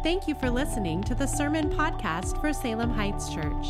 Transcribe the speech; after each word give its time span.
Thank 0.00 0.28
you 0.28 0.36
for 0.36 0.48
listening 0.48 1.02
to 1.04 1.14
the 1.16 1.26
Sermon 1.26 1.70
Podcast 1.70 2.40
for 2.40 2.52
Salem 2.52 2.90
Heights 2.90 3.34
Church. 3.34 3.66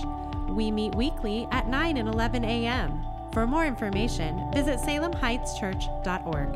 We 0.51 0.71
meet 0.71 0.95
weekly 0.95 1.49
at 1.51 1.69
9 1.69 1.97
and 1.97 2.07
11 2.07 2.45
a.m. 2.45 3.01
For 3.33 3.47
more 3.47 3.65
information, 3.65 4.39
visit 4.53 4.79
salemheightschurch.org. 4.81 6.49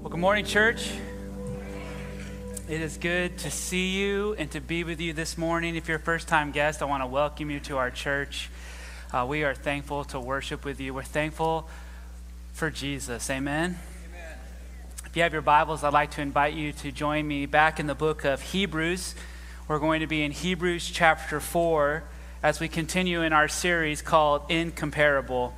Well, 0.00 0.10
good 0.10 0.20
morning, 0.20 0.44
church. 0.44 0.90
It 2.68 2.80
is 2.80 2.96
good 2.96 3.38
to 3.38 3.52
see 3.52 3.92
you 3.96 4.34
and 4.36 4.50
to 4.50 4.60
be 4.60 4.82
with 4.82 5.00
you 5.00 5.12
this 5.12 5.38
morning. 5.38 5.76
If 5.76 5.86
you're 5.86 5.98
a 5.98 6.00
first 6.00 6.26
time 6.26 6.50
guest, 6.50 6.82
I 6.82 6.86
want 6.86 7.04
to 7.04 7.06
welcome 7.06 7.52
you 7.52 7.60
to 7.60 7.76
our 7.76 7.92
church. 7.92 8.50
Uh, 9.12 9.24
we 9.28 9.44
are 9.44 9.54
thankful 9.54 10.02
to 10.06 10.18
worship 10.18 10.64
with 10.64 10.80
you. 10.80 10.92
We're 10.92 11.04
thankful 11.04 11.68
for 12.52 12.68
Jesus. 12.68 13.30
Amen. 13.30 13.78
If 15.14 15.18
you 15.18 15.22
have 15.22 15.32
your 15.32 15.42
Bibles, 15.42 15.84
I'd 15.84 15.92
like 15.92 16.10
to 16.10 16.22
invite 16.22 16.54
you 16.54 16.72
to 16.72 16.90
join 16.90 17.28
me 17.28 17.46
back 17.46 17.78
in 17.78 17.86
the 17.86 17.94
book 17.94 18.24
of 18.24 18.42
Hebrews. 18.42 19.14
We're 19.68 19.78
going 19.78 20.00
to 20.00 20.08
be 20.08 20.24
in 20.24 20.32
Hebrews 20.32 20.90
chapter 20.90 21.38
4 21.38 22.02
as 22.42 22.58
we 22.58 22.66
continue 22.66 23.22
in 23.22 23.32
our 23.32 23.46
series 23.46 24.02
called 24.02 24.42
Incomparable. 24.48 25.54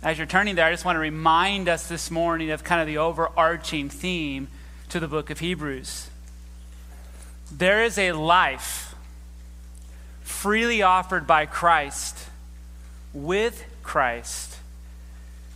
As 0.00 0.16
you're 0.16 0.28
turning 0.28 0.54
there, 0.54 0.64
I 0.64 0.70
just 0.70 0.84
want 0.84 0.94
to 0.94 1.00
remind 1.00 1.68
us 1.68 1.88
this 1.88 2.08
morning 2.08 2.52
of 2.52 2.62
kind 2.62 2.80
of 2.80 2.86
the 2.86 2.98
overarching 2.98 3.88
theme 3.88 4.46
to 4.90 5.00
the 5.00 5.08
book 5.08 5.30
of 5.30 5.40
Hebrews. 5.40 6.08
There 7.50 7.82
is 7.82 7.98
a 7.98 8.12
life 8.12 8.94
freely 10.20 10.82
offered 10.82 11.26
by 11.26 11.46
Christ 11.46 12.28
with 13.12 13.64
Christ 13.82 14.51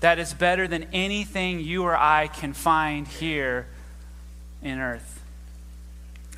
that 0.01 0.19
is 0.19 0.35
better 0.35 0.69
than 0.69 0.87
anything 0.93 1.61
you 1.61 1.83
or 1.83 1.97
I 1.97 2.29
can 2.29 2.53
find 2.53 3.07
here 3.07 3.67
in 4.63 4.79
earth. 4.79 5.23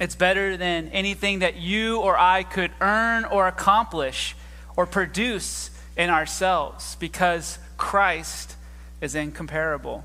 It's 0.01 0.15
better 0.15 0.57
than 0.57 0.89
anything 0.89 1.41
that 1.41 1.57
you 1.57 1.99
or 2.01 2.17
I 2.17 2.45
could 2.45 2.71
earn 2.81 3.25
or 3.25 3.49
accomplish 3.49 4.37
or 4.77 4.87
produce 4.87 5.71
in 5.97 6.09
ourselves 6.09 6.97
because 7.01 7.59
Christ 7.77 8.55
is 9.01 9.15
incomparable. 9.15 10.05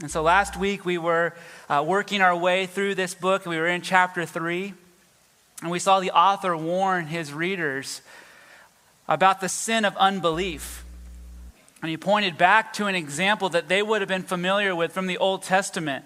And 0.00 0.10
so 0.10 0.22
last 0.22 0.58
week 0.58 0.84
we 0.84 0.98
were 0.98 1.32
uh, 1.70 1.82
working 1.86 2.20
our 2.20 2.36
way 2.36 2.66
through 2.66 2.96
this 2.96 3.14
book. 3.14 3.46
And 3.46 3.50
we 3.50 3.58
were 3.58 3.66
in 3.66 3.80
chapter 3.80 4.26
3, 4.26 4.74
and 5.62 5.70
we 5.70 5.78
saw 5.78 6.00
the 6.00 6.10
author 6.10 6.54
warn 6.54 7.06
his 7.06 7.32
readers 7.32 8.02
about 9.08 9.40
the 9.40 9.48
sin 9.48 9.86
of 9.86 9.96
unbelief. 9.96 10.84
And 11.86 11.90
he 11.92 11.96
pointed 11.96 12.36
back 12.36 12.72
to 12.72 12.86
an 12.86 12.96
example 12.96 13.48
that 13.50 13.68
they 13.68 13.80
would 13.80 14.02
have 14.02 14.08
been 14.08 14.24
familiar 14.24 14.74
with 14.74 14.90
from 14.90 15.06
the 15.06 15.18
Old 15.18 15.44
Testament 15.44 16.04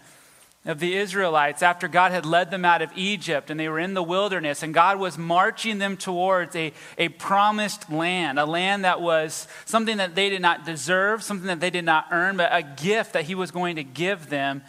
of 0.66 0.78
the 0.78 0.94
Israelites 0.94 1.62
after 1.62 1.88
God 1.88 2.12
had 2.12 2.26
led 2.26 2.50
them 2.50 2.66
out 2.66 2.82
of 2.82 2.90
Egypt 2.94 3.48
and 3.48 3.58
they 3.58 3.66
were 3.66 3.78
in 3.78 3.94
the 3.94 4.02
wilderness 4.02 4.62
and 4.62 4.74
God 4.74 4.98
was 4.98 5.16
marching 5.16 5.78
them 5.78 5.96
towards 5.96 6.54
a, 6.54 6.74
a 6.98 7.08
promised 7.08 7.90
land, 7.90 8.38
a 8.38 8.44
land 8.44 8.84
that 8.84 9.00
was 9.00 9.48
something 9.64 9.96
that 9.96 10.14
they 10.14 10.28
did 10.28 10.42
not 10.42 10.66
deserve, 10.66 11.22
something 11.22 11.46
that 11.46 11.60
they 11.60 11.70
did 11.70 11.86
not 11.86 12.08
earn, 12.10 12.36
but 12.36 12.50
a 12.52 12.62
gift 12.62 13.14
that 13.14 13.24
He 13.24 13.34
was 13.34 13.50
going 13.50 13.76
to 13.76 13.82
give 13.82 14.28
them. 14.28 14.60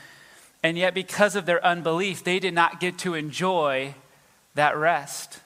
And 0.64 0.78
yet, 0.78 0.94
because 0.94 1.36
of 1.36 1.46
their 1.46 1.62
unbelief, 1.66 2.24
they 2.24 2.40
did 2.40 2.54
not 2.54 2.80
get 2.80 2.98
to 3.00 3.16
enjoy 3.16 3.96
that 4.56 4.78
rest. 4.78 5.42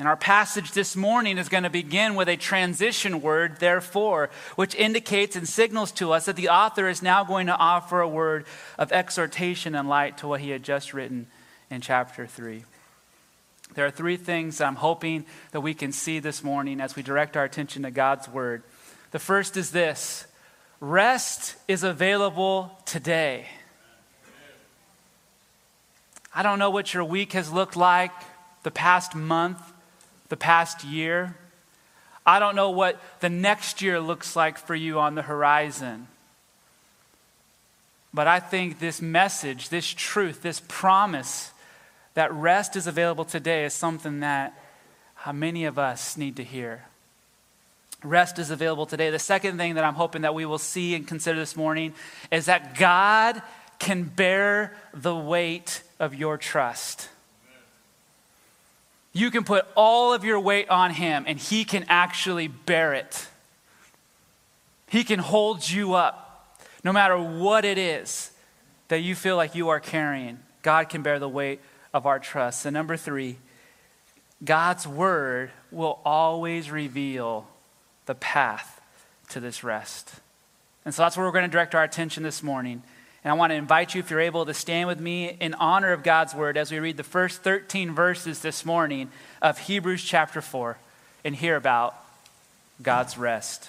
And 0.00 0.08
our 0.08 0.16
passage 0.16 0.72
this 0.72 0.96
morning 0.96 1.36
is 1.36 1.50
going 1.50 1.64
to 1.64 1.68
begin 1.68 2.14
with 2.14 2.26
a 2.26 2.38
transition 2.38 3.20
word, 3.20 3.58
therefore, 3.58 4.30
which 4.56 4.74
indicates 4.74 5.36
and 5.36 5.46
signals 5.46 5.92
to 5.92 6.12
us 6.12 6.24
that 6.24 6.36
the 6.36 6.48
author 6.48 6.88
is 6.88 7.02
now 7.02 7.22
going 7.22 7.48
to 7.48 7.54
offer 7.54 8.00
a 8.00 8.08
word 8.08 8.46
of 8.78 8.92
exhortation 8.92 9.74
and 9.74 9.90
light 9.90 10.16
to 10.16 10.26
what 10.26 10.40
he 10.40 10.48
had 10.48 10.62
just 10.62 10.94
written 10.94 11.26
in 11.68 11.82
chapter 11.82 12.26
3. 12.26 12.64
There 13.74 13.84
are 13.84 13.90
three 13.90 14.16
things 14.16 14.62
I'm 14.62 14.76
hoping 14.76 15.26
that 15.50 15.60
we 15.60 15.74
can 15.74 15.92
see 15.92 16.18
this 16.18 16.42
morning 16.42 16.80
as 16.80 16.96
we 16.96 17.02
direct 17.02 17.36
our 17.36 17.44
attention 17.44 17.82
to 17.82 17.90
God's 17.90 18.26
word. 18.26 18.62
The 19.10 19.18
first 19.18 19.58
is 19.58 19.70
this 19.70 20.26
rest 20.80 21.56
is 21.68 21.82
available 21.82 22.74
today. 22.86 23.48
I 26.34 26.42
don't 26.42 26.58
know 26.58 26.70
what 26.70 26.94
your 26.94 27.04
week 27.04 27.34
has 27.34 27.52
looked 27.52 27.76
like 27.76 28.12
the 28.62 28.70
past 28.70 29.14
month 29.14 29.60
the 30.30 30.36
past 30.36 30.82
year. 30.84 31.36
I 32.24 32.38
don't 32.38 32.56
know 32.56 32.70
what 32.70 33.00
the 33.20 33.28
next 33.28 33.82
year 33.82 34.00
looks 34.00 34.34
like 34.34 34.56
for 34.56 34.74
you 34.74 34.98
on 34.98 35.14
the 35.14 35.22
horizon. 35.22 36.06
But 38.14 38.26
I 38.26 38.40
think 38.40 38.78
this 38.80 39.02
message, 39.02 39.68
this 39.68 39.86
truth, 39.86 40.42
this 40.42 40.62
promise 40.66 41.52
that 42.14 42.32
rest 42.32 42.74
is 42.74 42.86
available 42.86 43.24
today 43.24 43.64
is 43.64 43.74
something 43.74 44.20
that 44.20 44.58
uh, 45.24 45.32
many 45.32 45.64
of 45.64 45.78
us 45.78 46.16
need 46.16 46.36
to 46.36 46.44
hear. 46.44 46.84
Rest 48.02 48.38
is 48.38 48.50
available 48.50 48.86
today. 48.86 49.10
The 49.10 49.18
second 49.18 49.58
thing 49.58 49.74
that 49.74 49.84
I'm 49.84 49.94
hoping 49.94 50.22
that 50.22 50.34
we 50.34 50.46
will 50.46 50.58
see 50.58 50.94
and 50.94 51.06
consider 51.06 51.38
this 51.38 51.54
morning 51.54 51.94
is 52.30 52.46
that 52.46 52.78
God 52.78 53.42
can 53.78 54.04
bear 54.04 54.74
the 54.94 55.14
weight 55.14 55.82
of 55.98 56.14
your 56.14 56.36
trust. 56.36 57.08
You 59.12 59.30
can 59.30 59.44
put 59.44 59.66
all 59.76 60.12
of 60.12 60.24
your 60.24 60.38
weight 60.38 60.68
on 60.68 60.92
Him, 60.92 61.24
and 61.26 61.38
He 61.38 61.64
can 61.64 61.84
actually 61.88 62.48
bear 62.48 62.94
it. 62.94 63.26
He 64.88 65.04
can 65.04 65.18
hold 65.18 65.68
you 65.68 65.94
up 65.94 66.60
no 66.82 66.92
matter 66.92 67.16
what 67.18 67.64
it 67.64 67.78
is 67.78 68.30
that 68.88 69.00
you 69.00 69.14
feel 69.14 69.36
like 69.36 69.54
you 69.54 69.68
are 69.68 69.80
carrying. 69.80 70.38
God 70.62 70.88
can 70.88 71.02
bear 71.02 71.18
the 71.18 71.28
weight 71.28 71.60
of 71.94 72.06
our 72.06 72.18
trust. 72.18 72.66
And 72.66 72.74
number 72.74 72.96
three, 72.96 73.38
God's 74.44 74.86
word 74.86 75.50
will 75.70 76.00
always 76.04 76.70
reveal 76.70 77.46
the 78.06 78.14
path 78.14 78.80
to 79.28 79.40
this 79.40 79.62
rest. 79.62 80.14
And 80.84 80.94
so 80.94 81.02
that's 81.02 81.16
where 81.16 81.26
we're 81.26 81.32
going 81.32 81.44
to 81.44 81.50
direct 81.50 81.74
our 81.74 81.84
attention 81.84 82.22
this 82.22 82.42
morning. 82.42 82.82
And 83.22 83.30
I 83.30 83.34
want 83.34 83.50
to 83.50 83.54
invite 83.54 83.94
you, 83.94 84.00
if 84.00 84.10
you're 84.10 84.20
able, 84.20 84.46
to 84.46 84.54
stand 84.54 84.88
with 84.88 84.98
me 84.98 85.36
in 85.40 85.52
honor 85.54 85.92
of 85.92 86.02
God's 86.02 86.34
word 86.34 86.56
as 86.56 86.72
we 86.72 86.78
read 86.78 86.96
the 86.96 87.02
first 87.02 87.42
13 87.42 87.94
verses 87.94 88.40
this 88.40 88.64
morning 88.64 89.10
of 89.42 89.58
Hebrews 89.58 90.02
chapter 90.02 90.40
4 90.40 90.78
and 91.24 91.36
hear 91.36 91.56
about 91.56 91.94
God's 92.82 93.18
rest. 93.18 93.68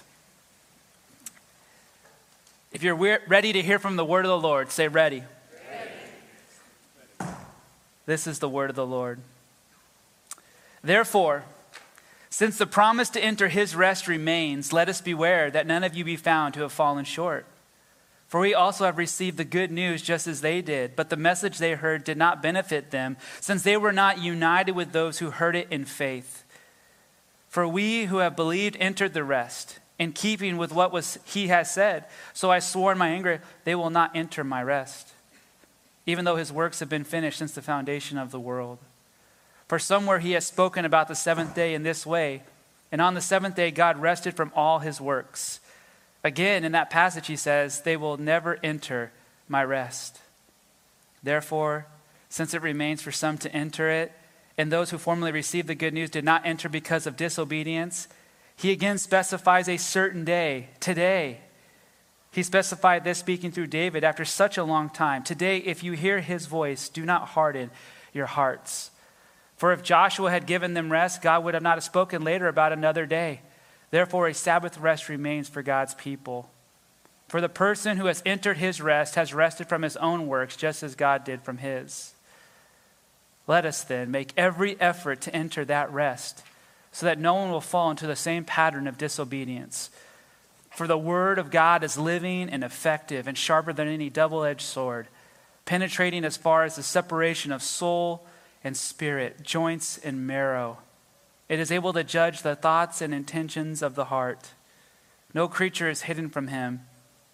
If 2.72 2.82
you're 2.82 2.96
ready 2.96 3.52
to 3.52 3.62
hear 3.62 3.78
from 3.78 3.98
the 3.98 4.06
word 4.06 4.24
of 4.24 4.30
the 4.30 4.40
Lord, 4.40 4.72
say 4.72 4.88
ready. 4.88 5.24
ready. 7.20 7.34
This 8.06 8.28
is 8.28 8.40
the 8.40 8.48
word 8.48 8.70
of 8.70 8.78
the 8.78 8.86
Lord. 8.86 9.20
Therefore, 10.82 11.44
since 12.30 12.58
the 12.58 12.66
promise 12.66 13.10
to 13.10 13.22
enter 13.22 13.50
his 13.50 13.76
rest 13.76 14.08
remains, 14.08 14.72
let 14.72 14.88
us 14.88 15.02
beware 15.02 15.52
that 15.52 15.68
none 15.68 15.84
of 15.84 15.94
you 15.94 16.06
be 16.06 16.16
found 16.16 16.54
to 16.54 16.62
have 16.62 16.72
fallen 16.72 17.04
short. 17.04 17.46
For 18.32 18.40
we 18.40 18.54
also 18.54 18.86
have 18.86 18.98
received 18.98 19.36
the 19.36 19.44
good 19.44 19.72
news 19.72 20.02
just 20.02 20.26
as 20.26 20.40
they 20.40 20.62
did, 20.62 20.96
but 20.96 21.10
the 21.10 21.18
message 21.18 21.58
they 21.58 21.74
heard 21.74 22.06
did 22.06 22.18
not 22.18 22.42
benefit 22.42 22.90
them, 22.90 23.18
since 23.42 23.62
they 23.62 23.76
were 23.76 23.92
not 23.92 24.22
united 24.22 24.72
with 24.72 24.94
those 24.94 25.20
who 25.20 25.32
heard 25.32 25.54
it 25.54 25.68
in 25.70 25.84
faith. 25.84 26.46
For 27.50 27.68
we 27.68 28.06
who 28.06 28.20
have 28.20 28.38
believed 28.38 28.78
entered 28.80 29.14
the 29.14 29.26
rest, 29.26 29.80
in 30.00 30.14
keeping 30.14 30.56
with 30.56 30.72
what 30.72 30.94
was 30.94 31.20
he 31.26 31.50
has 31.50 31.74
said. 31.74 32.06
So 32.32 32.50
I 32.50 32.60
swore 32.60 32.94
in 32.94 32.98
my 32.98 33.10
anger, 33.10 33.42
they 33.66 33.76
will 33.76 33.90
not 33.90 34.16
enter 34.16 34.46
my 34.46 34.64
rest, 34.64 35.10
even 36.06 36.24
though 36.24 36.38
his 36.38 36.54
works 36.54 36.80
have 36.80 36.88
been 36.88 37.04
finished 37.04 37.38
since 37.38 37.52
the 37.52 37.62
foundation 37.62 38.18
of 38.18 38.32
the 38.32 38.40
world. 38.40 38.78
For 39.68 39.78
somewhere 39.78 40.20
he 40.20 40.32
has 40.32 40.48
spoken 40.48 40.86
about 40.86 41.10
the 41.10 41.16
seventh 41.16 41.54
day 41.54 41.74
in 41.74 41.84
this 41.84 42.06
way, 42.06 42.44
and 42.94 43.02
on 43.02 43.14
the 43.14 43.20
seventh 43.20 43.58
day 43.58 43.72
God 43.72 44.02
rested 44.02 44.36
from 44.36 44.54
all 44.56 44.80
his 44.80 45.02
works. 45.02 45.60
Again, 46.24 46.64
in 46.64 46.72
that 46.74 46.90
passage, 46.90 47.28
he 47.28 47.36
says, 47.36 47.82
They 47.82 47.98
will 47.98 48.18
never 48.18 48.60
enter 48.64 49.12
my 49.48 49.64
rest. 49.64 50.20
Therefore, 51.24 51.88
since 52.30 52.54
it 52.54 52.62
remains 52.62 53.02
for 53.02 53.12
some 53.12 53.38
to 53.40 53.54
enter 53.54 53.90
it, 53.90 54.12
and 54.58 54.72
those 54.72 54.92
who 54.92 54.98
formerly 54.98 55.32
received 55.32 55.68
the 55.68 55.76
good 55.76 55.94
news 55.94 56.10
did 56.10 56.24
not 56.24 56.46
enter 56.46 56.70
because 56.70 57.08
of 57.08 57.18
disobedience, 57.18 58.08
he 58.56 58.72
again 58.72 58.98
specifies 58.98 59.68
a 59.68 59.78
certain 59.78 60.24
day, 60.24 60.70
today. 60.80 61.40
He 62.32 62.44
specified 62.44 63.04
this 63.04 63.18
speaking 63.18 63.52
through 63.52 63.68
David 63.68 64.04
after 64.04 64.24
such 64.24 64.58
a 64.58 64.64
long 64.64 64.90
time. 64.90 65.24
Today, 65.24 65.58
if 65.58 65.84
you 65.84 65.94
hear 65.94 66.20
his 66.20 66.46
voice, 66.46 66.88
do 66.88 67.04
not 67.04 67.30
harden 67.30 67.72
your 68.14 68.28
hearts. 68.28 68.92
For 69.58 69.74
if 69.74 69.84
Joshua 69.84 70.32
had 70.32 70.46
given 70.46 70.74
them 70.74 70.92
rest, 70.92 71.22
God 71.22 71.44
would 71.44 71.54
have 71.54 71.64
not 71.64 71.84
spoken 71.84 72.24
later 72.24 72.48
about 72.48 72.72
another 72.72 73.06
day. 73.06 73.42
Therefore, 73.92 74.28
a 74.28 74.34
Sabbath 74.34 74.78
rest 74.78 75.10
remains 75.10 75.48
for 75.50 75.62
God's 75.62 75.94
people. 75.94 76.50
For 77.28 77.40
the 77.40 77.50
person 77.50 77.98
who 77.98 78.08
has 78.08 78.24
entered 78.26 78.58
his 78.58 78.82
rest 78.82 79.16
has 79.16 79.34
rested 79.34 79.68
from 79.68 79.84
his 79.84 79.98
own 79.98 80.28
works, 80.28 80.56
just 80.56 80.82
as 80.82 80.96
God 80.96 81.24
did 81.24 81.42
from 81.42 81.60
his. 81.60 82.14
Let 83.48 83.66
us 83.66 83.84
then 83.84 84.12
make 84.12 84.34
every 84.38 84.80
effort 84.80 85.22
to 85.22 85.36
enter 85.36 85.66
that 85.66 85.92
rest, 85.92 86.44
so 86.92 87.06
that 87.06 87.20
no 87.20 87.36
one 87.36 87.52
will 87.52 87.62
fall 87.62 87.92
into 87.92 88.08
the 88.08 88.16
same 88.16 88.44
pattern 88.44 88.88
of 88.88 88.98
disobedience. 88.98 89.90
For 90.70 90.88
the 90.88 90.98
word 90.98 91.38
of 91.38 91.52
God 91.52 91.84
is 91.84 91.98
living 91.98 92.50
and 92.50 92.64
effective 92.64 93.28
and 93.28 93.38
sharper 93.38 93.74
than 93.74 93.88
any 93.88 94.10
double 94.10 94.44
edged 94.44 94.62
sword, 94.62 95.08
penetrating 95.66 96.24
as 96.24 96.38
far 96.38 96.64
as 96.64 96.76
the 96.78 96.84
separation 96.84 97.52
of 97.52 97.62
soul 97.62 98.26
and 98.64 98.76
spirit, 98.78 99.44
joints 99.44 99.98
and 99.98 100.26
marrow. 100.26 100.78
It 101.52 101.60
is 101.60 101.70
able 101.70 101.92
to 101.92 102.06
judge 102.06 102.44
the 102.44 102.56
thoughts 102.56 103.02
and 103.02 103.14
intentions 103.14 103.82
of 103.82 103.96
the 103.96 104.06
heart. 104.06 104.52
No 105.34 105.50
creature 105.50 105.90
is 105.90 106.04
hidden 106.04 106.30
from 106.30 106.48
him, 106.48 106.84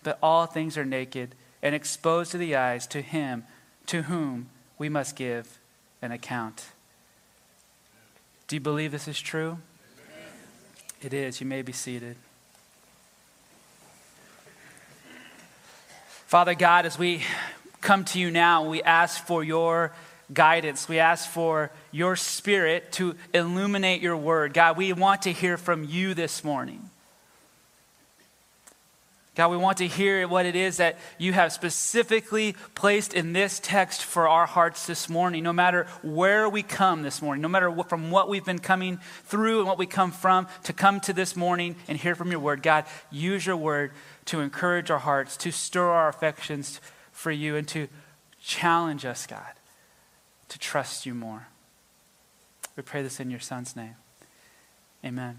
but 0.02 0.18
all 0.24 0.48
things 0.48 0.76
are 0.76 0.84
naked 0.84 1.36
and 1.62 1.76
exposed 1.76 2.32
to 2.32 2.40
the 2.40 2.56
eyes 2.56 2.88
to 2.88 3.04
him 3.04 3.44
to 3.86 4.02
whom 4.02 4.50
we 4.80 4.90
must 4.90 5.16
give 5.16 5.60
an 6.02 6.12
account. 6.12 6.66
Do 8.48 8.56
you 8.56 8.60
believe 8.60 8.92
this 8.92 9.08
is 9.08 9.20
true? 9.20 9.60
It 11.00 11.14
is. 11.14 11.40
You 11.40 11.46
may 11.46 11.62
be 11.62 11.72
seated. 11.72 12.16
Father 16.26 16.56
God, 16.56 16.88
as 16.88 16.98
we 16.98 17.22
come 17.82 18.04
to 18.06 18.20
you 18.20 18.32
now, 18.32 18.68
we 18.68 18.82
ask 18.82 19.24
for 19.28 19.44
your 19.44 19.94
guidance. 20.34 20.90
We 20.90 21.00
ask 21.00 21.30
for 21.30 21.72
your 21.92 22.16
spirit 22.16 22.92
to 22.94 23.16
illuminate 23.34 24.02
your 24.02 24.18
word. 24.18 24.54
God, 24.54 24.78
we 24.78 24.94
want 24.94 25.24
to 25.24 25.32
hear 25.32 25.58
from 25.58 25.84
you 25.84 26.14
this 26.14 26.44
morning. 26.44 26.90
God, 29.38 29.52
we 29.52 29.58
want 29.58 29.78
to 29.78 29.88
hear 29.88 30.28
what 30.28 30.48
it 30.48 30.56
is 30.56 30.78
that 30.78 30.98
you 31.20 31.32
have 31.32 31.54
specifically 31.54 32.56
placed 32.74 33.14
in 33.14 33.34
this 33.34 33.60
text 33.60 34.04
for 34.04 34.28
our 34.28 34.48
hearts 34.48 34.88
this 34.88 35.08
morning, 35.08 35.44
no 35.44 35.54
matter 35.54 35.86
where 36.02 36.50
we 36.50 36.64
come 36.64 37.04
this 37.04 37.22
morning, 37.22 37.44
no 37.44 37.48
matter 37.48 37.72
from 37.84 38.10
what 38.10 38.30
we've 38.30 38.44
been 38.44 38.58
coming 38.58 38.98
through 39.26 39.60
and 39.60 39.68
what 39.68 39.78
we 39.78 39.86
come 39.86 40.12
from, 40.12 40.48
to 40.64 40.74
come 40.74 41.00
to 41.02 41.14
this 41.14 41.36
morning 41.36 41.76
and 41.88 42.00
hear 42.00 42.16
from 42.16 42.32
your 42.32 42.40
word. 42.40 42.64
God, 42.64 42.86
use 43.12 43.46
your 43.46 43.58
word 43.58 43.92
to 44.26 44.40
encourage 44.40 44.90
our 44.90 44.98
hearts, 44.98 45.38
to 45.38 45.52
stir 45.52 45.86
our 45.88 46.10
affections 46.10 46.82
for 47.12 47.30
you, 47.30 47.56
and 47.56 47.68
to 47.68 47.88
challenge 48.42 49.06
us, 49.06 49.28
God, 49.28 49.54
to 50.50 50.60
trust 50.60 51.06
you 51.06 51.14
more. 51.14 51.48
We 52.76 52.84
pray 52.84 53.02
this 53.02 53.20
in 53.20 53.32
your 53.32 53.40
son's 53.40 53.76
name. 53.76 53.96
Amen. 55.04 55.38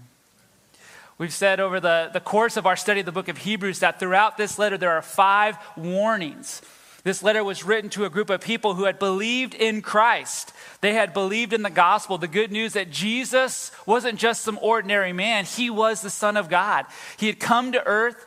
We've 1.17 1.33
said 1.33 1.59
over 1.59 1.79
the, 1.79 2.09
the 2.13 2.19
course 2.19 2.55
of 2.55 2.65
our 2.65 2.75
study 2.75 3.01
of 3.01 3.05
the 3.05 3.11
book 3.11 3.27
of 3.27 3.37
Hebrews 3.37 3.79
that 3.79 3.99
throughout 3.99 4.37
this 4.37 4.57
letter 4.57 4.77
there 4.77 4.91
are 4.91 5.01
five 5.01 5.57
warnings. 5.75 6.61
This 7.03 7.23
letter 7.23 7.43
was 7.43 7.63
written 7.63 7.89
to 7.91 8.05
a 8.05 8.09
group 8.09 8.29
of 8.29 8.41
people 8.41 8.75
who 8.75 8.85
had 8.85 8.99
believed 8.99 9.53
in 9.53 9.81
Christ. 9.81 10.53
They 10.81 10.93
had 10.93 11.13
believed 11.13 11.53
in 11.53 11.61
the 11.61 11.69
gospel, 11.69 12.17
the 12.17 12.27
good 12.27 12.51
news 12.51 12.73
that 12.73 12.91
Jesus 12.91 13.71
wasn't 13.85 14.19
just 14.19 14.43
some 14.43 14.59
ordinary 14.61 15.13
man, 15.13 15.45
he 15.45 15.69
was 15.69 16.01
the 16.01 16.09
Son 16.09 16.37
of 16.37 16.49
God. 16.49 16.85
He 17.17 17.27
had 17.27 17.39
come 17.39 17.71
to 17.71 17.85
earth 17.85 18.25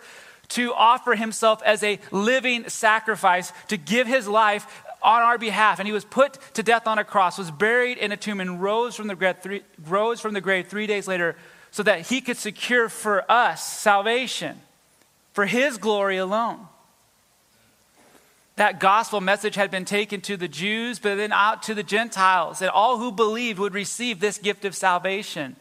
to 0.48 0.74
offer 0.74 1.14
himself 1.14 1.62
as 1.62 1.82
a 1.82 1.98
living 2.10 2.68
sacrifice, 2.68 3.52
to 3.68 3.76
give 3.78 4.06
his 4.06 4.28
life 4.28 4.84
on 5.02 5.22
our 5.22 5.38
behalf. 5.38 5.78
And 5.78 5.86
he 5.86 5.92
was 5.92 6.04
put 6.04 6.38
to 6.54 6.62
death 6.62 6.86
on 6.86 6.98
a 6.98 7.04
cross, 7.04 7.38
was 7.38 7.50
buried 7.50 7.98
in 7.98 8.12
a 8.12 8.16
tomb, 8.16 8.40
and 8.40 8.62
rose 8.62 8.94
from 8.94 9.06
the 9.06 9.14
grave 9.14 9.36
three, 9.42 9.62
rose 9.86 10.20
from 10.20 10.34
the 10.34 10.40
grave 10.40 10.68
three 10.68 10.86
days 10.86 11.08
later 11.08 11.36
so 11.70 11.82
that 11.82 12.08
he 12.08 12.20
could 12.20 12.36
secure 12.36 12.88
for 12.88 13.30
us 13.30 13.66
salvation 13.66 14.60
for 15.32 15.46
his 15.46 15.78
glory 15.78 16.18
alone. 16.18 16.68
That 18.56 18.80
gospel 18.80 19.22
message 19.22 19.54
had 19.54 19.70
been 19.70 19.86
taken 19.86 20.20
to 20.22 20.36
the 20.36 20.48
Jews, 20.48 20.98
but 20.98 21.16
then 21.16 21.32
out 21.32 21.62
to 21.64 21.74
the 21.74 21.82
Gentiles, 21.82 22.60
and 22.60 22.70
all 22.70 22.98
who 22.98 23.10
believed 23.10 23.58
would 23.58 23.72
receive 23.72 24.20
this 24.20 24.36
gift 24.36 24.66
of 24.66 24.76
salvation. 24.76 25.56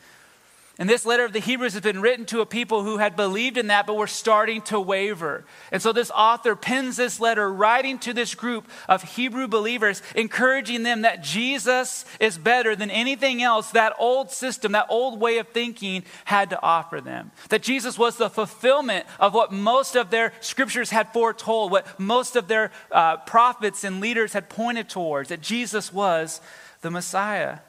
And 0.79 0.89
this 0.89 1.06
letter 1.06 1.25
of 1.25 1.33
the 1.33 1.39
Hebrews 1.39 1.73
has 1.73 1.81
been 1.81 2.01
written 2.01 2.25
to 2.27 2.39
a 2.39 2.45
people 2.45 2.83
who 2.83 2.97
had 2.97 3.18
believed 3.18 3.57
in 3.57 3.68
that 3.68 3.85
but 3.85 3.97
were 3.97 4.07
starting 4.07 4.62
to 4.63 4.79
waver. 4.79 5.44
And 5.71 5.81
so 5.81 5.91
this 5.91 6.09
author 6.12 6.56
pens 6.56 6.95
this 6.95 7.19
letter 7.19 7.51
writing 7.51 8.00
to 8.00 8.13
this 8.13 8.33
group 8.35 8.68
of 8.88 9.03
Hebrew 9.03 9.47
believers, 9.50 10.01
encouraging 10.15 10.83
them 10.83 11.01
that 11.01 11.23
Jesus 11.23 12.06
is 12.21 12.38
better 12.38 12.75
than 12.75 12.89
anything 12.89 13.44
else 13.44 13.71
that 13.71 13.94
old 14.00 14.31
system, 14.31 14.71
that 14.71 14.88
old 14.89 15.19
way 15.19 15.39
of 15.39 15.50
thinking 15.50 16.03
had 16.23 16.50
to 16.51 16.62
offer 16.62 17.01
them. 17.01 17.31
That 17.50 17.63
Jesus 17.63 18.00
was 18.00 18.15
the 18.15 18.29
fulfillment 18.29 19.06
of 19.19 19.33
what 19.33 19.51
most 19.51 19.95
of 19.95 20.09
their 20.09 20.31
scriptures 20.39 20.89
had 20.89 21.12
foretold, 21.12 21.71
what 21.71 22.00
most 22.00 22.38
of 22.38 22.47
their 22.47 22.71
uh, 22.91 23.18
prophets 23.18 23.83
and 23.83 24.00
leaders 24.00 24.33
had 24.33 24.50
pointed 24.50 24.88
towards, 24.88 25.29
that 25.29 25.41
Jesus 25.41 25.91
was 25.91 26.39
the 26.79 26.89
Messiah. 26.89 27.59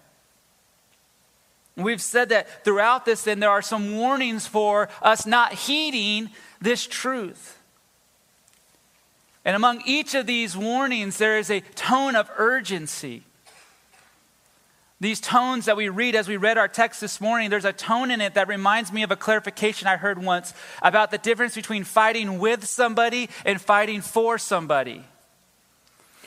We've 1.76 2.02
said 2.02 2.28
that 2.28 2.64
throughout 2.64 3.04
this, 3.04 3.24
then 3.24 3.40
there 3.40 3.50
are 3.50 3.62
some 3.62 3.96
warnings 3.96 4.46
for 4.46 4.88
us 5.00 5.24
not 5.24 5.54
heeding 5.54 6.30
this 6.60 6.86
truth. 6.86 7.58
And 9.44 9.56
among 9.56 9.82
each 9.86 10.14
of 10.14 10.26
these 10.26 10.56
warnings, 10.56 11.18
there 11.18 11.38
is 11.38 11.50
a 11.50 11.60
tone 11.60 12.14
of 12.14 12.30
urgency. 12.36 13.22
These 15.00 15.20
tones 15.20 15.64
that 15.64 15.76
we 15.76 15.88
read 15.88 16.14
as 16.14 16.28
we 16.28 16.36
read 16.36 16.58
our 16.58 16.68
text 16.68 17.00
this 17.00 17.20
morning, 17.20 17.50
there's 17.50 17.64
a 17.64 17.72
tone 17.72 18.12
in 18.12 18.20
it 18.20 18.34
that 18.34 18.46
reminds 18.46 18.92
me 18.92 19.02
of 19.02 19.10
a 19.10 19.16
clarification 19.16 19.88
I 19.88 19.96
heard 19.96 20.22
once 20.22 20.54
about 20.80 21.10
the 21.10 21.18
difference 21.18 21.56
between 21.56 21.82
fighting 21.82 22.38
with 22.38 22.66
somebody 22.66 23.28
and 23.44 23.60
fighting 23.60 24.00
for 24.00 24.38
somebody. 24.38 25.02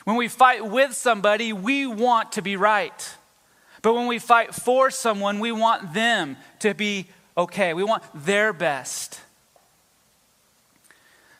When 0.04 0.16
we 0.16 0.28
fight 0.28 0.66
with 0.66 0.92
somebody, 0.92 1.54
we 1.54 1.86
want 1.86 2.32
to 2.32 2.42
be 2.42 2.56
right. 2.56 3.16
But 3.86 3.94
when 3.94 4.08
we 4.08 4.18
fight 4.18 4.52
for 4.52 4.90
someone, 4.90 5.38
we 5.38 5.52
want 5.52 5.94
them 5.94 6.36
to 6.58 6.74
be 6.74 7.06
okay. 7.38 7.72
We 7.72 7.84
want 7.84 8.02
their 8.16 8.52
best. 8.52 9.20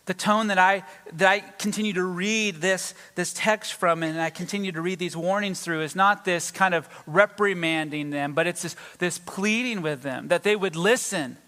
The 0.05 0.15
tone 0.15 0.47
that 0.47 0.57
I, 0.57 0.85
that 1.15 1.29
I 1.29 1.41
continue 1.41 1.93
to 1.95 2.05
read 2.05 2.61
this, 2.61 2.95
this 3.17 3.33
text 3.33 3.75
from 3.75 4.05
and 4.05 4.21
I 4.21 4.31
continue 4.31 4.71
to 4.71 4.81
read 4.81 5.01
these 5.01 5.17
warnings 5.17 5.61
through 5.61 5.83
is 5.83 5.97
not 5.97 6.25
this 6.25 6.53
kind 6.53 6.73
of 6.73 6.89
reprimanding 7.05 8.11
them, 8.11 8.33
but 8.33 8.47
it's 8.47 8.63
this, 8.63 8.77
this 9.01 9.19
pleading 9.19 9.83
with 9.83 10.03
them 10.03 10.29
that 10.29 10.45
they 10.45 10.55
would 10.55 10.77
listen 10.77 11.39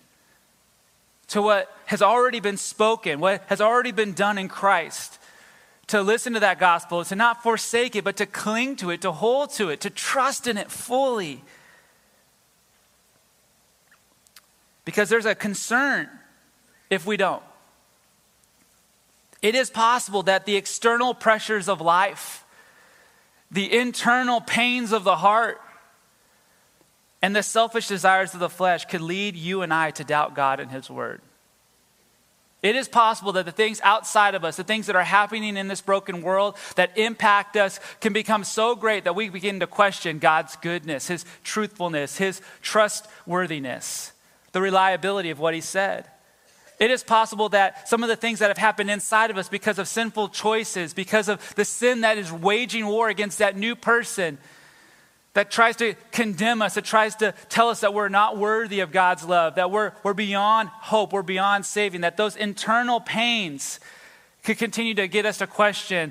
to 1.29 1.41
what 1.41 1.73
has 1.87 2.03
already 2.03 2.41
been 2.41 2.56
spoken, 2.56 3.21
what 3.21 3.45
has 3.47 3.61
already 3.61 3.93
been 3.93 4.15
done 4.15 4.37
in 4.37 4.49
Christ 4.49 5.21
to 5.88 6.02
listen 6.02 6.35
to 6.35 6.40
that 6.40 6.58
gospel, 6.58 7.05
to 7.05 7.17
not 7.17 7.43
forsake 7.43 7.96
it, 7.96 8.05
but 8.05 8.17
to 8.17 8.26
cling 8.26 8.76
to 8.76 8.90
it, 8.90 9.00
to 9.00 9.12
hold 9.12 9.50
to 9.55 9.70
it, 9.70 9.81
to 9.81 9.90
trust 9.90 10.46
in 10.46 10.56
it 10.56 10.70
fully. 10.70 11.43
Because 14.85 15.08
there's 15.08 15.26
a 15.26 15.35
concern 15.35 16.08
if 16.90 17.06
we 17.06 17.17
don't. 17.17 17.43
It 19.40 19.55
is 19.55 19.70
possible 19.70 20.23
that 20.25 20.46
the 20.46 20.56
external 20.56 21.14
pressures 21.14 21.68
of 21.68 21.80
life, 21.80 22.45
the 23.50 23.73
internal 23.76 24.40
pains 24.40 24.92
of 24.92 25.04
the 25.04 25.16
heart, 25.16 25.61
and 27.23 27.35
the 27.35 27.42
selfish 27.42 27.88
desires 27.88 28.35
of 28.35 28.40
the 28.40 28.49
flesh 28.50 28.85
could 28.85 29.00
lead 29.00 29.37
you 29.37 29.62
and 29.62 29.73
I 29.73 29.90
to 29.92 30.04
doubt 30.04 30.35
God 30.35 30.61
and 30.61 30.71
His 30.71 30.90
Word. 30.90 31.21
It 32.61 32.75
is 32.75 32.88
possible 32.88 33.33
that 33.33 33.45
the 33.45 33.53
things 33.53 33.81
outside 33.85 34.35
of 34.35 34.45
us, 34.45 34.57
the 34.57 34.65
things 34.65 34.87
that 34.87 34.97
are 34.97 35.05
happening 35.05 35.57
in 35.57 35.69
this 35.69 35.81
broken 35.81 36.23
world 36.23 36.57
that 36.75 36.99
impact 36.99 37.57
us, 37.57 37.79
can 38.00 38.12
become 38.12 38.43
so 38.43 38.75
great 38.75 39.05
that 39.05 39.15
we 39.15 39.29
begin 39.29 39.61
to 39.61 39.67
question 39.69 40.19
God's 40.19 40.57
goodness, 40.57 41.07
His 41.07 41.25
truthfulness, 41.45 42.19
His 42.19 42.41
trustworthiness, 42.61 44.12
the 44.53 44.61
reliability 44.61 45.31
of 45.31 45.38
what 45.38 45.55
He 45.55 45.61
said. 45.61 46.09
It 46.81 46.91
is 46.91 47.05
possible 47.05 47.49
that 47.50 47.88
some 47.88 48.03
of 48.03 48.09
the 48.09 48.17
things 48.17 48.38
that 48.41 48.49
have 48.49 48.59
happened 48.59 48.91
inside 48.91 49.31
of 49.31 49.38
us 49.38 49.49
because 49.49 49.79
of 49.79 49.88
sinful 49.88 50.29
choices, 50.29 50.95
because 50.95 51.29
of 51.29 51.55
the 51.55 51.65
sin 51.65 52.03
that 52.03 52.19
is 52.19 52.33
waging 52.33 52.87
war 52.87 53.09
against 53.09 53.38
that 53.38 53.57
new 53.57 53.75
person, 53.77 54.38
that 55.38 55.52
tries 55.52 55.76
to 55.76 55.95
condemn 56.11 56.61
us, 56.61 56.75
that 56.75 56.85
tries 56.85 57.14
to 57.14 57.33
tell 57.49 57.68
us 57.68 57.83
that 57.83 57.95
we're 57.95 58.09
not 58.09 58.37
worthy 58.37 58.80
of 58.80 58.90
God's 58.90 59.25
love, 59.25 59.54
that 59.54 59.71
we're, 59.71 59.92
we're 60.02 60.12
beyond 60.12 60.68
hope, 60.68 61.12
we're 61.12 61.23
beyond 61.23 61.64
saving, 61.64 62.00
that 62.00 62.16
those 62.16 62.35
internal 62.35 62.99
pains 62.99 63.78
could 64.42 64.59
continue 64.59 64.95
to 64.95 65.07
get 65.07 65.25
us 65.26 65.38
to 65.38 65.47
question 65.47 66.11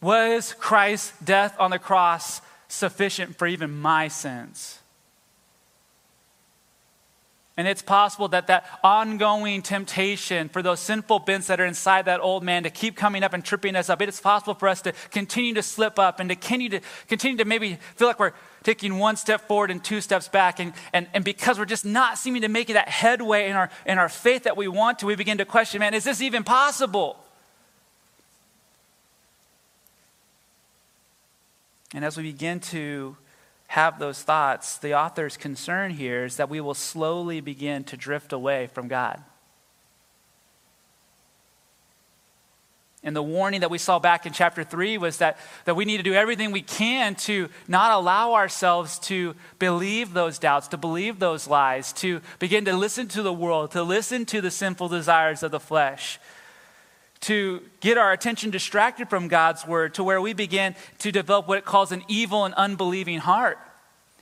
was 0.00 0.54
Christ's 0.60 1.12
death 1.24 1.56
on 1.58 1.72
the 1.72 1.80
cross 1.80 2.40
sufficient 2.68 3.34
for 3.36 3.48
even 3.48 3.72
my 3.72 4.06
sins? 4.06 4.77
And 7.58 7.66
it's 7.66 7.82
possible 7.82 8.28
that 8.28 8.46
that 8.46 8.64
ongoing 8.84 9.62
temptation 9.62 10.48
for 10.48 10.62
those 10.62 10.78
sinful 10.78 11.18
bents 11.18 11.48
that 11.48 11.60
are 11.60 11.66
inside 11.66 12.04
that 12.04 12.20
old 12.20 12.44
man 12.44 12.62
to 12.62 12.70
keep 12.70 12.94
coming 12.94 13.24
up 13.24 13.34
and 13.34 13.44
tripping 13.44 13.74
us 13.74 13.90
up, 13.90 14.00
it 14.00 14.08
is 14.08 14.20
possible 14.20 14.54
for 14.54 14.68
us 14.68 14.80
to 14.82 14.92
continue 15.10 15.54
to 15.54 15.62
slip 15.64 15.98
up 15.98 16.20
and 16.20 16.30
to 16.30 16.36
continue 16.36 16.68
to, 16.68 16.80
continue 17.08 17.36
to 17.36 17.44
maybe 17.44 17.76
feel 17.96 18.06
like 18.06 18.20
we're 18.20 18.32
taking 18.62 18.98
one 18.98 19.16
step 19.16 19.48
forward 19.48 19.72
and 19.72 19.82
two 19.82 20.00
steps 20.00 20.28
back. 20.28 20.60
And, 20.60 20.72
and, 20.92 21.08
and 21.12 21.24
because 21.24 21.58
we're 21.58 21.64
just 21.64 21.84
not 21.84 22.16
seeming 22.16 22.42
to 22.42 22.48
make 22.48 22.68
that 22.68 22.88
headway 22.88 23.50
in 23.50 23.56
our, 23.56 23.70
in 23.84 23.98
our 23.98 24.08
faith 24.08 24.44
that 24.44 24.56
we 24.56 24.68
want 24.68 25.00
to, 25.00 25.06
we 25.06 25.16
begin 25.16 25.38
to 25.38 25.44
question, 25.44 25.80
man, 25.80 25.94
is 25.94 26.04
this 26.04 26.22
even 26.22 26.44
possible? 26.44 27.18
And 31.92 32.04
as 32.04 32.16
we 32.16 32.22
begin 32.22 32.60
to 32.60 33.16
have 33.68 33.98
those 33.98 34.22
thoughts, 34.22 34.78
the 34.78 34.94
author's 34.94 35.36
concern 35.36 35.90
here 35.90 36.24
is 36.24 36.36
that 36.36 36.48
we 36.48 36.60
will 36.60 36.74
slowly 36.74 37.40
begin 37.40 37.84
to 37.84 37.96
drift 37.96 38.32
away 38.32 38.66
from 38.66 38.88
God. 38.88 39.22
And 43.04 43.14
the 43.14 43.22
warning 43.22 43.60
that 43.60 43.70
we 43.70 43.78
saw 43.78 43.98
back 43.98 44.26
in 44.26 44.32
chapter 44.32 44.64
3 44.64 44.98
was 44.98 45.18
that, 45.18 45.38
that 45.66 45.76
we 45.76 45.84
need 45.84 45.98
to 45.98 46.02
do 46.02 46.14
everything 46.14 46.50
we 46.50 46.62
can 46.62 47.14
to 47.16 47.48
not 47.68 47.92
allow 47.92 48.34
ourselves 48.34 48.98
to 49.00 49.36
believe 49.58 50.14
those 50.14 50.38
doubts, 50.38 50.68
to 50.68 50.76
believe 50.76 51.18
those 51.18 51.46
lies, 51.46 51.92
to 51.94 52.20
begin 52.38 52.64
to 52.64 52.74
listen 52.74 53.06
to 53.08 53.22
the 53.22 53.32
world, 53.32 53.70
to 53.72 53.82
listen 53.82 54.26
to 54.26 54.40
the 54.40 54.50
sinful 54.50 54.88
desires 54.88 55.42
of 55.42 55.50
the 55.50 55.60
flesh 55.60 56.18
to 57.20 57.62
get 57.80 57.98
our 57.98 58.12
attention 58.12 58.50
distracted 58.50 59.10
from 59.10 59.28
God's 59.28 59.66
word 59.66 59.94
to 59.94 60.04
where 60.04 60.20
we 60.20 60.32
begin 60.32 60.74
to 60.98 61.10
develop 61.10 61.48
what 61.48 61.58
it 61.58 61.64
calls 61.64 61.92
an 61.92 62.04
evil 62.08 62.44
and 62.44 62.54
unbelieving 62.54 63.18
heart. 63.18 63.58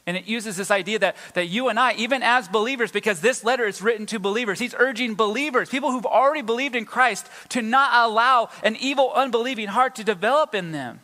And 0.07 0.17
it 0.17 0.27
uses 0.27 0.57
this 0.57 0.71
idea 0.71 1.01
that, 1.01 1.17
that 1.35 1.49
you 1.49 1.69
and 1.69 1.81
I, 1.81 1.95
even 1.95 2.23
as 2.23 2.47
believers, 2.47 2.93
because 2.93 3.21
this 3.21 3.43
letter 3.43 3.65
is 3.65 3.83
written 3.83 4.07
to 4.07 4.21
believers, 4.21 4.61
he's 4.61 4.75
urging 4.79 5.17
believers, 5.17 5.69
people 5.69 5.91
who've 5.91 6.07
already 6.07 6.43
believed 6.43 6.77
in 6.77 6.85
Christ, 6.85 7.29
to 7.51 7.61
not 7.61 8.09
allow 8.09 8.49
an 8.63 8.77
evil, 8.77 9.13
unbelieving 9.13 9.67
heart 9.67 9.97
to 9.97 10.05
develop 10.05 10.55
in 10.55 10.71
them. 10.71 11.01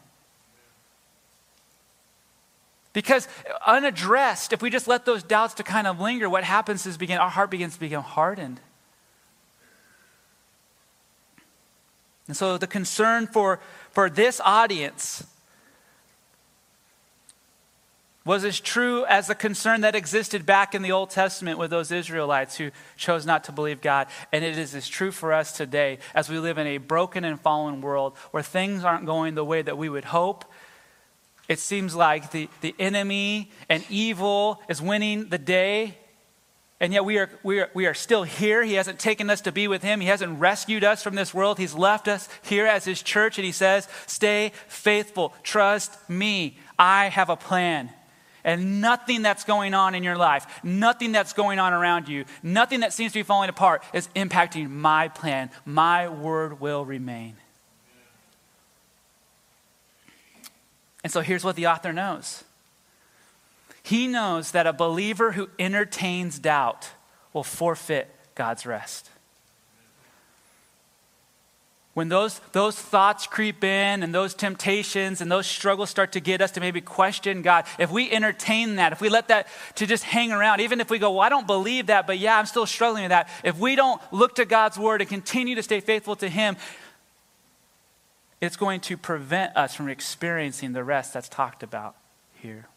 Because 2.92 3.26
unaddressed, 3.66 4.52
if 4.52 4.62
we 4.62 4.70
just 4.70 4.86
let 4.86 5.04
those 5.04 5.24
doubts 5.24 5.54
to 5.54 5.64
kind 5.64 5.86
of 5.86 5.98
linger, 5.98 6.30
what 6.30 6.44
happens 6.44 6.86
is 6.86 6.96
begin, 6.96 7.18
our 7.18 7.30
heart 7.30 7.50
begins 7.50 7.74
to 7.74 7.80
become 7.80 8.04
hardened. 8.04 8.60
And 12.28 12.36
so 12.36 12.58
the 12.58 12.66
concern 12.66 13.26
for, 13.26 13.60
for 13.90 14.08
this 14.08 14.40
audience 14.44 15.24
was 18.24 18.44
as 18.44 18.60
true 18.60 19.04
as 19.06 19.26
the 19.26 19.34
concern 19.34 19.80
that 19.80 19.96
existed 19.96 20.46
back 20.46 20.74
in 20.74 20.82
the 20.82 20.92
Old 20.92 21.10
Testament 21.10 21.58
with 21.58 21.70
those 21.70 21.90
Israelites 21.90 22.56
who 22.56 22.70
chose 22.96 23.26
not 23.26 23.44
to 23.44 23.52
believe 23.52 23.80
God. 23.80 24.06
And 24.30 24.44
it 24.44 24.56
is 24.56 24.74
as 24.74 24.88
true 24.88 25.10
for 25.10 25.32
us 25.32 25.52
today 25.52 25.98
as 26.14 26.28
we 26.28 26.38
live 26.38 26.58
in 26.58 26.66
a 26.66 26.78
broken 26.78 27.24
and 27.24 27.40
fallen 27.40 27.80
world 27.80 28.16
where 28.30 28.42
things 28.42 28.84
aren't 28.84 29.06
going 29.06 29.34
the 29.34 29.44
way 29.44 29.62
that 29.62 29.76
we 29.76 29.88
would 29.88 30.04
hope. 30.04 30.44
It 31.48 31.58
seems 31.58 31.96
like 31.96 32.30
the, 32.30 32.48
the 32.60 32.74
enemy 32.78 33.50
and 33.68 33.84
evil 33.90 34.62
is 34.68 34.80
winning 34.80 35.28
the 35.28 35.38
day. 35.38 35.98
And 36.82 36.92
yet 36.92 37.04
we 37.04 37.16
are, 37.18 37.30
we, 37.44 37.60
are, 37.60 37.70
we 37.74 37.86
are 37.86 37.94
still 37.94 38.24
here. 38.24 38.64
He 38.64 38.74
hasn't 38.74 38.98
taken 38.98 39.30
us 39.30 39.40
to 39.42 39.52
be 39.52 39.68
with 39.68 39.84
Him. 39.84 40.00
He 40.00 40.08
hasn't 40.08 40.40
rescued 40.40 40.82
us 40.82 41.00
from 41.00 41.14
this 41.14 41.32
world. 41.32 41.58
He's 41.58 41.74
left 41.74 42.08
us 42.08 42.28
here 42.42 42.66
as 42.66 42.84
His 42.84 43.00
church. 43.02 43.38
And 43.38 43.44
He 43.46 43.52
says, 43.52 43.86
Stay 44.08 44.50
faithful. 44.66 45.32
Trust 45.44 45.96
me. 46.10 46.58
I 46.76 47.04
have 47.04 47.30
a 47.30 47.36
plan. 47.36 47.90
And 48.42 48.80
nothing 48.80 49.22
that's 49.22 49.44
going 49.44 49.74
on 49.74 49.94
in 49.94 50.02
your 50.02 50.16
life, 50.16 50.44
nothing 50.64 51.12
that's 51.12 51.32
going 51.32 51.60
on 51.60 51.72
around 51.72 52.08
you, 52.08 52.24
nothing 52.42 52.80
that 52.80 52.92
seems 52.92 53.12
to 53.12 53.20
be 53.20 53.22
falling 53.22 53.48
apart 53.48 53.84
is 53.94 54.08
impacting 54.16 54.68
my 54.68 55.06
plan. 55.06 55.50
My 55.64 56.08
word 56.08 56.60
will 56.60 56.84
remain. 56.84 57.36
And 61.04 61.12
so 61.12 61.20
here's 61.20 61.44
what 61.44 61.54
the 61.54 61.68
author 61.68 61.92
knows 61.92 62.42
he 63.82 64.06
knows 64.06 64.52
that 64.52 64.66
a 64.66 64.72
believer 64.72 65.32
who 65.32 65.48
entertains 65.58 66.38
doubt 66.38 66.90
will 67.32 67.44
forfeit 67.44 68.08
God's 68.34 68.64
rest 68.64 69.10
when 71.94 72.08
those, 72.08 72.40
those 72.52 72.74
thoughts 72.74 73.26
creep 73.26 73.62
in 73.62 74.02
and 74.02 74.14
those 74.14 74.32
temptations 74.32 75.20
and 75.20 75.30
those 75.30 75.46
struggles 75.46 75.90
start 75.90 76.12
to 76.12 76.20
get 76.20 76.40
us 76.40 76.52
to 76.52 76.60
maybe 76.60 76.80
question 76.80 77.42
God, 77.42 77.66
if 77.78 77.90
we 77.90 78.10
entertain 78.10 78.76
that, 78.76 78.92
if 78.92 79.00
we 79.02 79.10
let 79.10 79.28
that 79.28 79.46
to 79.74 79.86
just 79.86 80.02
hang 80.02 80.32
around, 80.32 80.60
even 80.60 80.80
if 80.80 80.88
we 80.88 80.98
go, 80.98 81.10
well, 81.12 81.20
I 81.20 81.28
don't 81.28 81.46
believe 81.46 81.88
that, 81.88 82.06
but 82.06 82.18
yeah, 82.18 82.38
I'm 82.38 82.46
still 82.46 82.64
struggling 82.64 83.02
with 83.02 83.10
that, 83.10 83.28
if 83.44 83.58
we 83.58 83.76
don't 83.76 84.00
look 84.10 84.36
to 84.36 84.46
God's 84.46 84.78
word 84.78 85.02
and 85.02 85.10
continue 85.10 85.54
to 85.54 85.62
stay 85.62 85.80
faithful 85.80 86.16
to 86.16 86.30
Him, 86.30 86.56
it's 88.40 88.56
going 88.56 88.80
to 88.80 88.96
prevent 88.96 89.54
us 89.54 89.74
from 89.74 89.88
experiencing 89.88 90.72
the 90.72 90.82
rest 90.82 91.12
that's 91.12 91.28
talked 91.28 91.62
about 91.62 91.94
here. 92.40 92.68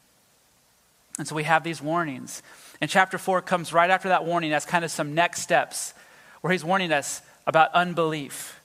And 1.18 1.28
so 1.28 1.36
we 1.36 1.44
have 1.44 1.64
these 1.64 1.82
warnings. 1.82 2.44
And 2.82 2.90
chapter 2.90 3.18
4 3.18 3.42
comes 3.42 3.72
right 3.72 3.90
after 3.90 4.10
that 4.10 4.26
warning 4.26 4.52
as 4.54 4.66
kind 4.66 4.84
of 4.84 4.92
some 4.92 5.16
next 5.16 5.42
steps 5.42 5.94
where 6.42 6.52
he's 6.52 6.66
warning 6.66 6.92
us 6.92 7.22
about 7.48 7.74
unbelief 7.74 8.60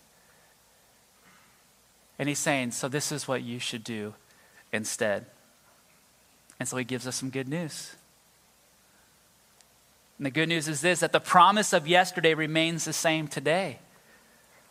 and 2.21 2.28
he's 2.28 2.38
saying, 2.38 2.73
So 2.73 2.87
this 2.87 3.11
is 3.12 3.26
what 3.26 3.42
you 3.42 3.59
should 3.59 3.83
do 3.83 4.14
instead. 4.73 5.25
And 6.61 6.69
so 6.69 6.76
he 6.76 6.85
gives 6.85 7.07
us 7.07 7.16
some 7.16 7.30
good 7.30 7.49
news. 7.49 7.97
And 10.19 10.26
the 10.26 10.30
good 10.30 10.50
news 10.50 10.69
is 10.69 10.83
this 10.83 11.00
that 11.00 11.12
the 11.12 11.19
promise 11.19 11.73
of 11.73 11.88
yesterday 11.88 12.35
remains 12.35 12.85
the 12.85 12.92
same 12.92 13.26
today. 13.26 13.78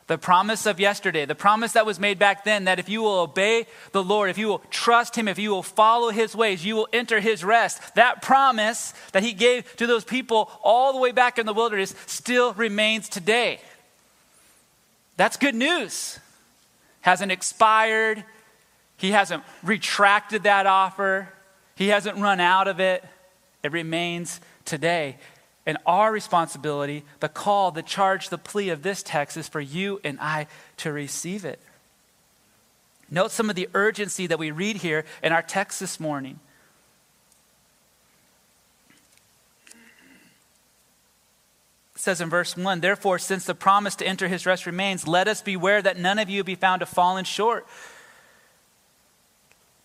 The 0.10 0.18
promise 0.18 0.66
of 0.66 0.80
yesterday, 0.80 1.26
the 1.26 1.36
promise 1.36 1.74
that 1.74 1.86
was 1.86 2.00
made 2.00 2.18
back 2.18 2.44
then, 2.44 2.64
that 2.64 2.80
if 2.80 2.90
you 2.90 3.04
will 3.04 3.20
obey 3.20 3.68
the 3.92 4.04
Lord, 4.04 4.32
if 4.32 4.40
you 4.40 4.48
will 4.48 4.64
trust 4.72 5.16
Him, 5.16 5.28
if 5.28 5.38
you 5.38 5.52
will 5.52 5.62
follow 5.62 6.10
His 6.10 6.36
ways, 6.36 6.66
you 6.66 6.76
will 6.76 6.88
enter 6.92 7.20
His 7.20 7.44
rest. 7.44 7.94
That 7.94 8.24
promise 8.24 8.96
that 9.12 9.22
He 9.22 9.34
gave 9.34 9.76
to 9.76 9.86
those 9.86 10.04
people 10.04 10.50
all 10.64 10.94
the 10.94 11.00
way 11.00 11.12
back 11.12 11.38
in 11.38 11.46
the 11.46 11.54
wilderness 11.54 11.94
still 12.08 12.54
remains 12.54 13.08
today. 13.08 13.62
That's 15.16 15.38
good 15.38 15.54
news 15.54 16.18
hasn't 17.02 17.32
expired. 17.32 18.24
He 18.98 19.12
hasn't 19.12 19.44
retracted 19.62 20.42
that 20.44 20.66
offer. 20.66 21.30
He 21.76 21.90
hasn't 21.90 22.18
run 22.18 22.40
out 22.40 22.68
of 22.68 22.80
it. 22.80 23.06
It 23.62 23.72
remains 23.72 24.42
today. 24.66 25.18
And 25.66 25.78
our 25.86 26.12
responsibility, 26.12 27.04
the 27.20 27.30
call, 27.30 27.72
the 27.72 27.84
charge, 27.84 28.30
the 28.30 28.38
plea 28.38 28.70
of 28.70 28.82
this 28.82 29.04
text 29.04 29.38
is 29.38 29.48
for 29.48 29.62
you 29.62 30.00
and 30.04 30.20
I 30.20 30.48
to 30.78 30.92
receive 30.92 31.46
it. 31.46 31.60
Note 33.12 33.32
some 33.32 33.50
of 33.50 33.56
the 33.56 33.70
urgency 33.74 34.28
that 34.28 34.40
we 34.40 34.52
read 34.52 34.78
here 34.78 35.06
in 35.24 35.32
our 35.32 35.42
text 35.42 35.80
this 35.80 36.00
morning. 36.00 36.40
It 41.96 42.02
says 42.04 42.22
in 42.22 42.30
verse 42.30 42.56
1 42.56 42.80
Therefore, 42.80 43.20
since 43.20 43.46
the 43.46 43.56
promise 43.56 43.96
to 43.98 44.08
enter 44.08 44.28
his 44.28 44.46
rest 44.46 44.66
remains, 44.66 45.08
let 45.08 45.28
us 45.28 45.42
beware 45.42 45.82
that 45.82 45.98
none 45.98 46.20
of 46.20 46.30
you 46.30 46.44
be 46.44 46.56
found 46.56 46.80
to 46.80 46.86
fallen 46.86 47.26
short. 47.26 47.68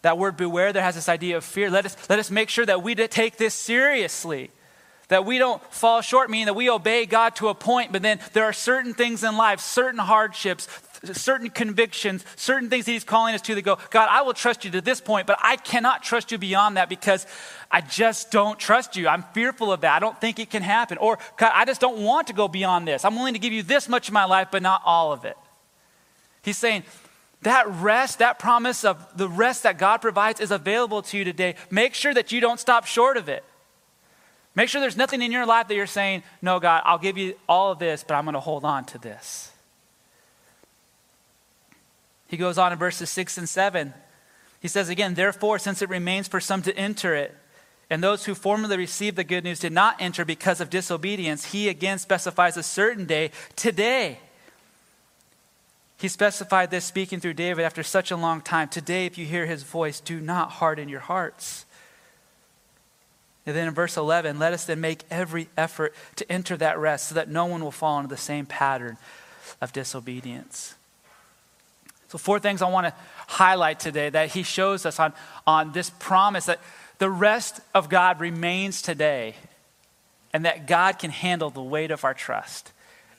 That 0.02 0.18
word 0.18 0.36
beware 0.36 0.72
there 0.72 0.82
has 0.82 0.94
this 0.94 1.08
idea 1.08 1.38
of 1.38 1.44
fear. 1.44 1.70
Let 1.70 1.86
us, 1.86 1.96
let 2.10 2.18
us 2.18 2.30
make 2.30 2.50
sure 2.50 2.66
that 2.66 2.82
we 2.82 2.94
take 2.94 3.38
this 3.38 3.54
seriously. 3.54 4.50
That 5.14 5.24
we 5.24 5.38
don't 5.38 5.62
fall 5.72 6.00
short, 6.00 6.28
meaning 6.28 6.46
that 6.46 6.54
we 6.54 6.68
obey 6.68 7.06
God 7.06 7.36
to 7.36 7.46
a 7.46 7.54
point, 7.54 7.92
but 7.92 8.02
then 8.02 8.18
there 8.32 8.46
are 8.46 8.52
certain 8.52 8.94
things 8.94 9.22
in 9.22 9.36
life, 9.36 9.60
certain 9.60 10.00
hardships, 10.00 10.66
certain 11.12 11.50
convictions, 11.50 12.24
certain 12.34 12.68
things 12.68 12.86
that 12.86 12.90
He's 12.90 13.04
calling 13.04 13.32
us 13.32 13.40
to 13.42 13.54
that 13.54 13.62
go, 13.62 13.78
God, 13.90 14.08
I 14.10 14.22
will 14.22 14.32
trust 14.34 14.64
you 14.64 14.72
to 14.72 14.80
this 14.80 15.00
point, 15.00 15.28
but 15.28 15.38
I 15.40 15.54
cannot 15.54 16.02
trust 16.02 16.32
you 16.32 16.38
beyond 16.38 16.78
that 16.78 16.88
because 16.88 17.28
I 17.70 17.80
just 17.80 18.32
don't 18.32 18.58
trust 18.58 18.96
you. 18.96 19.06
I'm 19.06 19.22
fearful 19.22 19.70
of 19.70 19.82
that. 19.82 19.94
I 19.94 20.00
don't 20.00 20.20
think 20.20 20.40
it 20.40 20.50
can 20.50 20.64
happen. 20.64 20.98
Or, 20.98 21.20
God, 21.36 21.52
I 21.54 21.64
just 21.64 21.80
don't 21.80 22.02
want 22.02 22.26
to 22.26 22.32
go 22.32 22.48
beyond 22.48 22.88
this. 22.88 23.04
I'm 23.04 23.14
willing 23.14 23.34
to 23.34 23.38
give 23.38 23.52
you 23.52 23.62
this 23.62 23.88
much 23.88 24.08
of 24.08 24.14
my 24.14 24.24
life, 24.24 24.48
but 24.50 24.62
not 24.62 24.82
all 24.84 25.12
of 25.12 25.24
it. 25.24 25.36
He's 26.42 26.58
saying, 26.58 26.82
that 27.42 27.68
rest, 27.68 28.18
that 28.18 28.40
promise 28.40 28.84
of 28.84 29.16
the 29.16 29.28
rest 29.28 29.62
that 29.62 29.78
God 29.78 29.98
provides 29.98 30.40
is 30.40 30.50
available 30.50 31.02
to 31.02 31.16
you 31.16 31.22
today. 31.22 31.54
Make 31.70 31.94
sure 31.94 32.12
that 32.12 32.32
you 32.32 32.40
don't 32.40 32.58
stop 32.58 32.84
short 32.84 33.16
of 33.16 33.28
it. 33.28 33.44
Make 34.54 34.68
sure 34.68 34.80
there's 34.80 34.96
nothing 34.96 35.20
in 35.20 35.32
your 35.32 35.46
life 35.46 35.68
that 35.68 35.74
you're 35.74 35.86
saying, 35.86 36.22
No, 36.40 36.60
God, 36.60 36.82
I'll 36.84 36.98
give 36.98 37.18
you 37.18 37.34
all 37.48 37.72
of 37.72 37.78
this, 37.78 38.04
but 38.06 38.14
I'm 38.14 38.24
going 38.24 38.34
to 38.34 38.40
hold 38.40 38.64
on 38.64 38.84
to 38.86 38.98
this. 38.98 39.50
He 42.28 42.36
goes 42.36 42.58
on 42.58 42.72
in 42.72 42.78
verses 42.78 43.10
6 43.10 43.38
and 43.38 43.48
7. 43.48 43.94
He 44.60 44.68
says 44.68 44.88
again, 44.88 45.14
Therefore, 45.14 45.58
since 45.58 45.82
it 45.82 45.88
remains 45.88 46.28
for 46.28 46.40
some 46.40 46.62
to 46.62 46.76
enter 46.76 47.14
it, 47.14 47.34
and 47.90 48.02
those 48.02 48.24
who 48.24 48.34
formerly 48.34 48.76
received 48.76 49.16
the 49.16 49.24
good 49.24 49.44
news 49.44 49.60
did 49.60 49.72
not 49.72 50.00
enter 50.00 50.24
because 50.24 50.60
of 50.60 50.70
disobedience, 50.70 51.46
he 51.46 51.68
again 51.68 51.98
specifies 51.98 52.56
a 52.56 52.62
certain 52.62 53.04
day, 53.04 53.30
today. 53.56 54.18
He 55.98 56.08
specified 56.08 56.70
this 56.70 56.84
speaking 56.84 57.20
through 57.20 57.34
David 57.34 57.64
after 57.64 57.82
such 57.82 58.10
a 58.10 58.16
long 58.16 58.40
time. 58.40 58.68
Today, 58.68 59.06
if 59.06 59.18
you 59.18 59.26
hear 59.26 59.46
his 59.46 59.62
voice, 59.62 60.00
do 60.00 60.20
not 60.20 60.52
harden 60.52 60.88
your 60.88 61.00
hearts. 61.00 61.66
And 63.46 63.54
then 63.54 63.68
in 63.68 63.74
verse 63.74 63.96
11, 63.96 64.38
let 64.38 64.52
us 64.52 64.64
then 64.64 64.80
make 64.80 65.02
every 65.10 65.48
effort 65.56 65.94
to 66.16 66.32
enter 66.32 66.56
that 66.56 66.78
rest 66.78 67.08
so 67.08 67.14
that 67.14 67.28
no 67.28 67.44
one 67.44 67.62
will 67.62 67.70
fall 67.70 67.98
into 67.98 68.08
the 68.08 68.16
same 68.16 68.46
pattern 68.46 68.96
of 69.60 69.72
disobedience. 69.72 70.74
So, 72.08 72.18
four 72.18 72.38
things 72.38 72.62
I 72.62 72.70
want 72.70 72.86
to 72.86 72.94
highlight 73.26 73.80
today 73.80 74.08
that 74.08 74.30
he 74.30 74.44
shows 74.44 74.86
us 74.86 75.00
on, 75.00 75.12
on 75.46 75.72
this 75.72 75.90
promise 75.90 76.46
that 76.46 76.60
the 76.98 77.10
rest 77.10 77.60
of 77.74 77.88
God 77.88 78.20
remains 78.20 78.80
today, 78.80 79.34
and 80.32 80.44
that 80.44 80.66
God 80.66 80.98
can 80.98 81.10
handle 81.10 81.50
the 81.50 81.62
weight 81.62 81.90
of 81.90 82.04
our 82.04 82.14
trust, 82.14 82.72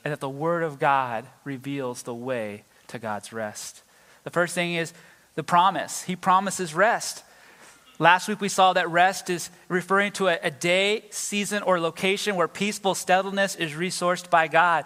and 0.04 0.12
that 0.12 0.20
the 0.20 0.28
Word 0.30 0.62
of 0.62 0.78
God 0.78 1.26
reveals 1.44 2.02
the 2.02 2.14
way 2.14 2.64
to 2.88 2.98
God's 2.98 3.32
rest. 3.32 3.82
The 4.24 4.30
first 4.30 4.54
thing 4.54 4.74
is 4.74 4.92
the 5.34 5.42
promise. 5.44 6.02
He 6.02 6.16
promises 6.16 6.74
rest. 6.74 7.22
Last 7.98 8.28
week 8.28 8.42
we 8.42 8.50
saw 8.50 8.74
that 8.74 8.90
rest 8.90 9.30
is 9.30 9.48
referring 9.68 10.12
to 10.12 10.28
a, 10.28 10.38
a 10.42 10.50
day, 10.50 11.04
season, 11.10 11.62
or 11.62 11.80
location 11.80 12.36
where 12.36 12.48
peaceful 12.48 12.94
steadiness 12.94 13.54
is 13.54 13.72
resourced 13.72 14.28
by 14.28 14.48
God. 14.48 14.84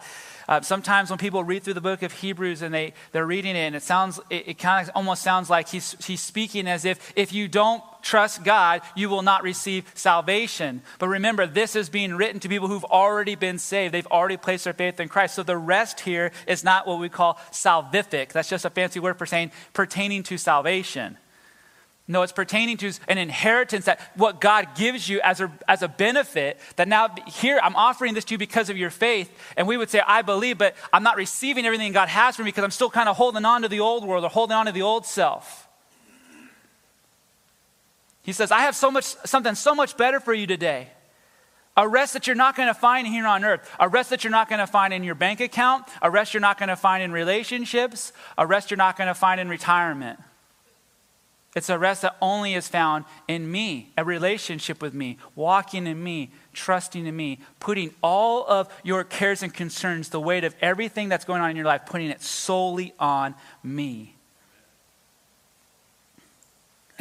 Uh, 0.49 0.61
sometimes 0.61 1.11
when 1.11 1.19
people 1.19 1.45
read 1.45 1.63
through 1.63 1.75
the 1.75 1.81
book 1.81 2.03
of 2.03 2.13
Hebrews 2.13 2.63
and 2.63 2.75
they, 2.75 2.93
they're 3.13 3.27
reading 3.27 3.57
it, 3.57 3.61
and 3.61 3.77
it 3.77 3.83
sounds, 3.83 4.21
it, 4.31 4.49
it 4.49 4.59
kind 4.59 4.89
of 4.89 4.95
almost 4.97 5.23
sounds 5.23 5.51
like 5.51 5.69
he's, 5.69 5.95
he's 6.05 6.21
speaking 6.21 6.67
as 6.67 6.85
if 6.85 7.13
if 7.17 7.33
you 7.33 7.47
don't 7.49 7.83
trust 8.03 8.45
God, 8.45 8.83
you 8.97 9.09
will 9.09 9.23
not 9.23 9.43
receive 9.43 9.91
salvation. 9.95 10.83
But 10.99 11.09
remember, 11.09 11.47
this 11.47 11.77
is 11.77 11.89
being 11.89 12.15
written 12.15 12.41
to 12.41 12.49
people 12.49 12.69
who've 12.69 12.85
already 12.85 13.35
been 13.35 13.59
saved. 13.59 13.95
They've 13.95 14.07
already 14.07 14.37
placed 14.37 14.65
their 14.65 14.73
faith 14.73 14.99
in 14.99 15.09
Christ. 15.09 15.35
So 15.35 15.43
the 15.43 15.57
rest 15.57 16.01
here 16.01 16.33
is 16.47 16.65
not 16.65 16.87
what 16.87 16.99
we 16.99 17.09
call 17.09 17.35
salvific. 17.53 18.33
That's 18.33 18.49
just 18.49 18.65
a 18.65 18.71
fancy 18.71 19.01
word 19.01 19.19
for 19.19 19.27
saying 19.27 19.53
pertaining 19.73 20.23
to 20.25 20.39
salvation. 20.39 21.17
No, 22.11 22.23
it's 22.23 22.33
pertaining 22.33 22.77
to 22.79 22.93
an 23.07 23.19
inheritance 23.19 23.85
that 23.85 24.01
what 24.17 24.41
God 24.41 24.75
gives 24.75 25.09
you 25.09 25.21
as 25.21 25.41
a, 25.41 25.53
as 25.69 25.83
a 25.83 25.87
benefit. 25.87 26.59
That 26.75 26.89
now, 26.89 27.15
here, 27.29 27.61
I'm 27.63 27.77
offering 27.77 28.15
this 28.15 28.25
to 28.25 28.35
you 28.35 28.39
because 28.39 28.69
of 28.69 28.77
your 28.77 28.91
faith. 28.91 29.33
And 29.57 29.69
we 29.69 29.77
would 29.77 29.91
say, 29.91 30.03
I 30.05 30.23
believe, 30.23 30.59
but 30.59 30.75
I'm 30.93 31.05
not 31.05 31.17
receiving 31.17 31.65
everything 31.67 31.93
God 31.93 32.09
has 32.09 32.35
for 32.35 32.43
me 32.43 32.49
because 32.49 32.65
I'm 32.65 32.73
still 32.73 32.91
kind 32.91 33.09
of 33.09 33.17
holding 33.17 33.45
on 33.45 33.63
to 33.63 33.69
the 33.69 33.79
old 33.79 34.05
world 34.05 34.25
or 34.25 34.29
holding 34.29 34.57
on 34.57 34.67
to 34.67 34.73
the 34.73 34.83
old 34.83 35.07
self. 35.07 35.69
He 38.23 38.33
says, 38.33 38.51
I 38.51 38.63
have 38.63 38.75
so 38.75 38.91
much, 38.91 39.05
something 39.05 39.55
so 39.55 39.77
much 39.77 39.97
better 39.97 40.19
for 40.19 40.35
you 40.35 40.49
today. 40.49 40.89
A 41.77 41.87
rest 41.87 42.15
that 42.15 42.27
you're 42.27 42.35
not 42.35 42.57
going 42.57 42.67
to 42.67 42.75
find 42.75 43.07
here 43.07 43.25
on 43.25 43.45
earth. 43.45 43.71
A 43.79 43.89
rest 43.89 44.11
that 44.11 44.25
you're 44.25 44.33
not 44.33 44.49
going 44.49 44.59
to 44.59 44.67
find 44.67 44.93
in 44.93 45.05
your 45.05 45.15
bank 45.15 45.39
account. 45.39 45.85
A 46.03 46.11
rest 46.11 46.35
you're 46.35 46.41
not 46.41 46.59
going 46.59 46.71
to 46.71 46.77
find 46.77 47.05
in 47.05 47.13
relationships. 47.13 48.13
A 48.37 48.45
rest 48.49 48.73
you're 48.73 48.79
not 48.79 48.97
going 48.97 49.07
to 49.07 49.15
find 49.15 49.41
in 49.41 49.49
retirement. 49.49 50.19
It's 51.57 51.69
a 51.69 51.79
rest 51.79 52.03
that 52.03 52.17
only 52.23 52.55
is 52.55 52.69
found 52.69 53.05
in 53.27 53.51
me, 53.51 53.91
a 53.99 54.05
relationship 54.05 54.81
with 54.81 54.95
me, 54.95 55.19
walking 55.35 55.89
in 55.89 56.03
me, 56.03 56.31
trusting 56.53 57.07
in 57.07 57.17
me, 57.17 57.41
putting 57.59 57.93
all 58.03 58.47
of 58.47 58.73
your 58.85 59.03
cares 59.03 59.43
and 59.43 59.53
concerns, 59.53 60.11
the 60.11 60.21
weight 60.21 60.45
of 60.45 60.55
everything 60.61 61.09
that's 61.09 61.25
going 61.25 61.43
on 61.43 61.51
in 61.51 61.57
your 61.57 61.67
life, 61.67 61.87
putting 61.87 62.09
it 62.09 62.23
solely 62.23 62.95
on 63.01 63.35
me. 63.65 64.15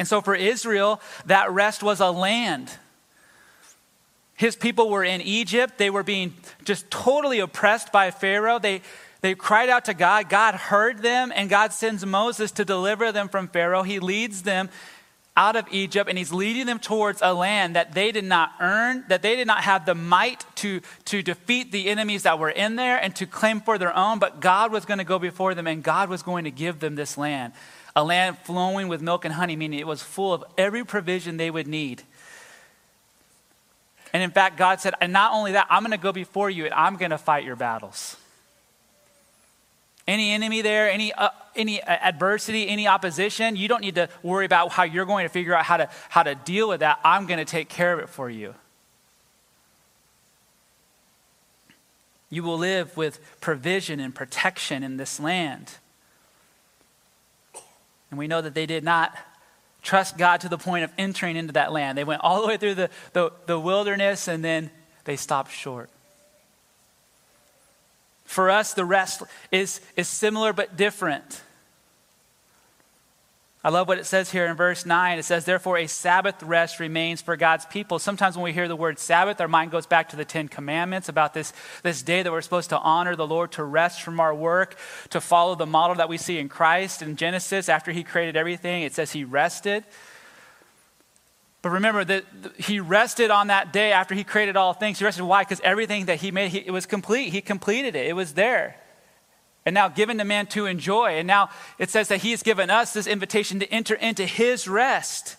And 0.00 0.08
so 0.08 0.20
for 0.20 0.34
Israel, 0.34 1.00
that 1.26 1.52
rest 1.52 1.82
was 1.82 2.00
a 2.00 2.10
land. 2.10 2.72
His 4.34 4.56
people 4.56 4.88
were 4.88 5.04
in 5.04 5.20
Egypt. 5.20 5.78
They 5.78 5.90
were 5.90 6.02
being 6.02 6.34
just 6.64 6.90
totally 6.90 7.38
oppressed 7.38 7.92
by 7.92 8.10
Pharaoh. 8.10 8.58
They, 8.58 8.80
they 9.20 9.34
cried 9.34 9.68
out 9.68 9.84
to 9.86 9.94
God. 9.94 10.28
God 10.28 10.54
heard 10.54 11.02
them, 11.02 11.32
and 11.34 11.50
God 11.50 11.72
sends 11.72 12.04
Moses 12.06 12.50
to 12.52 12.64
deliver 12.64 13.12
them 13.12 13.28
from 13.28 13.48
Pharaoh. 13.48 13.82
He 13.82 14.00
leads 14.00 14.42
them 14.42 14.70
out 15.36 15.56
of 15.56 15.66
Egypt, 15.70 16.08
and 16.08 16.18
he's 16.18 16.32
leading 16.32 16.66
them 16.66 16.78
towards 16.78 17.20
a 17.22 17.32
land 17.32 17.76
that 17.76 17.92
they 17.92 18.12
did 18.12 18.24
not 18.24 18.52
earn, 18.60 19.04
that 19.08 19.22
they 19.22 19.36
did 19.36 19.46
not 19.46 19.62
have 19.62 19.86
the 19.86 19.94
might 19.94 20.44
to, 20.56 20.80
to 21.04 21.22
defeat 21.22 21.70
the 21.70 21.88
enemies 21.88 22.24
that 22.24 22.38
were 22.38 22.50
in 22.50 22.76
there 22.76 22.98
and 22.98 23.14
to 23.16 23.26
claim 23.26 23.60
for 23.60 23.78
their 23.78 23.96
own, 23.96 24.18
but 24.18 24.40
God 24.40 24.72
was 24.72 24.84
going 24.84 24.98
to 24.98 25.04
go 25.04 25.18
before 25.18 25.54
them, 25.54 25.66
and 25.66 25.82
God 25.82 26.08
was 26.08 26.22
going 26.22 26.44
to 26.44 26.50
give 26.50 26.80
them 26.80 26.94
this 26.94 27.16
land. 27.16 27.52
A 27.96 28.04
land 28.04 28.38
flowing 28.38 28.88
with 28.88 29.02
milk 29.02 29.24
and 29.24 29.34
honey, 29.34 29.56
meaning 29.56 29.78
it 29.78 29.86
was 29.86 30.02
full 30.02 30.32
of 30.32 30.44
every 30.58 30.84
provision 30.84 31.36
they 31.36 31.50
would 31.50 31.66
need. 31.66 32.02
And 34.12 34.22
in 34.22 34.30
fact, 34.30 34.56
God 34.56 34.80
said, 34.80 34.94
and 35.00 35.12
not 35.12 35.32
only 35.32 35.52
that, 35.52 35.66
I'm 35.70 35.82
going 35.82 35.92
to 35.92 35.98
go 35.98 36.12
before 36.12 36.50
you 36.50 36.64
and 36.64 36.74
I'm 36.74 36.96
going 36.96 37.12
to 37.12 37.18
fight 37.18 37.44
your 37.44 37.56
battles. 37.56 38.16
Any 40.10 40.32
enemy 40.32 40.60
there, 40.60 40.90
any, 40.90 41.12
uh, 41.12 41.28
any 41.54 41.80
adversity, 41.80 42.66
any 42.66 42.88
opposition, 42.88 43.54
you 43.54 43.68
don't 43.68 43.80
need 43.80 43.94
to 43.94 44.08
worry 44.24 44.44
about 44.44 44.72
how 44.72 44.82
you're 44.82 45.04
going 45.04 45.24
to 45.24 45.28
figure 45.28 45.54
out 45.54 45.64
how 45.64 45.76
to, 45.76 45.88
how 46.08 46.24
to 46.24 46.34
deal 46.34 46.68
with 46.68 46.80
that. 46.80 46.98
I'm 47.04 47.26
going 47.26 47.38
to 47.38 47.44
take 47.44 47.68
care 47.68 47.92
of 47.92 48.00
it 48.00 48.08
for 48.08 48.28
you. 48.28 48.56
You 52.28 52.42
will 52.42 52.58
live 52.58 52.96
with 52.96 53.20
provision 53.40 54.00
and 54.00 54.12
protection 54.12 54.82
in 54.82 54.96
this 54.96 55.20
land. 55.20 55.74
And 58.10 58.18
we 58.18 58.26
know 58.26 58.40
that 58.40 58.54
they 58.54 58.66
did 58.66 58.82
not 58.82 59.16
trust 59.80 60.18
God 60.18 60.40
to 60.40 60.48
the 60.48 60.58
point 60.58 60.82
of 60.82 60.90
entering 60.98 61.36
into 61.36 61.52
that 61.52 61.70
land. 61.70 61.96
They 61.96 62.02
went 62.02 62.22
all 62.24 62.42
the 62.42 62.48
way 62.48 62.56
through 62.56 62.74
the, 62.74 62.90
the, 63.12 63.30
the 63.46 63.60
wilderness 63.60 64.26
and 64.26 64.44
then 64.44 64.72
they 65.04 65.14
stopped 65.14 65.52
short. 65.52 65.88
For 68.30 68.48
us, 68.48 68.74
the 68.74 68.84
rest 68.84 69.24
is, 69.50 69.80
is 69.96 70.06
similar 70.06 70.52
but 70.52 70.76
different. 70.76 71.42
I 73.64 73.70
love 73.70 73.88
what 73.88 73.98
it 73.98 74.06
says 74.06 74.30
here 74.30 74.46
in 74.46 74.54
verse 74.56 74.86
9. 74.86 75.18
It 75.18 75.24
says, 75.24 75.44
Therefore, 75.44 75.78
a 75.78 75.88
Sabbath 75.88 76.40
rest 76.44 76.78
remains 76.78 77.20
for 77.20 77.34
God's 77.34 77.66
people. 77.66 77.98
Sometimes 77.98 78.36
when 78.36 78.44
we 78.44 78.52
hear 78.52 78.68
the 78.68 78.76
word 78.76 79.00
Sabbath, 79.00 79.40
our 79.40 79.48
mind 79.48 79.72
goes 79.72 79.84
back 79.84 80.10
to 80.10 80.16
the 80.16 80.24
Ten 80.24 80.46
Commandments 80.46 81.08
about 81.08 81.34
this, 81.34 81.52
this 81.82 82.02
day 82.02 82.22
that 82.22 82.30
we're 82.30 82.40
supposed 82.40 82.70
to 82.70 82.78
honor 82.78 83.16
the 83.16 83.26
Lord, 83.26 83.50
to 83.52 83.64
rest 83.64 84.00
from 84.00 84.20
our 84.20 84.32
work, 84.32 84.76
to 85.08 85.20
follow 85.20 85.56
the 85.56 85.66
model 85.66 85.96
that 85.96 86.08
we 86.08 86.16
see 86.16 86.38
in 86.38 86.48
Christ. 86.48 87.02
In 87.02 87.16
Genesis, 87.16 87.68
after 87.68 87.90
he 87.90 88.04
created 88.04 88.36
everything, 88.36 88.84
it 88.84 88.94
says 88.94 89.10
he 89.10 89.24
rested. 89.24 89.82
But 91.62 91.70
remember 91.70 92.04
that 92.04 92.24
he 92.56 92.80
rested 92.80 93.30
on 93.30 93.48
that 93.48 93.72
day 93.72 93.92
after 93.92 94.14
he 94.14 94.24
created 94.24 94.56
all 94.56 94.72
things. 94.72 94.98
He 94.98 95.04
rested. 95.04 95.24
Why? 95.24 95.42
Because 95.42 95.60
everything 95.62 96.06
that 96.06 96.20
he 96.20 96.30
made, 96.30 96.52
he, 96.52 96.58
it 96.58 96.70
was 96.70 96.86
complete. 96.86 97.32
He 97.32 97.40
completed 97.40 97.94
it, 97.94 98.06
it 98.06 98.14
was 98.14 98.34
there. 98.34 98.76
And 99.66 99.74
now 99.74 99.88
given 99.88 100.16
to 100.18 100.24
man 100.24 100.46
to 100.48 100.64
enjoy. 100.64 101.18
And 101.18 101.26
now 101.26 101.50
it 101.78 101.90
says 101.90 102.08
that 102.08 102.22
he 102.22 102.30
has 102.30 102.42
given 102.42 102.70
us 102.70 102.94
this 102.94 103.06
invitation 103.06 103.60
to 103.60 103.70
enter 103.70 103.94
into 103.94 104.24
his 104.24 104.66
rest. 104.66 105.36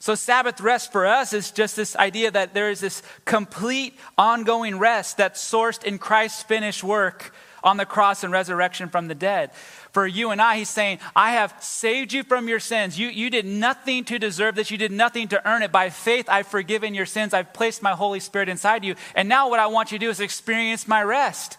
So, 0.00 0.16
Sabbath 0.16 0.60
rest 0.60 0.90
for 0.90 1.06
us 1.06 1.32
is 1.32 1.52
just 1.52 1.76
this 1.76 1.94
idea 1.94 2.30
that 2.30 2.54
there 2.54 2.70
is 2.70 2.80
this 2.80 3.02
complete 3.24 3.94
ongoing 4.18 4.78
rest 4.78 5.18
that's 5.18 5.40
sourced 5.40 5.84
in 5.84 5.98
Christ's 5.98 6.42
finished 6.42 6.82
work 6.82 7.32
on 7.62 7.76
the 7.76 7.86
cross 7.86 8.24
and 8.24 8.32
resurrection 8.32 8.88
from 8.88 9.08
the 9.08 9.14
dead. 9.14 9.52
For 9.92 10.06
you 10.06 10.30
and 10.30 10.40
I, 10.40 10.56
he's 10.56 10.68
saying, 10.68 10.98
I 11.14 11.32
have 11.32 11.54
saved 11.60 12.12
you 12.12 12.22
from 12.22 12.48
your 12.48 12.60
sins. 12.60 12.98
You, 12.98 13.08
you 13.08 13.30
did 13.30 13.46
nothing 13.46 14.04
to 14.04 14.18
deserve 14.18 14.54
this. 14.54 14.70
You 14.70 14.78
did 14.78 14.92
nothing 14.92 15.28
to 15.28 15.48
earn 15.48 15.62
it. 15.62 15.72
By 15.72 15.90
faith, 15.90 16.28
I've 16.28 16.46
forgiven 16.46 16.94
your 16.94 17.06
sins. 17.06 17.34
I've 17.34 17.52
placed 17.52 17.82
my 17.82 17.92
Holy 17.92 18.20
Spirit 18.20 18.48
inside 18.48 18.84
you. 18.84 18.94
And 19.14 19.28
now, 19.28 19.50
what 19.50 19.60
I 19.60 19.66
want 19.66 19.92
you 19.92 19.98
to 19.98 20.06
do 20.06 20.10
is 20.10 20.20
experience 20.20 20.88
my 20.88 21.02
rest. 21.02 21.58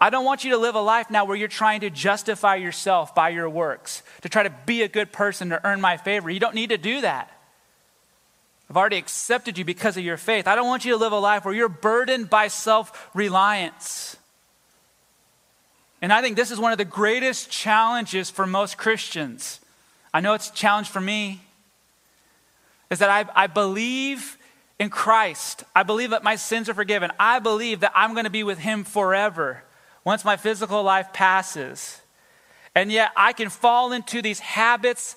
I 0.00 0.08
don't 0.08 0.24
want 0.24 0.44
you 0.44 0.52
to 0.52 0.56
live 0.56 0.74
a 0.74 0.80
life 0.80 1.10
now 1.10 1.26
where 1.26 1.36
you're 1.36 1.48
trying 1.48 1.80
to 1.80 1.90
justify 1.90 2.56
yourself 2.56 3.14
by 3.14 3.28
your 3.28 3.50
works, 3.50 4.02
to 4.22 4.30
try 4.30 4.42
to 4.42 4.54
be 4.64 4.82
a 4.82 4.88
good 4.88 5.12
person 5.12 5.50
to 5.50 5.64
earn 5.66 5.80
my 5.80 5.98
favor. 5.98 6.30
You 6.30 6.40
don't 6.40 6.54
need 6.54 6.70
to 6.70 6.78
do 6.78 7.02
that. 7.02 7.30
I've 8.70 8.76
already 8.76 8.96
accepted 8.98 9.58
you 9.58 9.64
because 9.64 9.96
of 9.96 10.04
your 10.04 10.16
faith. 10.16 10.46
I 10.46 10.54
don't 10.54 10.68
want 10.68 10.84
you 10.84 10.92
to 10.92 10.96
live 10.96 11.12
a 11.12 11.18
life 11.18 11.44
where 11.44 11.52
you're 11.52 11.68
burdened 11.68 12.30
by 12.30 12.48
self 12.48 13.10
reliance. 13.14 14.16
And 16.02 16.12
I 16.12 16.22
think 16.22 16.36
this 16.36 16.50
is 16.50 16.58
one 16.58 16.72
of 16.72 16.78
the 16.78 16.84
greatest 16.84 17.50
challenges 17.50 18.30
for 18.30 18.46
most 18.46 18.78
Christians. 18.78 19.60
I 20.14 20.20
know 20.20 20.34
it's 20.34 20.48
a 20.48 20.54
challenge 20.54 20.88
for 20.88 21.00
me, 21.00 21.40
is 22.90 22.98
that 22.98 23.10
I, 23.10 23.44
I 23.44 23.46
believe 23.46 24.38
in 24.78 24.88
Christ. 24.88 25.62
I 25.76 25.82
believe 25.82 26.10
that 26.10 26.24
my 26.24 26.36
sins 26.36 26.68
are 26.68 26.74
forgiven. 26.74 27.12
I 27.20 27.38
believe 27.38 27.80
that 27.80 27.92
I'm 27.94 28.14
going 28.14 28.24
to 28.24 28.30
be 28.30 28.42
with 28.42 28.58
Him 28.58 28.82
forever 28.82 29.62
once 30.04 30.24
my 30.24 30.36
physical 30.36 30.82
life 30.82 31.12
passes. 31.12 32.00
And 32.74 32.90
yet 32.90 33.12
I 33.16 33.32
can 33.32 33.50
fall 33.50 33.92
into 33.92 34.22
these 34.22 34.40
habits 34.40 35.16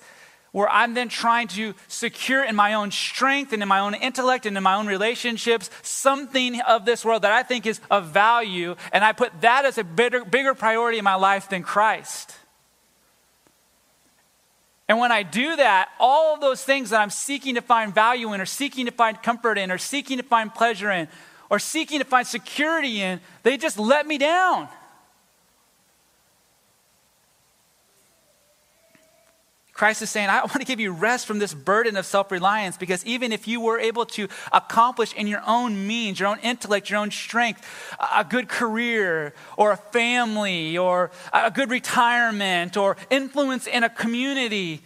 where 0.54 0.68
I'm 0.68 0.94
then 0.94 1.08
trying 1.08 1.48
to 1.48 1.74
secure 1.88 2.44
in 2.44 2.54
my 2.54 2.74
own 2.74 2.92
strength 2.92 3.52
and 3.52 3.60
in 3.60 3.68
my 3.68 3.80
own 3.80 3.92
intellect 3.92 4.46
and 4.46 4.56
in 4.56 4.62
my 4.62 4.76
own 4.76 4.86
relationships 4.86 5.68
something 5.82 6.60
of 6.60 6.84
this 6.84 7.04
world 7.04 7.22
that 7.22 7.32
I 7.32 7.42
think 7.42 7.66
is 7.66 7.80
of 7.90 8.10
value, 8.10 8.76
and 8.92 9.02
I 9.02 9.10
put 9.10 9.40
that 9.40 9.64
as 9.64 9.78
a 9.78 9.82
bigger, 9.82 10.24
bigger 10.24 10.54
priority 10.54 10.98
in 10.98 11.04
my 11.04 11.16
life 11.16 11.48
than 11.50 11.64
Christ. 11.64 12.36
And 14.88 15.00
when 15.00 15.10
I 15.10 15.24
do 15.24 15.56
that, 15.56 15.88
all 15.98 16.34
of 16.34 16.40
those 16.40 16.62
things 16.62 16.90
that 16.90 17.00
I'm 17.00 17.10
seeking 17.10 17.56
to 17.56 17.60
find 17.60 17.92
value 17.92 18.32
in, 18.32 18.40
or 18.40 18.46
seeking 18.46 18.86
to 18.86 18.92
find 18.92 19.20
comfort 19.20 19.58
in, 19.58 19.72
or 19.72 19.78
seeking 19.78 20.18
to 20.18 20.22
find 20.22 20.54
pleasure 20.54 20.92
in, 20.92 21.08
or 21.50 21.58
seeking 21.58 21.98
to 21.98 22.04
find 22.04 22.28
security 22.28 23.02
in, 23.02 23.20
they 23.42 23.56
just 23.56 23.76
let 23.76 24.06
me 24.06 24.18
down. 24.18 24.68
Christ 29.84 30.00
is 30.00 30.08
saying, 30.08 30.30
I 30.30 30.40
want 30.40 30.60
to 30.60 30.64
give 30.64 30.80
you 30.80 30.92
rest 30.92 31.26
from 31.26 31.40
this 31.40 31.52
burden 31.52 31.98
of 31.98 32.06
self 32.06 32.32
reliance 32.32 32.78
because 32.78 33.04
even 33.04 33.32
if 33.32 33.46
you 33.46 33.60
were 33.60 33.78
able 33.78 34.06
to 34.06 34.28
accomplish 34.50 35.12
in 35.12 35.26
your 35.26 35.42
own 35.46 35.86
means, 35.86 36.18
your 36.18 36.30
own 36.30 36.38
intellect, 36.38 36.88
your 36.88 37.00
own 37.00 37.10
strength, 37.10 37.62
a 38.00 38.24
good 38.24 38.48
career 38.48 39.34
or 39.58 39.72
a 39.72 39.76
family 39.76 40.78
or 40.78 41.10
a 41.34 41.50
good 41.50 41.68
retirement 41.68 42.78
or 42.78 42.96
influence 43.10 43.66
in 43.66 43.84
a 43.84 43.90
community, 43.90 44.80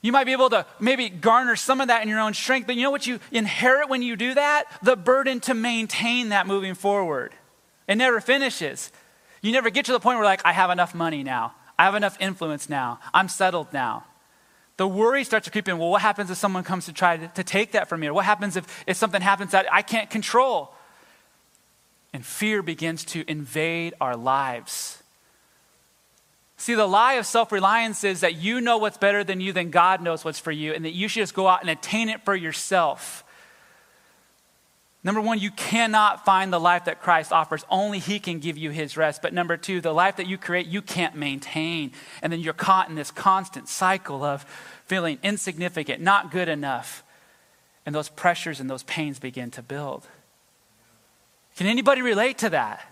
you 0.00 0.12
might 0.12 0.26
be 0.26 0.32
able 0.32 0.50
to 0.50 0.64
maybe 0.78 1.08
garner 1.08 1.56
some 1.56 1.80
of 1.80 1.88
that 1.88 2.04
in 2.04 2.08
your 2.08 2.20
own 2.20 2.34
strength, 2.34 2.68
but 2.68 2.76
you 2.76 2.82
know 2.82 2.92
what 2.92 3.04
you 3.04 3.18
inherit 3.32 3.88
when 3.88 4.00
you 4.02 4.14
do 4.14 4.34
that? 4.34 4.66
The 4.80 4.94
burden 4.94 5.40
to 5.40 5.54
maintain 5.54 6.28
that 6.28 6.46
moving 6.46 6.74
forward. 6.74 7.32
It 7.88 7.96
never 7.96 8.20
finishes. 8.20 8.92
You 9.42 9.50
never 9.50 9.70
get 9.70 9.86
to 9.86 9.92
the 9.92 9.98
point 9.98 10.18
where, 10.18 10.24
like, 10.24 10.42
I 10.44 10.52
have 10.52 10.70
enough 10.70 10.94
money 10.94 11.24
now. 11.24 11.52
I 11.78 11.84
have 11.84 11.94
enough 11.94 12.16
influence 12.20 12.68
now. 12.68 13.00
I'm 13.12 13.28
settled 13.28 13.72
now. 13.72 14.04
The 14.76 14.88
worry 14.88 15.24
starts 15.24 15.44
to 15.44 15.50
creep 15.50 15.68
in. 15.68 15.78
Well, 15.78 15.90
what 15.90 16.02
happens 16.02 16.30
if 16.30 16.36
someone 16.36 16.64
comes 16.64 16.86
to 16.86 16.92
try 16.92 17.16
to, 17.16 17.28
to 17.28 17.44
take 17.44 17.72
that 17.72 17.88
from 17.88 18.00
me? 18.00 18.08
Or 18.08 18.12
what 18.12 18.24
happens 18.24 18.56
if, 18.56 18.84
if 18.86 18.96
something 18.96 19.22
happens 19.22 19.52
that 19.52 19.66
I 19.72 19.82
can't 19.82 20.10
control? 20.10 20.74
And 22.12 22.24
fear 22.24 22.62
begins 22.62 23.04
to 23.06 23.24
invade 23.28 23.94
our 24.00 24.16
lives. 24.16 25.02
See, 26.56 26.74
the 26.74 26.86
lie 26.86 27.14
of 27.14 27.26
self 27.26 27.52
reliance 27.52 28.04
is 28.04 28.20
that 28.20 28.36
you 28.36 28.60
know 28.60 28.78
what's 28.78 28.98
better 28.98 29.24
than 29.24 29.40
you, 29.40 29.52
than 29.52 29.70
God 29.70 30.00
knows 30.00 30.24
what's 30.24 30.38
for 30.38 30.52
you, 30.52 30.72
and 30.72 30.84
that 30.84 30.92
you 30.92 31.08
should 31.08 31.20
just 31.20 31.34
go 31.34 31.48
out 31.48 31.60
and 31.60 31.70
attain 31.70 32.08
it 32.08 32.24
for 32.24 32.34
yourself. 32.34 33.23
Number 35.04 35.20
one, 35.20 35.38
you 35.38 35.50
cannot 35.50 36.24
find 36.24 36.50
the 36.50 36.58
life 36.58 36.86
that 36.86 37.02
Christ 37.02 37.30
offers. 37.30 37.62
Only 37.68 37.98
He 37.98 38.18
can 38.18 38.38
give 38.38 38.56
you 38.56 38.70
His 38.70 38.96
rest. 38.96 39.20
But 39.20 39.34
number 39.34 39.58
two, 39.58 39.82
the 39.82 39.92
life 39.92 40.16
that 40.16 40.26
you 40.26 40.38
create, 40.38 40.66
you 40.66 40.80
can't 40.80 41.14
maintain. 41.14 41.92
And 42.22 42.32
then 42.32 42.40
you're 42.40 42.54
caught 42.54 42.88
in 42.88 42.94
this 42.94 43.10
constant 43.10 43.68
cycle 43.68 44.24
of 44.24 44.44
feeling 44.86 45.18
insignificant, 45.22 46.00
not 46.00 46.30
good 46.30 46.48
enough. 46.48 47.04
And 47.84 47.94
those 47.94 48.08
pressures 48.08 48.60
and 48.60 48.70
those 48.70 48.82
pains 48.84 49.18
begin 49.18 49.50
to 49.52 49.62
build. 49.62 50.08
Can 51.56 51.66
anybody 51.66 52.00
relate 52.00 52.38
to 52.38 52.48
that? 52.50 52.88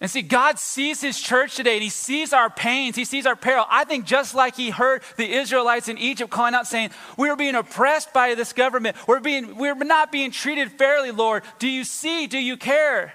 And 0.00 0.10
see, 0.10 0.20
God 0.20 0.58
sees 0.58 1.00
his 1.00 1.18
church 1.18 1.56
today 1.56 1.74
and 1.74 1.82
he 1.82 1.88
sees 1.88 2.34
our 2.34 2.50
pains, 2.50 2.96
he 2.96 3.06
sees 3.06 3.24
our 3.24 3.36
peril. 3.36 3.64
I 3.70 3.84
think 3.84 4.04
just 4.04 4.34
like 4.34 4.54
he 4.54 4.68
heard 4.68 5.02
the 5.16 5.32
Israelites 5.32 5.88
in 5.88 5.96
Egypt 5.96 6.30
calling 6.30 6.54
out 6.54 6.66
saying, 6.66 6.90
We 7.16 7.30
are 7.30 7.36
being 7.36 7.54
oppressed 7.54 8.12
by 8.12 8.34
this 8.34 8.52
government. 8.52 8.96
We're, 9.06 9.20
being, 9.20 9.56
we're 9.56 9.74
not 9.74 10.12
being 10.12 10.30
treated 10.30 10.72
fairly, 10.72 11.12
Lord. 11.12 11.44
Do 11.58 11.68
you 11.68 11.84
see? 11.84 12.26
Do 12.26 12.38
you 12.38 12.58
care? 12.58 13.14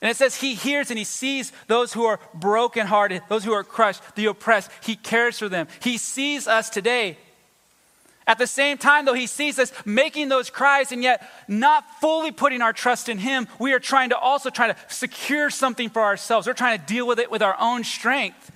And 0.00 0.10
it 0.10 0.16
says 0.16 0.34
he 0.34 0.54
hears 0.54 0.90
and 0.90 0.98
he 0.98 1.04
sees 1.04 1.52
those 1.68 1.92
who 1.92 2.04
are 2.06 2.18
brokenhearted, 2.34 3.22
those 3.28 3.44
who 3.44 3.52
are 3.52 3.62
crushed, 3.62 4.02
the 4.16 4.26
oppressed. 4.26 4.70
He 4.82 4.96
cares 4.96 5.38
for 5.38 5.48
them. 5.48 5.68
He 5.80 5.98
sees 5.98 6.48
us 6.48 6.70
today. 6.70 7.18
At 8.26 8.38
the 8.38 8.46
same 8.46 8.78
time, 8.78 9.04
though, 9.04 9.14
he 9.14 9.26
sees 9.26 9.58
us 9.58 9.72
making 9.84 10.28
those 10.28 10.48
cries 10.48 10.92
and 10.92 11.02
yet 11.02 11.28
not 11.48 11.84
fully 12.00 12.30
putting 12.30 12.62
our 12.62 12.72
trust 12.72 13.08
in 13.08 13.18
him, 13.18 13.48
we 13.58 13.72
are 13.72 13.80
trying 13.80 14.10
to 14.10 14.18
also 14.18 14.48
try 14.48 14.68
to 14.68 14.76
secure 14.88 15.50
something 15.50 15.88
for 15.88 16.02
ourselves. 16.02 16.46
We're 16.46 16.52
trying 16.52 16.78
to 16.78 16.86
deal 16.86 17.06
with 17.06 17.18
it 17.18 17.30
with 17.30 17.42
our 17.42 17.56
own 17.58 17.82
strength. 17.82 18.52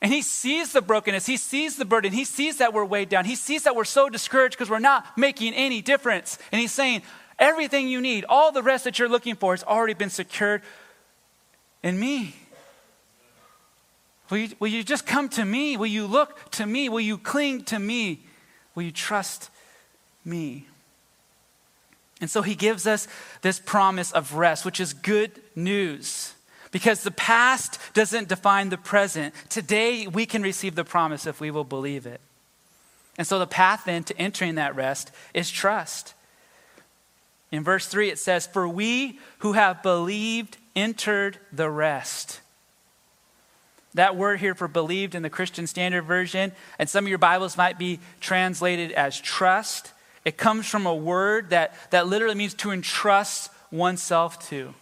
And 0.00 0.12
he 0.12 0.22
sees 0.22 0.72
the 0.72 0.82
brokenness, 0.82 1.26
he 1.26 1.38
sees 1.38 1.76
the 1.76 1.84
burden, 1.84 2.12
he 2.12 2.24
sees 2.24 2.58
that 2.58 2.74
we're 2.74 2.84
weighed 2.84 3.08
down, 3.08 3.24
he 3.24 3.36
sees 3.36 3.62
that 3.62 3.74
we're 3.74 3.84
so 3.84 4.10
discouraged 4.10 4.54
because 4.54 4.68
we're 4.68 4.78
not 4.78 5.16
making 5.16 5.54
any 5.54 5.80
difference. 5.80 6.38
And 6.52 6.60
he's 6.60 6.72
saying, 6.72 7.02
everything 7.38 7.88
you 7.88 8.00
need, 8.00 8.26
all 8.28 8.52
the 8.52 8.62
rest 8.62 8.84
that 8.84 8.98
you're 8.98 9.08
looking 9.08 9.34
for, 9.34 9.54
has 9.54 9.64
already 9.64 9.94
been 9.94 10.10
secured 10.10 10.62
in 11.82 11.98
me. 11.98 12.34
Will 14.30 14.38
you, 14.38 14.48
will 14.58 14.68
you 14.68 14.84
just 14.84 15.06
come 15.06 15.28
to 15.30 15.44
me? 15.44 15.76
Will 15.76 15.86
you 15.86 16.06
look 16.06 16.50
to 16.52 16.66
me? 16.66 16.88
Will 16.88 17.00
you 17.00 17.18
cling 17.18 17.64
to 17.64 17.78
me? 17.78 18.24
Will 18.74 18.82
you 18.82 18.92
trust 18.92 19.50
me? 20.24 20.66
And 22.20 22.30
so 22.30 22.42
he 22.42 22.54
gives 22.54 22.86
us 22.86 23.08
this 23.42 23.58
promise 23.58 24.12
of 24.12 24.34
rest, 24.34 24.64
which 24.64 24.80
is 24.80 24.92
good 24.92 25.32
news. 25.54 26.34
Because 26.70 27.02
the 27.02 27.10
past 27.10 27.78
doesn't 27.92 28.28
define 28.28 28.68
the 28.68 28.78
present. 28.78 29.34
Today, 29.48 30.06
we 30.06 30.26
can 30.26 30.42
receive 30.42 30.74
the 30.74 30.84
promise 30.84 31.26
if 31.26 31.40
we 31.40 31.50
will 31.50 31.64
believe 31.64 32.06
it. 32.06 32.20
And 33.16 33.26
so 33.26 33.38
the 33.38 33.46
path 33.46 33.82
then 33.84 34.02
to 34.04 34.18
entering 34.18 34.56
that 34.56 34.74
rest 34.74 35.10
is 35.34 35.50
trust. 35.50 36.14
In 37.52 37.62
verse 37.62 37.86
3, 37.86 38.10
it 38.10 38.18
says, 38.18 38.46
For 38.46 38.66
we 38.66 39.20
who 39.38 39.52
have 39.52 39.82
believed 39.82 40.56
entered 40.74 41.38
the 41.52 41.70
rest. 41.70 42.40
That 43.94 44.16
word 44.16 44.40
here 44.40 44.54
for 44.54 44.66
believed 44.66 45.14
in 45.14 45.22
the 45.22 45.30
Christian 45.30 45.66
Standard 45.66 46.02
Version, 46.02 46.52
and 46.78 46.90
some 46.90 47.04
of 47.04 47.08
your 47.08 47.18
Bibles 47.18 47.56
might 47.56 47.78
be 47.78 48.00
translated 48.20 48.90
as 48.92 49.20
trust. 49.20 49.92
It 50.24 50.36
comes 50.36 50.66
from 50.66 50.86
a 50.86 50.94
word 50.94 51.50
that, 51.50 51.74
that 51.90 52.08
literally 52.08 52.34
means 52.34 52.54
to 52.54 52.72
entrust 52.72 53.50
oneself 53.70 54.48
to. 54.48 54.74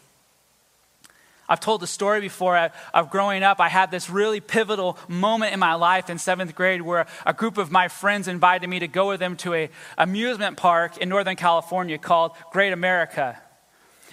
I've 1.49 1.61
told 1.61 1.83
the 1.83 1.87
story 1.87 2.23
before 2.23 2.71
of 2.95 3.11
growing 3.11 3.43
up. 3.43 3.61
I 3.61 3.69
had 3.69 3.91
this 3.91 4.09
really 4.09 4.41
pivotal 4.41 4.97
moment 5.09 5.53
in 5.53 5.61
my 5.61 5.75
life 5.75 6.09
in 6.09 6.17
seventh 6.17 6.55
grade 6.55 6.81
where 6.81 7.07
a 7.27 7.35
group 7.35 7.59
of 7.59 7.71
my 7.71 7.89
friends 7.89 8.29
invited 8.29 8.71
me 8.71 8.79
to 8.79 8.89
go 8.89 9.09
with 9.09 9.21
them 9.21 9.37
to 9.39 9.53
a 9.53 9.71
amusement 9.99 10.57
park 10.57 10.97
in 10.97 11.11
Northern 11.11 11.37
California 11.37 11.99
called 11.99 12.33
Great 12.53 12.73
America. 12.73 13.39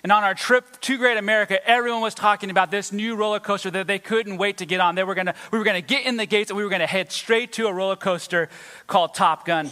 And 0.03 0.11
on 0.11 0.23
our 0.23 0.33
trip 0.33 0.79
to 0.81 0.97
Great 0.97 1.17
America, 1.17 1.59
everyone 1.67 2.01
was 2.01 2.15
talking 2.15 2.49
about 2.49 2.71
this 2.71 2.91
new 2.91 3.15
roller 3.15 3.39
coaster 3.39 3.69
that 3.71 3.87
they 3.87 3.99
couldn't 3.99 4.37
wait 4.37 4.57
to 4.57 4.65
get 4.65 4.79
on. 4.79 4.95
They 4.95 5.03
were 5.03 5.15
gonna, 5.15 5.35
we 5.51 5.57
were 5.57 5.65
going 5.65 5.81
to 5.81 5.87
get 5.87 6.05
in 6.05 6.15
the 6.15 6.25
gates 6.25 6.49
and 6.49 6.57
we 6.57 6.63
were 6.63 6.69
going 6.69 6.79
to 6.79 6.87
head 6.87 7.11
straight 7.11 7.53
to 7.53 7.67
a 7.67 7.73
roller 7.73 7.97
coaster 7.97 8.49
called 8.87 9.13
Top 9.13 9.45
Gun. 9.45 9.69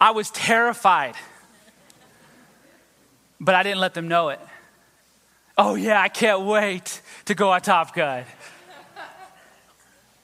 I 0.00 0.12
was 0.12 0.30
terrified, 0.30 1.16
but 3.40 3.54
I 3.54 3.62
didn't 3.62 3.80
let 3.80 3.94
them 3.94 4.08
know 4.08 4.30
it. 4.30 4.40
Oh, 5.56 5.74
yeah, 5.74 6.00
I 6.00 6.08
can't 6.08 6.42
wait 6.42 7.02
to 7.24 7.34
go 7.34 7.50
on 7.50 7.60
Top 7.60 7.94
Gun. 7.94 8.24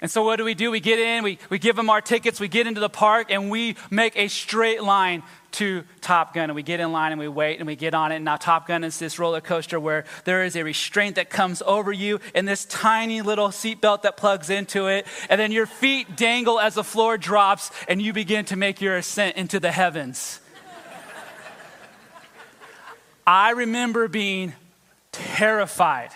And 0.00 0.10
so, 0.10 0.22
what 0.22 0.36
do 0.36 0.44
we 0.44 0.54
do? 0.54 0.70
We 0.70 0.80
get 0.80 0.98
in, 0.98 1.24
we, 1.24 1.38
we 1.48 1.58
give 1.58 1.76
them 1.76 1.88
our 1.88 2.00
tickets, 2.00 2.38
we 2.38 2.46
get 2.46 2.66
into 2.66 2.80
the 2.80 2.90
park, 2.90 3.30
and 3.30 3.50
we 3.50 3.76
make 3.90 4.16
a 4.16 4.28
straight 4.28 4.82
line 4.82 5.22
to 5.54 5.84
Top 6.00 6.34
Gun. 6.34 6.44
And 6.44 6.54
we 6.54 6.62
get 6.62 6.80
in 6.80 6.92
line 6.92 7.12
and 7.12 7.18
we 7.18 7.28
wait 7.28 7.58
and 7.58 7.66
we 7.66 7.76
get 7.76 7.94
on 7.94 8.12
it. 8.12 8.16
And 8.16 8.24
now, 8.24 8.36
Top 8.36 8.68
Gun 8.68 8.84
is 8.84 8.98
this 8.98 9.18
roller 9.18 9.40
coaster 9.40 9.80
where 9.80 10.04
there 10.24 10.44
is 10.44 10.56
a 10.56 10.62
restraint 10.62 11.16
that 11.16 11.30
comes 11.30 11.62
over 11.62 11.92
you 11.92 12.20
and 12.34 12.46
this 12.46 12.64
tiny 12.64 13.22
little 13.22 13.48
seatbelt 13.48 14.02
that 14.02 14.16
plugs 14.16 14.50
into 14.50 14.86
it. 14.86 15.06
And 15.28 15.40
then 15.40 15.52
your 15.52 15.66
feet 15.66 16.16
dangle 16.16 16.60
as 16.60 16.74
the 16.74 16.84
floor 16.84 17.18
drops 17.18 17.70
and 17.88 18.00
you 18.00 18.12
begin 18.12 18.44
to 18.46 18.56
make 18.56 18.80
your 18.80 18.96
ascent 18.96 19.36
into 19.36 19.58
the 19.60 19.72
heavens. 19.72 20.40
I 23.26 23.50
remember 23.50 24.06
being 24.08 24.52
terrified 25.12 26.10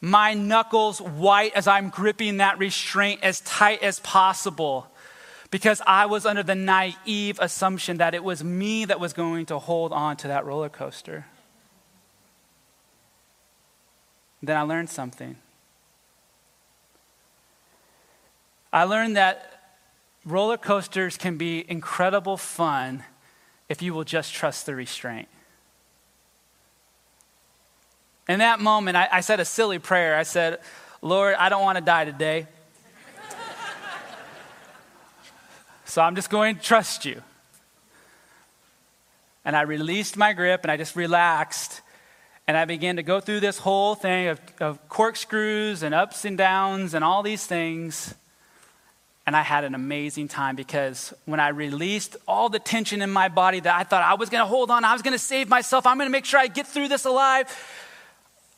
my 0.00 0.32
knuckles 0.32 1.00
white 1.00 1.52
as 1.54 1.68
I'm 1.68 1.90
gripping 1.90 2.38
that 2.38 2.58
restraint 2.58 3.20
as 3.22 3.40
tight 3.42 3.82
as 3.82 4.00
possible 4.00 4.89
because 5.50 5.82
I 5.86 6.06
was 6.06 6.26
under 6.26 6.42
the 6.42 6.54
naive 6.54 7.38
assumption 7.40 7.96
that 7.96 8.14
it 8.14 8.22
was 8.22 8.44
me 8.44 8.84
that 8.84 9.00
was 9.00 9.12
going 9.12 9.46
to 9.46 9.58
hold 9.58 9.92
on 9.92 10.16
to 10.18 10.28
that 10.28 10.44
roller 10.44 10.68
coaster. 10.68 11.26
Then 14.42 14.56
I 14.56 14.62
learned 14.62 14.88
something. 14.88 15.36
I 18.72 18.84
learned 18.84 19.16
that 19.16 19.60
roller 20.24 20.56
coasters 20.56 21.16
can 21.16 21.36
be 21.36 21.68
incredible 21.68 22.36
fun 22.36 23.04
if 23.68 23.82
you 23.82 23.92
will 23.92 24.04
just 24.04 24.32
trust 24.32 24.66
the 24.66 24.74
restraint. 24.74 25.28
In 28.28 28.38
that 28.38 28.60
moment, 28.60 28.96
I, 28.96 29.08
I 29.10 29.20
said 29.20 29.40
a 29.40 29.44
silly 29.44 29.80
prayer. 29.80 30.16
I 30.16 30.22
said, 30.22 30.60
Lord, 31.02 31.34
I 31.34 31.48
don't 31.48 31.62
want 31.62 31.78
to 31.78 31.84
die 31.84 32.04
today. 32.04 32.46
So 35.90 36.02
I'm 36.02 36.14
just 36.14 36.30
going 36.30 36.56
to 36.56 36.62
trust 36.62 37.04
you. 37.04 37.20
And 39.44 39.56
I 39.56 39.62
released 39.62 40.16
my 40.16 40.32
grip 40.32 40.60
and 40.62 40.70
I 40.70 40.76
just 40.76 40.94
relaxed. 40.94 41.80
And 42.46 42.56
I 42.56 42.64
began 42.64 42.96
to 42.96 43.02
go 43.02 43.20
through 43.20 43.40
this 43.40 43.58
whole 43.58 43.94
thing 43.94 44.28
of, 44.28 44.40
of 44.60 44.88
corkscrews 44.88 45.82
and 45.82 45.94
ups 45.94 46.24
and 46.24 46.38
downs 46.38 46.94
and 46.94 47.04
all 47.04 47.22
these 47.22 47.44
things. 47.44 48.14
And 49.26 49.36
I 49.36 49.42
had 49.42 49.64
an 49.64 49.74
amazing 49.74 50.28
time 50.28 50.56
because 50.56 51.12
when 51.24 51.40
I 51.40 51.48
released 51.48 52.16
all 52.26 52.48
the 52.48 52.58
tension 52.58 53.02
in 53.02 53.10
my 53.10 53.28
body 53.28 53.60
that 53.60 53.74
I 53.74 53.84
thought 53.84 54.02
I 54.02 54.14
was 54.14 54.30
going 54.30 54.42
to 54.42 54.46
hold 54.48 54.70
on, 54.70 54.84
I 54.84 54.92
was 54.92 55.02
going 55.02 55.12
to 55.12 55.18
save 55.18 55.48
myself, 55.48 55.86
I'm 55.86 55.96
going 55.96 56.08
to 56.08 56.12
make 56.12 56.24
sure 56.24 56.40
I 56.40 56.46
get 56.46 56.66
through 56.66 56.88
this 56.88 57.04
alive, 57.04 57.46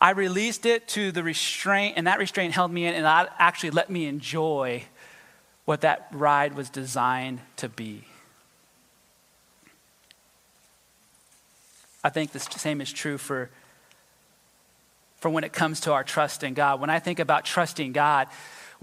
I 0.00 0.10
released 0.10 0.66
it 0.66 0.88
to 0.88 1.12
the 1.12 1.22
restraint, 1.22 1.94
and 1.96 2.06
that 2.06 2.18
restraint 2.18 2.54
held 2.54 2.72
me 2.72 2.86
in, 2.86 2.94
and 2.94 3.04
that 3.04 3.34
actually 3.38 3.70
let 3.70 3.90
me 3.90 4.06
enjoy 4.06 4.84
what 5.64 5.82
that 5.82 6.08
ride 6.12 6.54
was 6.54 6.68
designed 6.70 7.40
to 7.56 7.68
be. 7.68 8.04
I 12.04 12.10
think 12.10 12.32
the 12.32 12.40
same 12.40 12.80
is 12.80 12.92
true 12.92 13.16
for, 13.16 13.48
for 15.18 15.30
when 15.30 15.44
it 15.44 15.52
comes 15.52 15.80
to 15.80 15.92
our 15.92 16.02
trust 16.02 16.42
in 16.42 16.54
God. 16.54 16.80
When 16.80 16.90
I 16.90 16.98
think 16.98 17.20
about 17.20 17.44
trusting 17.44 17.92
God, 17.92 18.26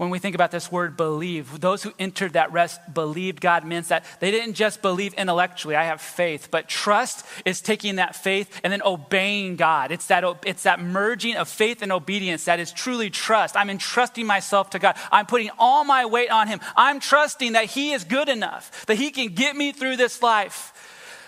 when 0.00 0.08
we 0.08 0.18
think 0.18 0.34
about 0.34 0.50
this 0.50 0.72
word 0.72 0.96
believe, 0.96 1.60
those 1.60 1.82
who 1.82 1.92
entered 1.98 2.32
that 2.32 2.50
rest 2.52 2.80
believed 2.94 3.38
God 3.38 3.66
means 3.66 3.88
that 3.88 4.06
they 4.18 4.30
didn't 4.30 4.54
just 4.54 4.80
believe 4.80 5.12
intellectually, 5.12 5.76
I 5.76 5.84
have 5.84 6.00
faith, 6.00 6.48
but 6.50 6.68
trust 6.68 7.26
is 7.44 7.60
taking 7.60 7.96
that 7.96 8.16
faith 8.16 8.62
and 8.64 8.72
then 8.72 8.80
obeying 8.82 9.56
God. 9.56 9.92
It's 9.92 10.06
that, 10.06 10.24
it's 10.46 10.62
that 10.62 10.80
merging 10.80 11.36
of 11.36 11.50
faith 11.50 11.82
and 11.82 11.92
obedience 11.92 12.46
that 12.46 12.58
is 12.58 12.72
truly 12.72 13.10
trust. 13.10 13.56
I'm 13.56 13.68
entrusting 13.68 14.24
myself 14.24 14.70
to 14.70 14.78
God. 14.78 14.96
I'm 15.12 15.26
putting 15.26 15.50
all 15.58 15.84
my 15.84 16.06
weight 16.06 16.30
on 16.30 16.48
Him. 16.48 16.60
I'm 16.78 16.98
trusting 16.98 17.52
that 17.52 17.66
He 17.66 17.92
is 17.92 18.04
good 18.04 18.30
enough, 18.30 18.86
that 18.86 18.96
He 18.96 19.10
can 19.10 19.34
get 19.34 19.54
me 19.54 19.70
through 19.70 19.98
this 19.98 20.22
life. 20.22 20.72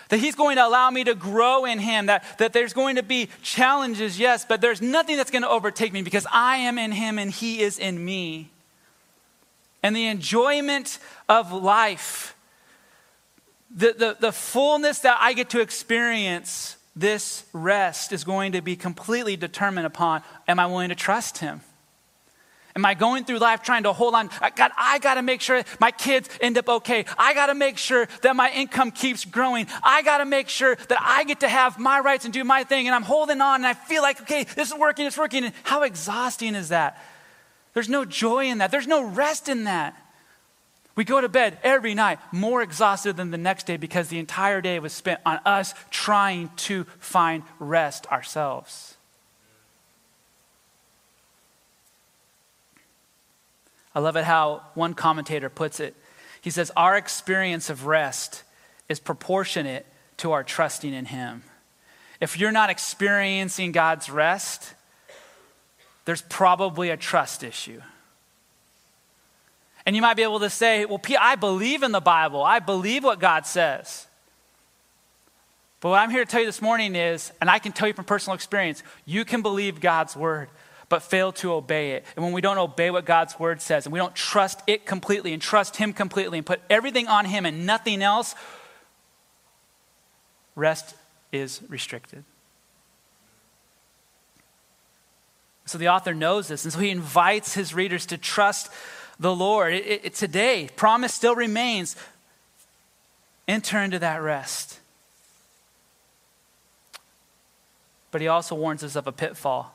That 0.09 0.17
He's 0.17 0.33
going 0.33 0.55
to 0.55 0.65
allow 0.65 0.89
me 0.89 1.03
to 1.03 1.13
grow 1.13 1.65
in 1.65 1.77
Him, 1.77 2.07
that, 2.07 2.39
that 2.39 2.53
there's 2.53 2.73
going 2.73 2.95
to 2.95 3.03
be 3.03 3.29
challenges, 3.43 4.17
yes, 4.17 4.45
but 4.49 4.61
there's 4.61 4.81
nothing 4.81 5.15
that's 5.15 5.29
going 5.29 5.43
to 5.43 5.49
overtake 5.49 5.93
me 5.93 6.01
because 6.01 6.25
I 6.33 6.57
am 6.57 6.79
in 6.79 6.91
Him 6.91 7.19
and 7.19 7.29
He 7.29 7.61
is 7.61 7.77
in 7.77 8.03
me. 8.03 8.49
And 9.83 9.95
the 9.95 10.07
enjoyment 10.07 10.97
of 11.29 11.51
life, 11.51 12.35
the, 13.69 13.93
the, 13.97 14.17
the 14.19 14.31
fullness 14.31 14.99
that 14.99 15.17
I 15.19 15.33
get 15.33 15.49
to 15.51 15.59
experience, 15.59 16.77
this 16.95 17.43
rest 17.51 18.13
is 18.13 18.23
going 18.23 18.53
to 18.53 18.61
be 18.61 18.77
completely 18.77 19.35
determined 19.35 19.85
upon 19.85 20.23
am 20.47 20.59
I 20.59 20.67
willing 20.67 20.89
to 20.89 20.95
trust 20.95 21.39
Him? 21.39 21.61
Am 22.75 22.85
I 22.85 22.95
going 22.95 23.23
through 23.23 23.37
life 23.37 23.61
trying 23.61 23.83
to 23.83 23.93
hold 23.93 24.15
on? 24.15 24.31
God, 24.55 24.71
I 24.75 24.97
got 24.97 25.15
to 25.15 25.21
make 25.21 25.41
sure 25.41 25.63
my 25.79 25.91
kids 25.91 26.27
end 26.41 26.57
up 26.57 26.67
okay. 26.67 27.05
I 27.19 27.35
got 27.35 27.47
to 27.47 27.53
make 27.53 27.77
sure 27.77 28.07
that 28.23 28.35
my 28.35 28.49
income 28.51 28.89
keeps 28.89 29.25
growing. 29.25 29.67
I 29.83 30.01
got 30.01 30.19
to 30.19 30.25
make 30.25 30.49
sure 30.49 30.75
that 30.75 30.97
I 30.99 31.23
get 31.23 31.41
to 31.41 31.49
have 31.49 31.77
my 31.77 31.99
rights 31.99 32.25
and 32.25 32.33
do 32.33 32.43
my 32.43 32.63
thing. 32.63 32.87
And 32.87 32.95
I'm 32.95 33.03
holding 33.03 33.41
on 33.41 33.57
and 33.57 33.67
I 33.67 33.75
feel 33.75 34.01
like, 34.01 34.21
okay, 34.21 34.43
this 34.43 34.71
is 34.71 34.77
working, 34.77 35.05
it's 35.05 35.17
working. 35.17 35.45
And 35.45 35.53
how 35.61 35.83
exhausting 35.83 36.55
is 36.55 36.69
that? 36.69 36.99
There's 37.73 37.89
no 37.89 38.05
joy 38.05 38.45
in 38.45 38.59
that, 38.59 38.71
there's 38.71 38.87
no 38.87 39.03
rest 39.03 39.49
in 39.49 39.65
that. 39.65 39.99
We 40.95 41.03
go 41.03 41.19
to 41.19 41.29
bed 41.29 41.57
every 41.63 41.95
night 41.95 42.19
more 42.31 42.61
exhausted 42.61 43.17
than 43.17 43.31
the 43.31 43.37
next 43.37 43.65
day 43.65 43.77
because 43.77 44.09
the 44.09 44.19
entire 44.19 44.61
day 44.61 44.77
was 44.77 44.93
spent 44.93 45.21
on 45.25 45.39
us 45.43 45.73
trying 45.89 46.51
to 46.57 46.83
find 46.99 47.43
rest 47.59 48.05
ourselves. 48.11 48.95
I 53.95 53.99
love 53.99 54.15
it 54.15 54.23
how 54.23 54.63
one 54.73 54.93
commentator 54.93 55.49
puts 55.49 55.79
it. 55.79 55.95
He 56.41 56.49
says, 56.49 56.71
Our 56.75 56.95
experience 56.95 57.69
of 57.69 57.85
rest 57.85 58.43
is 58.89 58.99
proportionate 58.99 59.85
to 60.17 60.31
our 60.31 60.43
trusting 60.43 60.93
in 60.93 61.05
Him. 61.05 61.43
If 62.19 62.39
you're 62.39 62.51
not 62.51 62.69
experiencing 62.69 63.71
God's 63.71 64.09
rest, 64.09 64.73
there's 66.05 66.21
probably 66.23 66.89
a 66.89 66.97
trust 66.97 67.43
issue. 67.43 67.81
And 69.85 69.95
you 69.95 70.01
might 70.01 70.15
be 70.15 70.23
able 70.23 70.39
to 70.39 70.49
say, 70.49 70.85
Well, 70.85 70.99
P, 70.99 71.15
I 71.15 71.35
believe 71.35 71.83
in 71.83 71.91
the 71.91 72.01
Bible, 72.01 72.43
I 72.43 72.59
believe 72.59 73.03
what 73.03 73.19
God 73.19 73.45
says. 73.45 74.07
But 75.79 75.89
what 75.89 75.99
I'm 75.99 76.09
here 76.09 76.23
to 76.23 76.31
tell 76.31 76.39
you 76.39 76.45
this 76.45 76.61
morning 76.61 76.95
is, 76.95 77.33
and 77.41 77.49
I 77.49 77.59
can 77.59 77.73
tell 77.73 77.89
you 77.89 77.93
from 77.93 78.05
personal 78.05 78.35
experience, 78.35 78.83
you 79.05 79.25
can 79.25 79.41
believe 79.41 79.81
God's 79.81 80.15
word 80.15 80.47
but 80.87 81.01
fail 81.01 81.31
to 81.31 81.53
obey 81.53 81.93
it. 81.93 82.05
And 82.15 82.23
when 82.23 82.33
we 82.33 82.41
don't 82.41 82.57
obey 82.57 82.91
what 82.91 83.03
God's 83.03 83.39
word 83.39 83.61
says 83.61 83.85
and 83.85 83.91
we 83.91 83.99
don't 83.99 84.15
trust 84.15 84.61
it 84.67 84.85
completely 84.85 85.33
and 85.33 85.41
trust 85.41 85.75
Him 85.75 85.91
completely 85.91 86.37
and 86.37 86.45
put 86.45 86.61
everything 86.69 87.07
on 87.07 87.25
Him 87.25 87.45
and 87.45 87.65
nothing 87.65 88.01
else, 88.01 88.35
rest 90.55 90.95
is 91.31 91.61
restricted. 91.67 92.23
So 95.65 95.77
the 95.77 95.89
author 95.89 96.13
knows 96.13 96.49
this, 96.49 96.65
and 96.65 96.73
so 96.73 96.79
he 96.79 96.89
invites 96.89 97.53
his 97.53 97.73
readers 97.73 98.05
to 98.07 98.17
trust 98.17 98.69
the 99.19 99.33
Lord. 99.33 99.73
It, 99.73 100.05
it, 100.05 100.13
today, 100.13 100.69
promise 100.75 101.13
still 101.13 101.35
remains. 101.35 101.95
Enter 103.47 103.79
into 103.79 103.99
that 103.99 104.21
rest. 104.21 104.79
But 108.11 108.21
he 108.21 108.27
also 108.27 108.55
warns 108.55 108.83
us 108.83 108.95
of 108.95 109.07
a 109.07 109.11
pitfall. 109.11 109.73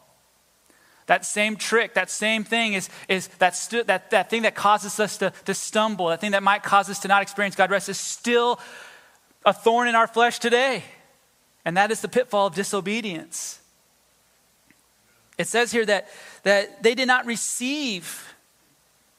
That 1.07 1.25
same 1.25 1.57
trick, 1.57 1.95
that 1.95 2.11
same 2.11 2.45
thing 2.45 2.75
is, 2.75 2.91
is 3.09 3.29
that, 3.39 3.57
stu- 3.57 3.85
that, 3.85 4.11
that 4.11 4.29
thing 4.29 4.43
that 4.43 4.55
causes 4.55 5.01
us 5.01 5.17
to, 5.19 5.33
to 5.47 5.55
stumble, 5.55 6.09
that 6.09 6.21
thing 6.21 6.33
that 6.33 6.43
might 6.43 6.63
cause 6.63 6.91
us 6.91 6.99
to 7.01 7.09
not 7.09 7.23
experience 7.23 7.57
God 7.57 7.71
rest 7.71 7.89
is 7.89 7.99
still 7.99 8.61
a 9.45 9.55
thorn 9.55 9.89
in 9.89 9.95
our 9.95 10.07
flesh 10.07 10.39
today. 10.39 10.85
And 11.65 11.79
that 11.79 11.91
is 11.91 12.03
the 12.03 12.09
pitfall 12.09 12.47
of 12.47 12.55
disobedience. 12.55 13.59
It 15.39 15.47
says 15.47 15.71
here 15.71 15.87
that, 15.87 16.09
that 16.43 16.83
they 16.83 16.95
did 16.95 17.07
not 17.07 17.25
receive 17.25 18.35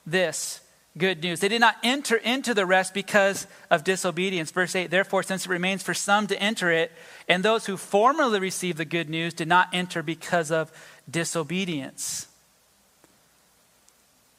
this 0.06 0.60
good 0.98 1.24
news. 1.24 1.40
They 1.40 1.48
did 1.48 1.62
not 1.62 1.78
enter 1.82 2.18
into 2.18 2.54
the 2.54 2.66
rest 2.66 2.94
because 2.94 3.48
of 3.72 3.84
disobedience. 3.84 4.52
Verse 4.52 4.76
8 4.76 4.92
Therefore, 4.92 5.24
since 5.24 5.46
it 5.46 5.50
remains 5.50 5.82
for 5.82 5.94
some 5.94 6.28
to 6.28 6.40
enter 6.42 6.72
it, 6.72 6.92
and 7.28 7.42
those 7.42 7.66
who 7.66 7.78
formerly 7.78 8.40
received 8.40 8.78
the 8.78 8.86
good 8.86 9.10
news 9.10 9.34
did 9.34 9.48
not 9.48 9.70
enter 9.74 10.04
because 10.04 10.52
of 10.52 10.72
disobedience. 11.10 12.28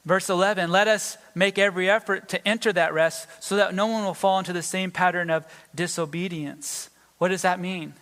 Verse 0.05 0.31
11, 0.31 0.71
let 0.71 0.89
us 0.89 1.19
make 1.35 1.59
every 1.59 1.91
effort 1.91 2.29
to 2.31 2.49
enter 2.49 2.73
that 2.73 2.95
rest 2.95 3.29
so 3.41 3.57
that 3.57 3.75
no 3.75 3.87
one 3.87 4.05
will 4.05 4.15
fall 4.15 4.39
into 4.39 4.53
the 4.53 4.63
same 4.63 4.91
pattern 4.91 5.31
of 5.31 5.47
disobedience. 5.75 6.89
What 7.19 7.29
does 7.29 7.43
that 7.43 7.61
mean? 7.61 7.93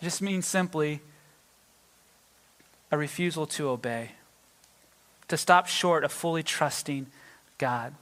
It 0.00 0.04
just 0.04 0.22
means 0.22 0.46
simply 0.46 1.00
refusal 2.96 3.46
to 3.46 3.68
obey, 3.68 4.12
to 5.28 5.36
stop 5.36 5.66
short 5.66 6.04
of 6.04 6.12
fully 6.12 6.42
trusting 6.42 7.06
God. 7.58 7.94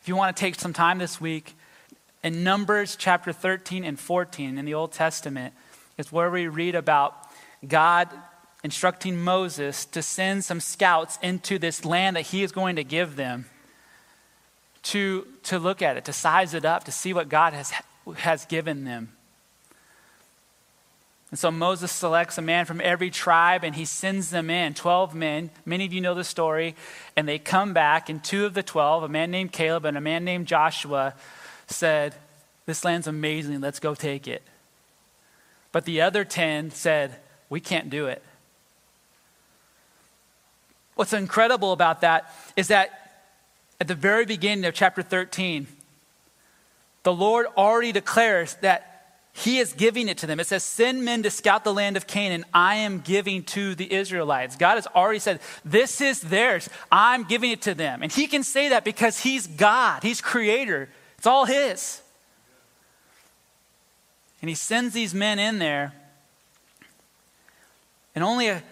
If 0.00 0.08
you 0.08 0.16
want 0.16 0.36
to 0.36 0.40
take 0.40 0.54
some 0.54 0.72
time 0.72 0.98
this 0.98 1.20
week, 1.20 1.54
in 2.22 2.42
Numbers 2.42 2.96
chapter 2.96 3.32
13 3.32 3.84
and 3.84 4.00
14 4.00 4.58
in 4.58 4.64
the 4.64 4.74
Old 4.74 4.92
Testament 4.92 5.54
is 5.98 6.10
where 6.10 6.30
we 6.30 6.48
read 6.48 6.74
about 6.74 7.16
God 7.66 8.08
instructing 8.62 9.16
Moses 9.16 9.84
to 9.84 10.02
send 10.02 10.44
some 10.44 10.58
scouts 10.58 11.18
into 11.22 11.58
this 11.58 11.84
land 11.84 12.16
that 12.16 12.22
he 12.22 12.42
is 12.42 12.50
going 12.50 12.76
to 12.76 12.84
give 12.84 13.16
them 13.16 13.44
to, 14.84 15.26
to 15.44 15.58
look 15.58 15.82
at 15.82 15.96
it, 15.96 16.06
to 16.06 16.12
size 16.12 16.54
it 16.54 16.64
up, 16.64 16.84
to 16.84 16.92
see 16.92 17.12
what 17.12 17.28
God 17.28 17.52
has, 17.52 17.72
has 18.16 18.46
given 18.46 18.84
them. 18.84 19.12
And 21.34 21.38
so 21.40 21.50
Moses 21.50 21.90
selects 21.90 22.38
a 22.38 22.42
man 22.42 22.64
from 22.64 22.80
every 22.80 23.10
tribe 23.10 23.64
and 23.64 23.74
he 23.74 23.86
sends 23.86 24.30
them 24.30 24.50
in, 24.50 24.72
12 24.72 25.16
men. 25.16 25.50
Many 25.66 25.84
of 25.84 25.92
you 25.92 26.00
know 26.00 26.14
the 26.14 26.22
story. 26.22 26.76
And 27.16 27.26
they 27.26 27.40
come 27.40 27.72
back, 27.72 28.08
and 28.08 28.22
two 28.22 28.46
of 28.46 28.54
the 28.54 28.62
12, 28.62 29.02
a 29.02 29.08
man 29.08 29.32
named 29.32 29.50
Caleb 29.50 29.84
and 29.84 29.96
a 29.96 30.00
man 30.00 30.24
named 30.24 30.46
Joshua, 30.46 31.12
said, 31.66 32.14
This 32.66 32.84
land's 32.84 33.08
amazing, 33.08 33.60
let's 33.60 33.80
go 33.80 33.96
take 33.96 34.28
it. 34.28 34.44
But 35.72 35.86
the 35.86 36.02
other 36.02 36.24
10 36.24 36.70
said, 36.70 37.16
we 37.50 37.58
can't 37.58 37.90
do 37.90 38.06
it. 38.06 38.22
What's 40.94 41.12
incredible 41.12 41.72
about 41.72 42.02
that 42.02 42.32
is 42.54 42.68
that 42.68 43.24
at 43.80 43.88
the 43.88 43.96
very 43.96 44.24
beginning 44.24 44.66
of 44.66 44.74
chapter 44.74 45.02
13, 45.02 45.66
the 47.02 47.12
Lord 47.12 47.46
already 47.56 47.90
declares 47.90 48.54
that 48.60 48.93
He 49.36 49.58
is 49.58 49.72
giving 49.72 50.08
it 50.08 50.18
to 50.18 50.28
them. 50.28 50.38
It 50.38 50.46
says, 50.46 50.62
Send 50.62 51.04
men 51.04 51.24
to 51.24 51.30
scout 51.30 51.64
the 51.64 51.74
land 51.74 51.96
of 51.96 52.06
Canaan, 52.06 52.44
I 52.54 52.76
am 52.76 53.00
giving 53.00 53.42
to 53.44 53.74
the 53.74 53.92
Israelites. 53.92 54.56
God 54.56 54.76
has 54.76 54.86
already 54.86 55.18
said, 55.18 55.40
This 55.64 56.00
is 56.00 56.20
theirs. 56.20 56.70
I'm 56.90 57.24
giving 57.24 57.50
it 57.50 57.62
to 57.62 57.74
them. 57.74 58.02
And 58.02 58.12
He 58.12 58.28
can 58.28 58.44
say 58.44 58.68
that 58.68 58.84
because 58.84 59.18
He's 59.18 59.48
God, 59.48 60.04
He's 60.04 60.20
creator. 60.20 60.88
It's 61.18 61.26
all 61.26 61.46
His. 61.46 62.00
And 64.40 64.48
He 64.48 64.54
sends 64.54 64.94
these 64.94 65.12
men 65.12 65.40
in 65.40 65.58
there 65.58 65.94
and 68.14 68.22
only, 68.22 68.48
a, 68.48 68.62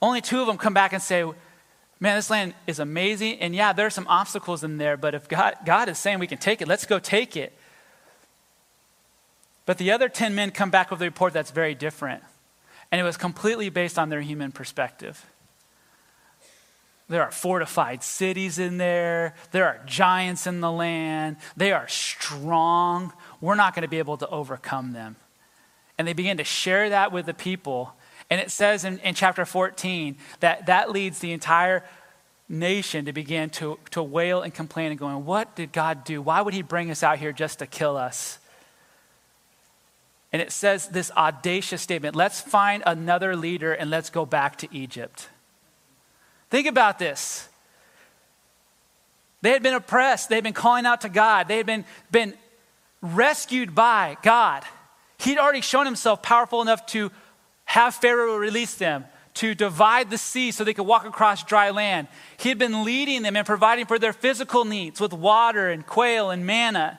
only 0.00 0.20
two 0.20 0.40
of 0.40 0.46
them 0.46 0.56
come 0.56 0.74
back 0.74 0.92
and 0.92 1.02
say, 1.02 1.24
Man, 1.98 2.16
this 2.16 2.30
land 2.30 2.54
is 2.66 2.80
amazing. 2.80 3.38
And 3.38 3.54
yeah, 3.54 3.72
there 3.72 3.86
are 3.86 3.90
some 3.90 4.08
obstacles 4.08 4.64
in 4.64 4.78
there, 4.78 4.96
but 4.96 5.14
if 5.14 5.28
God, 5.28 5.54
God 5.64 5.88
is 5.88 5.98
saying 5.98 6.18
we 6.18 6.26
can 6.26 6.38
take 6.38 6.60
it, 6.60 6.66
let's 6.66 6.84
go 6.84 6.98
take 6.98 7.36
it. 7.36 7.56
But 9.72 9.78
the 9.78 9.92
other 9.92 10.10
10 10.10 10.34
men 10.34 10.50
come 10.50 10.68
back 10.68 10.90
with 10.90 11.00
a 11.00 11.06
report 11.06 11.32
that's 11.32 11.50
very 11.50 11.74
different. 11.74 12.22
And 12.90 13.00
it 13.00 13.04
was 13.04 13.16
completely 13.16 13.70
based 13.70 13.98
on 13.98 14.10
their 14.10 14.20
human 14.20 14.52
perspective. 14.52 15.24
There 17.08 17.22
are 17.22 17.30
fortified 17.30 18.02
cities 18.02 18.58
in 18.58 18.76
there. 18.76 19.34
There 19.50 19.64
are 19.64 19.80
giants 19.86 20.46
in 20.46 20.60
the 20.60 20.70
land. 20.70 21.38
They 21.56 21.72
are 21.72 21.88
strong. 21.88 23.14
We're 23.40 23.54
not 23.54 23.74
going 23.74 23.80
to 23.80 23.88
be 23.88 23.96
able 23.96 24.18
to 24.18 24.28
overcome 24.28 24.92
them. 24.92 25.16
And 25.96 26.06
they 26.06 26.12
begin 26.12 26.36
to 26.36 26.44
share 26.44 26.90
that 26.90 27.10
with 27.10 27.24
the 27.24 27.32
people. 27.32 27.94
And 28.28 28.42
it 28.42 28.50
says 28.50 28.84
in, 28.84 28.98
in 28.98 29.14
chapter 29.14 29.46
14 29.46 30.18
that 30.40 30.66
that 30.66 30.90
leads 30.90 31.20
the 31.20 31.32
entire 31.32 31.82
nation 32.46 33.06
to 33.06 33.14
begin 33.14 33.48
to, 33.48 33.78
to 33.92 34.02
wail 34.02 34.42
and 34.42 34.52
complain 34.52 34.90
and 34.90 35.00
going, 35.00 35.24
What 35.24 35.56
did 35.56 35.72
God 35.72 36.04
do? 36.04 36.20
Why 36.20 36.42
would 36.42 36.52
He 36.52 36.60
bring 36.60 36.90
us 36.90 37.02
out 37.02 37.18
here 37.18 37.32
just 37.32 37.60
to 37.60 37.66
kill 37.66 37.96
us? 37.96 38.38
And 40.32 40.40
it 40.40 40.50
says 40.50 40.88
this 40.88 41.10
audacious 41.12 41.82
statement 41.82 42.16
let's 42.16 42.40
find 42.40 42.82
another 42.86 43.36
leader 43.36 43.72
and 43.72 43.90
let's 43.90 44.10
go 44.10 44.24
back 44.24 44.56
to 44.58 44.68
Egypt. 44.74 45.28
Think 46.50 46.66
about 46.66 46.98
this. 46.98 47.48
They 49.42 49.50
had 49.50 49.62
been 49.62 49.74
oppressed, 49.74 50.28
they 50.28 50.36
had 50.36 50.44
been 50.44 50.52
calling 50.52 50.86
out 50.86 51.00
to 51.00 51.08
God, 51.08 51.48
they 51.48 51.56
had 51.56 51.66
been, 51.66 51.84
been 52.10 52.34
rescued 53.02 53.74
by 53.74 54.16
God. 54.22 54.64
He'd 55.18 55.38
already 55.38 55.60
shown 55.60 55.84
himself 55.84 56.22
powerful 56.22 56.62
enough 56.62 56.86
to 56.86 57.10
have 57.64 57.94
Pharaoh 57.94 58.36
release 58.36 58.74
them, 58.74 59.04
to 59.34 59.54
divide 59.54 60.10
the 60.10 60.18
sea 60.18 60.50
so 60.52 60.62
they 60.62 60.74
could 60.74 60.86
walk 60.86 61.06
across 61.06 61.42
dry 61.42 61.70
land. 61.70 62.06
He 62.36 62.50
had 62.50 62.58
been 62.58 62.84
leading 62.84 63.22
them 63.22 63.36
and 63.36 63.46
providing 63.46 63.86
for 63.86 63.98
their 63.98 64.12
physical 64.12 64.64
needs 64.64 65.00
with 65.00 65.12
water 65.12 65.70
and 65.70 65.86
quail 65.86 66.30
and 66.30 66.46
manna. 66.46 66.98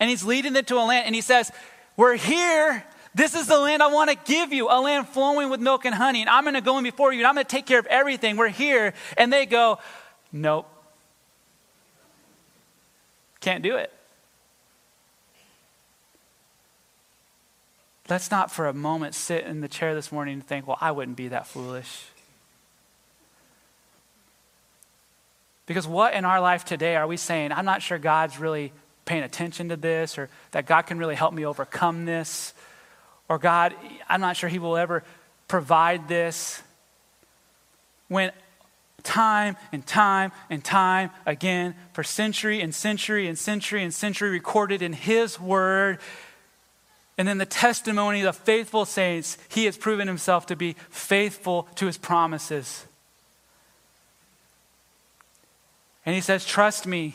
And 0.00 0.10
he's 0.10 0.24
leading 0.24 0.52
them 0.54 0.64
to 0.64 0.76
a 0.76 0.84
land, 0.84 1.06
and 1.06 1.14
he 1.14 1.20
says, 1.20 1.52
We're 1.96 2.16
here. 2.16 2.84
This 3.14 3.34
is 3.34 3.46
the 3.46 3.58
land 3.58 3.82
I 3.82 3.86
want 3.86 4.10
to 4.10 4.16
give 4.32 4.52
you, 4.52 4.68
a 4.68 4.80
land 4.80 5.08
flowing 5.08 5.48
with 5.48 5.60
milk 5.60 5.84
and 5.84 5.94
honey. 5.94 6.20
And 6.20 6.28
I'm 6.28 6.42
going 6.44 6.54
to 6.54 6.60
go 6.60 6.78
in 6.78 6.84
before 6.84 7.12
you, 7.12 7.20
and 7.20 7.26
I'm 7.26 7.34
going 7.34 7.46
to 7.46 7.50
take 7.50 7.66
care 7.66 7.78
of 7.78 7.86
everything. 7.86 8.36
We're 8.36 8.48
here. 8.48 8.94
And 9.16 9.32
they 9.32 9.46
go, 9.46 9.78
Nope. 10.32 10.68
Can't 13.40 13.62
do 13.62 13.76
it. 13.76 13.92
Let's 18.08 18.30
not 18.30 18.50
for 18.50 18.66
a 18.66 18.72
moment 18.72 19.14
sit 19.14 19.44
in 19.44 19.60
the 19.60 19.68
chair 19.68 19.94
this 19.94 20.10
morning 20.10 20.34
and 20.34 20.46
think, 20.46 20.66
well, 20.66 20.76
I 20.80 20.90
wouldn't 20.90 21.16
be 21.16 21.28
that 21.28 21.46
foolish. 21.46 22.04
Because 25.66 25.86
what 25.86 26.12
in 26.12 26.24
our 26.24 26.40
life 26.40 26.64
today 26.64 26.96
are 26.96 27.06
we 27.06 27.16
saying, 27.16 27.52
I'm 27.52 27.64
not 27.64 27.80
sure 27.80 27.98
God's 27.98 28.38
really 28.38 28.72
paying 29.04 29.22
attention 29.22 29.68
to 29.68 29.76
this, 29.76 30.18
or 30.18 30.28
that 30.52 30.66
God 30.66 30.82
can 30.82 30.98
really 30.98 31.14
help 31.14 31.34
me 31.34 31.44
overcome 31.44 32.04
this, 32.04 32.54
or 33.28 33.38
God, 33.38 33.74
I'm 34.08 34.20
not 34.20 34.36
sure 34.36 34.48
He 34.48 34.58
will 34.58 34.76
ever 34.76 35.04
provide 35.48 36.08
this. 36.08 36.62
When 38.08 38.32
time 39.02 39.56
and 39.72 39.86
time 39.86 40.32
and 40.50 40.64
time 40.64 41.10
again, 41.26 41.74
for 41.92 42.02
century 42.02 42.60
and 42.60 42.74
century 42.74 43.28
and 43.28 43.38
century 43.38 43.82
and 43.82 43.92
century, 43.92 44.30
recorded 44.30 44.82
in 44.82 44.92
His 44.92 45.40
Word, 45.40 45.98
and 47.16 47.28
then 47.28 47.38
the 47.38 47.46
testimony 47.46 48.20
of 48.20 48.26
the 48.26 48.32
faithful 48.32 48.84
saints, 48.84 49.38
He 49.48 49.66
has 49.66 49.76
proven 49.76 50.08
Himself 50.08 50.46
to 50.46 50.56
be 50.56 50.76
faithful 50.90 51.68
to 51.76 51.86
His 51.86 51.98
promises. 51.98 52.86
And 56.06 56.14
he 56.14 56.20
says, 56.20 56.44
Trust 56.44 56.86
me. 56.86 57.14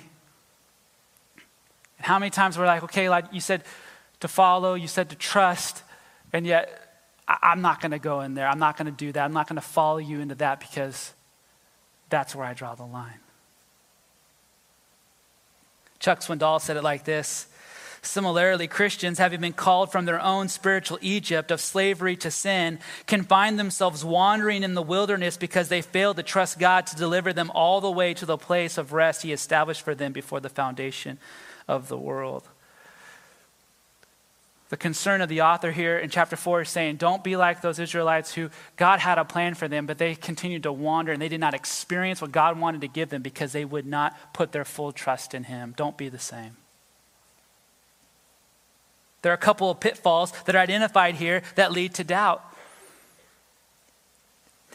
And 1.99 2.07
how 2.07 2.17
many 2.17 2.31
times 2.31 2.57
we're 2.57 2.65
like, 2.65 2.83
okay, 2.83 3.09
like 3.09 3.25
you 3.31 3.41
said 3.41 3.63
to 4.21 4.27
follow, 4.27 4.73
you 4.73 4.88
said 4.88 5.09
to 5.12 5.15
trust, 5.15 5.83
and 6.33 6.47
yet 6.47 6.89
I- 7.27 7.51
am 7.51 7.62
not 7.62 7.81
going 7.81 7.91
to 7.91 7.99
go 7.99 8.21
in 8.21 8.33
there. 8.33 8.47
I'm 8.47 8.59
not 8.59 8.77
going 8.77 8.88
to 8.88 8.91
do 8.91 9.12
that. 9.12 9.23
I'm 9.23 9.33
not 9.33 9.47
going 9.47 9.57
to 9.57 9.62
follow 9.62 9.97
you 9.97 10.19
into 10.19 10.35
that 10.35 10.59
because 10.59 11.13
that's 12.09 12.33
where 12.33 12.45
I 12.45 12.53
draw 12.53 12.73
the 12.73 12.85
line. 12.85 13.19
Chuck 15.99 16.21
Swindoll 16.21 16.62
said 16.62 16.77
it 16.77 16.83
like 16.83 17.03
this 17.03 17.47
Similarly, 18.01 18.67
Christians, 18.67 19.19
having 19.19 19.41
been 19.41 19.51
called 19.51 19.91
from 19.91 20.05
their 20.05 20.21
own 20.21 20.47
spiritual 20.47 20.99
Egypt 21.01 21.51
of 21.51 21.59
slavery 21.59 22.15
to 22.17 22.31
sin, 22.31 22.79
can 23.07 23.23
find 23.23 23.59
themselves 23.59 24.05
wandering 24.05 24.63
in 24.63 24.73
the 24.73 24.81
wilderness 24.81 25.35
because 25.35 25.67
they 25.67 25.81
failed 25.81 26.15
to 26.15 26.23
trust 26.23 26.59
God 26.59 26.88
to 26.88 26.95
deliver 26.95 27.33
them 27.33 27.51
all 27.53 27.81
the 27.81 27.91
way 27.91 28.13
to 28.13 28.25
the 28.25 28.38
place 28.38 28.77
of 28.77 28.93
rest 28.93 29.23
He 29.23 29.33
established 29.33 29.81
for 29.81 29.93
them 29.93 30.13
before 30.13 30.39
the 30.39 30.49
foundation 30.49 31.19
of 31.69 31.88
the 31.88 31.97
world. 31.97 32.43
The 34.69 34.77
concern 34.77 35.21
of 35.21 35.29
the 35.29 35.41
author 35.41 35.71
here 35.71 35.97
in 35.97 36.10
chapter 36.10 36.36
4 36.36 36.62
is 36.62 36.69
saying, 36.69 36.97
Don't 36.97 37.23
be 37.23 37.36
like 37.36 37.62
those 37.62 37.79
Israelites 37.79 38.34
who 38.34 38.49
God 38.75 38.99
had 38.99 39.17
a 39.17 39.25
plan 39.25 39.55
for 39.55 39.67
them, 39.67 39.86
but 39.86 39.97
they 39.97 40.13
continued 40.15 40.63
to 40.63 40.71
wander 40.71 41.12
and 41.12 41.21
they 41.21 41.29
did 41.29 41.39
not 41.39 41.53
experience 41.53 42.21
what 42.21 42.32
God 42.32 42.60
wanted 42.60 42.82
to 42.82 42.88
give 42.88 43.10
them 43.10 43.21
because 43.21 43.51
they 43.51 43.65
would 43.65 43.88
not 43.88 44.15
put 44.34 44.51
their 44.51 44.65
full 44.65 44.91
trust 44.91 45.34
in 45.34 45.45
Him. 45.45 45.73
Don't 45.75 45.97
be 45.97 46.10
the 46.10 46.19
same. 46.19 46.58
There 49.21 49.32
are 49.32 49.36
a 49.36 49.38
couple 49.38 49.71
of 49.71 49.79
pitfalls 49.79 50.34
that 50.45 50.55
are 50.55 50.60
identified 50.60 51.15
here 51.15 51.41
that 51.55 51.71
lead 51.71 51.95
to 51.95 52.03
doubt. 52.03 52.43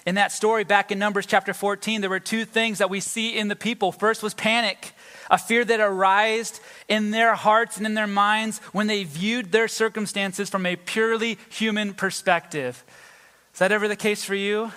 In 0.06 0.16
that 0.16 0.32
story 0.32 0.64
back 0.64 0.92
in 0.92 0.98
Numbers 0.98 1.24
chapter 1.24 1.54
14, 1.54 2.00
there 2.00 2.10
were 2.10 2.20
two 2.20 2.44
things 2.44 2.78
that 2.78 2.90
we 2.90 3.00
see 3.00 3.36
in 3.36 3.48
the 3.48 3.56
people. 3.56 3.90
First 3.90 4.22
was 4.22 4.34
panic, 4.34 4.92
a 5.30 5.38
fear 5.38 5.64
that 5.64 5.80
arose 5.80 6.60
in 6.88 7.10
their 7.10 7.34
hearts 7.34 7.76
and 7.76 7.86
in 7.86 7.94
their 7.94 8.06
minds 8.06 8.58
when 8.72 8.86
they 8.86 9.04
viewed 9.04 9.52
their 9.52 9.68
circumstances 9.68 10.50
from 10.50 10.66
a 10.66 10.76
purely 10.76 11.38
human 11.50 11.94
perspective. 11.94 12.84
Is 13.52 13.58
that 13.58 13.72
ever 13.72 13.88
the 13.88 13.96
case 13.96 14.24
for 14.24 14.34
you? 14.34 14.72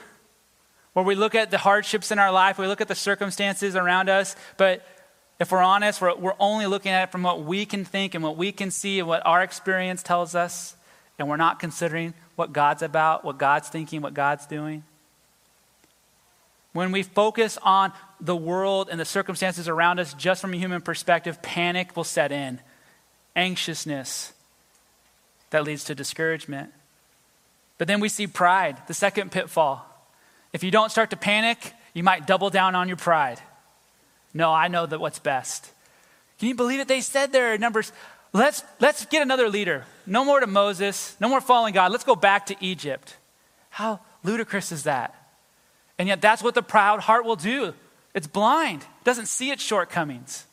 Where 0.94 1.06
we 1.06 1.16
look 1.16 1.36
at 1.36 1.52
the 1.52 1.58
hardships 1.58 2.12
in 2.12 2.20
our 2.20 2.32
life, 2.32 2.58
we 2.58 2.68
look 2.68 2.82
at 2.82 2.88
the 2.88 2.96
circumstances 2.96 3.76
around 3.76 4.10
us, 4.10 4.36
but 4.58 4.86
if 5.40 5.52
we're 5.52 5.62
honest, 5.62 6.02
we're, 6.02 6.16
we're 6.16 6.34
only 6.40 6.66
looking 6.66 6.92
at 6.92 7.10
it 7.10 7.12
from 7.12 7.24
what 7.24 7.44
we 7.44 7.66
can 7.66 7.86
think 7.86 8.16
and 8.16 8.24
what 8.24 8.38
we 8.38 8.52
can 8.52 8.72
see 8.72 9.00
and 9.00 9.08
what 9.08 9.24
our 9.26 9.44
experience 9.44 10.02
tells 10.02 10.34
us, 10.34 10.76
and 11.20 11.28
we're 11.28 11.38
not 11.38 11.60
considering 11.60 12.14
what 12.36 12.54
God's 12.54 12.82
about, 12.82 13.24
what 13.24 13.38
God's 13.38 13.70
thinking, 13.70 14.02
what 14.02 14.14
God's 14.14 14.48
doing. 14.48 14.84
When 16.78 16.92
we 16.92 17.02
focus 17.02 17.58
on 17.64 17.92
the 18.22 18.36
world 18.36 18.90
and 18.92 19.00
the 19.00 19.04
circumstances 19.04 19.68
around 19.68 20.00
us 20.00 20.14
just 20.14 20.40
from 20.40 20.54
a 20.54 20.58
human 20.58 20.80
perspective, 20.84 21.42
panic 21.42 21.98
will 21.98 22.04
set 22.04 22.32
in, 22.32 22.60
anxiousness 23.36 24.32
that 25.50 25.64
leads 25.64 25.86
to 25.86 25.96
discouragement. 25.96 26.72
But 27.80 27.88
then 27.88 28.00
we 28.00 28.10
see 28.10 28.28
pride, 28.28 28.78
the 28.86 28.94
second 28.94 29.32
pitfall. 29.32 29.88
If 30.54 30.64
you 30.64 30.70
don't 30.70 30.92
start 30.92 31.10
to 31.10 31.18
panic, 31.18 31.74
you 31.96 32.04
might 32.04 32.28
double 32.28 32.52
down 32.52 32.76
on 32.76 32.88
your 32.88 32.98
pride. 32.98 33.40
No, 34.36 34.54
I 34.54 34.68
know 34.68 34.86
that 34.86 35.00
what's 35.00 35.18
best. 35.18 35.72
Can 36.38 36.48
you 36.48 36.54
believe 36.54 36.80
it? 36.80 36.88
They 36.88 37.02
said 37.02 37.32
there 37.32 37.58
Numbers, 37.58 37.92
let's, 38.34 38.64
let's 38.80 39.04
get 39.08 39.24
another 39.24 39.50
leader. 39.50 39.86
No 40.06 40.24
more 40.24 40.42
to 40.42 40.46
Moses, 40.46 41.16
no 41.20 41.28
more 41.28 41.42
following 41.42 41.74
God. 41.74 41.92
Let's 41.92 42.04
go 42.04 42.16
back 42.16 42.46
to 42.46 42.56
Egypt. 42.62 43.18
How 43.72 44.00
ludicrous 44.24 44.72
is 44.72 44.84
that? 44.84 45.17
And 46.00 46.08
yet, 46.08 46.22
that's 46.22 46.44
what 46.44 46.56
the 46.56 46.62
proud 46.62 47.00
heart 47.00 47.26
will 47.26 47.36
do. 47.36 47.74
It's 48.14 48.28
blind, 48.28 48.86
doesn't 49.04 49.28
see 49.28 49.52
its 49.52 49.64
shortcomings. 49.64 50.46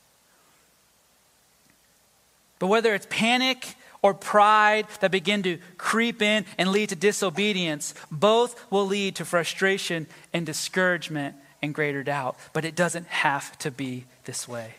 But 2.59 2.69
whether 2.69 2.95
it's 2.95 3.07
panic 3.11 3.75
or 4.03 4.15
pride 4.15 4.87
that 5.01 5.11
begin 5.11 5.43
to 5.43 5.59
creep 5.77 6.23
in 6.23 6.45
and 6.59 6.71
lead 6.71 6.91
to 6.91 6.97
disobedience, 6.97 7.95
both 8.11 8.71
will 8.71 8.87
lead 8.87 9.17
to 9.17 9.25
frustration 9.25 10.07
and 10.33 10.47
discouragement 10.47 11.37
and 11.63 11.75
greater 11.75 12.03
doubt. 12.03 12.37
But 12.53 12.65
it 12.65 12.75
doesn't 12.75 13.07
have 13.07 13.57
to 13.59 13.71
be 13.71 14.05
this 14.25 14.47
way. 14.47 14.75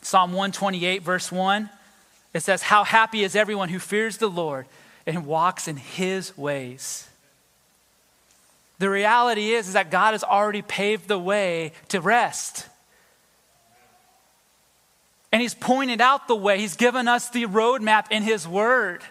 Psalm 0.00 0.32
128, 0.32 1.02
verse 1.02 1.30
1, 1.30 1.68
it 2.34 2.40
says, 2.40 2.62
How 2.62 2.84
happy 2.84 3.24
is 3.24 3.36
everyone 3.36 3.68
who 3.68 3.78
fears 3.78 4.18
the 4.18 4.28
Lord 4.28 4.66
and 5.06 5.26
walks 5.26 5.68
in 5.68 5.76
his 5.76 6.36
ways. 6.36 7.07
The 8.78 8.88
reality 8.88 9.50
is, 9.50 9.68
is 9.68 9.72
that 9.74 9.90
God 9.90 10.12
has 10.12 10.22
already 10.22 10.62
paved 10.62 11.08
the 11.08 11.18
way 11.18 11.72
to 11.88 12.00
rest. 12.00 12.66
And 15.32 15.42
He's 15.42 15.54
pointed 15.54 16.00
out 16.00 16.28
the 16.28 16.36
way. 16.36 16.58
He's 16.58 16.76
given 16.76 17.08
us 17.08 17.28
the 17.30 17.46
roadmap 17.46 18.06
in 18.10 18.22
His 18.22 18.46
Word. 18.46 19.02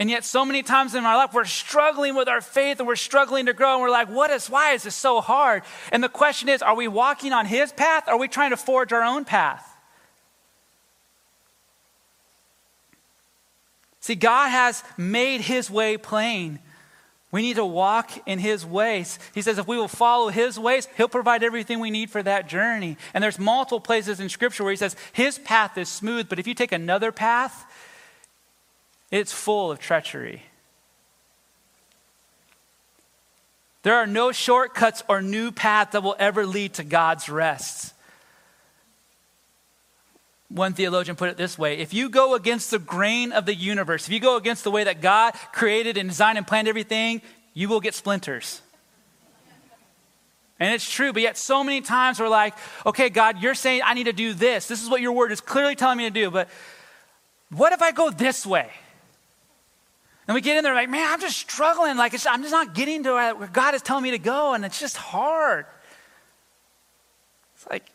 And 0.00 0.10
yet, 0.10 0.24
so 0.24 0.44
many 0.44 0.64
times 0.64 0.96
in 0.96 1.04
our 1.04 1.16
life, 1.16 1.32
we're 1.32 1.44
struggling 1.44 2.16
with 2.16 2.26
our 2.28 2.40
faith 2.40 2.80
and 2.80 2.88
we're 2.88 2.96
struggling 2.96 3.46
to 3.46 3.52
grow. 3.52 3.74
And 3.74 3.82
we're 3.82 3.90
like, 3.90 4.08
what 4.08 4.30
is, 4.30 4.50
why 4.50 4.72
is 4.72 4.82
this 4.82 4.96
so 4.96 5.20
hard? 5.20 5.62
And 5.92 6.02
the 6.02 6.08
question 6.08 6.48
is, 6.48 6.62
are 6.62 6.74
we 6.74 6.88
walking 6.88 7.32
on 7.32 7.46
His 7.46 7.72
path? 7.72 8.08
Or 8.08 8.12
are 8.14 8.18
we 8.18 8.26
trying 8.26 8.50
to 8.50 8.56
forge 8.56 8.92
our 8.92 9.02
own 9.02 9.24
path? 9.24 9.70
See, 14.00 14.16
God 14.16 14.48
has 14.48 14.82
made 14.98 15.40
His 15.40 15.70
way 15.70 15.96
plain. 15.96 16.58
We 17.34 17.42
need 17.42 17.56
to 17.56 17.64
walk 17.64 18.12
in 18.28 18.38
His 18.38 18.64
ways. 18.64 19.18
He 19.34 19.42
says 19.42 19.58
if 19.58 19.66
we 19.66 19.76
will 19.76 19.88
follow 19.88 20.28
His 20.28 20.56
ways, 20.56 20.86
He'll 20.96 21.08
provide 21.08 21.42
everything 21.42 21.80
we 21.80 21.90
need 21.90 22.08
for 22.08 22.22
that 22.22 22.48
journey. 22.48 22.96
And 23.12 23.24
there's 23.24 23.40
multiple 23.40 23.80
places 23.80 24.20
in 24.20 24.28
Scripture 24.28 24.62
where 24.62 24.70
He 24.70 24.76
says 24.76 24.94
His 25.12 25.40
path 25.40 25.76
is 25.76 25.88
smooth, 25.88 26.28
but 26.28 26.38
if 26.38 26.46
you 26.46 26.54
take 26.54 26.70
another 26.70 27.10
path, 27.10 27.64
it's 29.10 29.32
full 29.32 29.72
of 29.72 29.80
treachery. 29.80 30.44
There 33.82 33.96
are 33.96 34.06
no 34.06 34.30
shortcuts 34.30 35.02
or 35.08 35.20
new 35.20 35.50
path 35.50 35.90
that 35.90 36.04
will 36.04 36.14
ever 36.20 36.46
lead 36.46 36.74
to 36.74 36.84
God's 36.84 37.28
rest. 37.28 37.93
One 40.54 40.72
theologian 40.72 41.16
put 41.16 41.30
it 41.30 41.36
this 41.36 41.58
way 41.58 41.78
if 41.78 41.92
you 41.92 42.08
go 42.08 42.36
against 42.36 42.70
the 42.70 42.78
grain 42.78 43.32
of 43.32 43.44
the 43.44 43.54
universe, 43.54 44.06
if 44.06 44.12
you 44.12 44.20
go 44.20 44.36
against 44.36 44.62
the 44.62 44.70
way 44.70 44.84
that 44.84 45.00
God 45.00 45.34
created 45.52 45.96
and 45.96 46.08
designed 46.08 46.38
and 46.38 46.46
planned 46.46 46.68
everything, 46.68 47.22
you 47.54 47.68
will 47.68 47.80
get 47.80 47.92
splinters. 47.92 48.62
And 50.60 50.72
it's 50.72 50.88
true, 50.88 51.12
but 51.12 51.22
yet 51.22 51.36
so 51.36 51.64
many 51.64 51.80
times 51.80 52.20
we're 52.20 52.28
like, 52.28 52.54
okay, 52.86 53.08
God, 53.08 53.42
you're 53.42 53.56
saying 53.56 53.80
I 53.84 53.94
need 53.94 54.04
to 54.04 54.12
do 54.12 54.32
this. 54.32 54.68
This 54.68 54.80
is 54.80 54.88
what 54.88 55.00
your 55.00 55.10
word 55.10 55.32
is 55.32 55.40
clearly 55.40 55.74
telling 55.74 55.98
me 55.98 56.04
to 56.04 56.10
do, 56.10 56.30
but 56.30 56.48
what 57.50 57.72
if 57.72 57.82
I 57.82 57.90
go 57.90 58.10
this 58.10 58.46
way? 58.46 58.70
And 60.28 60.36
we 60.36 60.40
get 60.40 60.56
in 60.56 60.62
there 60.62 60.72
like, 60.72 60.88
man, 60.88 61.12
I'm 61.12 61.20
just 61.20 61.36
struggling. 61.36 61.96
Like, 61.96 62.14
I'm 62.26 62.42
just 62.42 62.52
not 62.52 62.74
getting 62.74 63.02
to 63.02 63.12
where 63.12 63.48
God 63.48 63.74
is 63.74 63.82
telling 63.82 64.04
me 64.04 64.12
to 64.12 64.18
go, 64.18 64.54
and 64.54 64.64
it's 64.64 64.78
just 64.78 64.96
hard. 64.96 65.66
It's 67.56 67.66
like, 67.68 67.90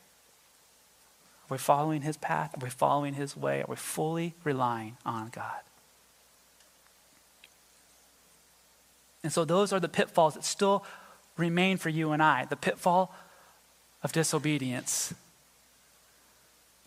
are 1.50 1.56
we 1.56 1.58
following 1.58 2.02
His 2.02 2.18
path? 2.18 2.56
Are 2.56 2.64
we 2.64 2.70
following 2.70 3.16
His 3.16 3.36
way? 3.36 3.62
Are 3.62 3.66
we 3.68 3.76
fully 3.76 4.36
relying 4.44 4.98
on 5.06 5.30
God? 5.30 5.62
And 9.24 9.34
so, 9.34 9.44
those 9.46 9.74
are 9.74 9.80
the 9.80 9.90
pitfalls 9.90 10.36
that 10.36 10.46
still 10.46 10.86
remain 11.38 11.78
for 11.78 11.90
you 11.90 12.12
and 12.12 12.22
I 12.22 12.46
the 12.46 12.56
pitfall 12.56 13.14
of 14.04 14.12
disobedience. 14.12 15.14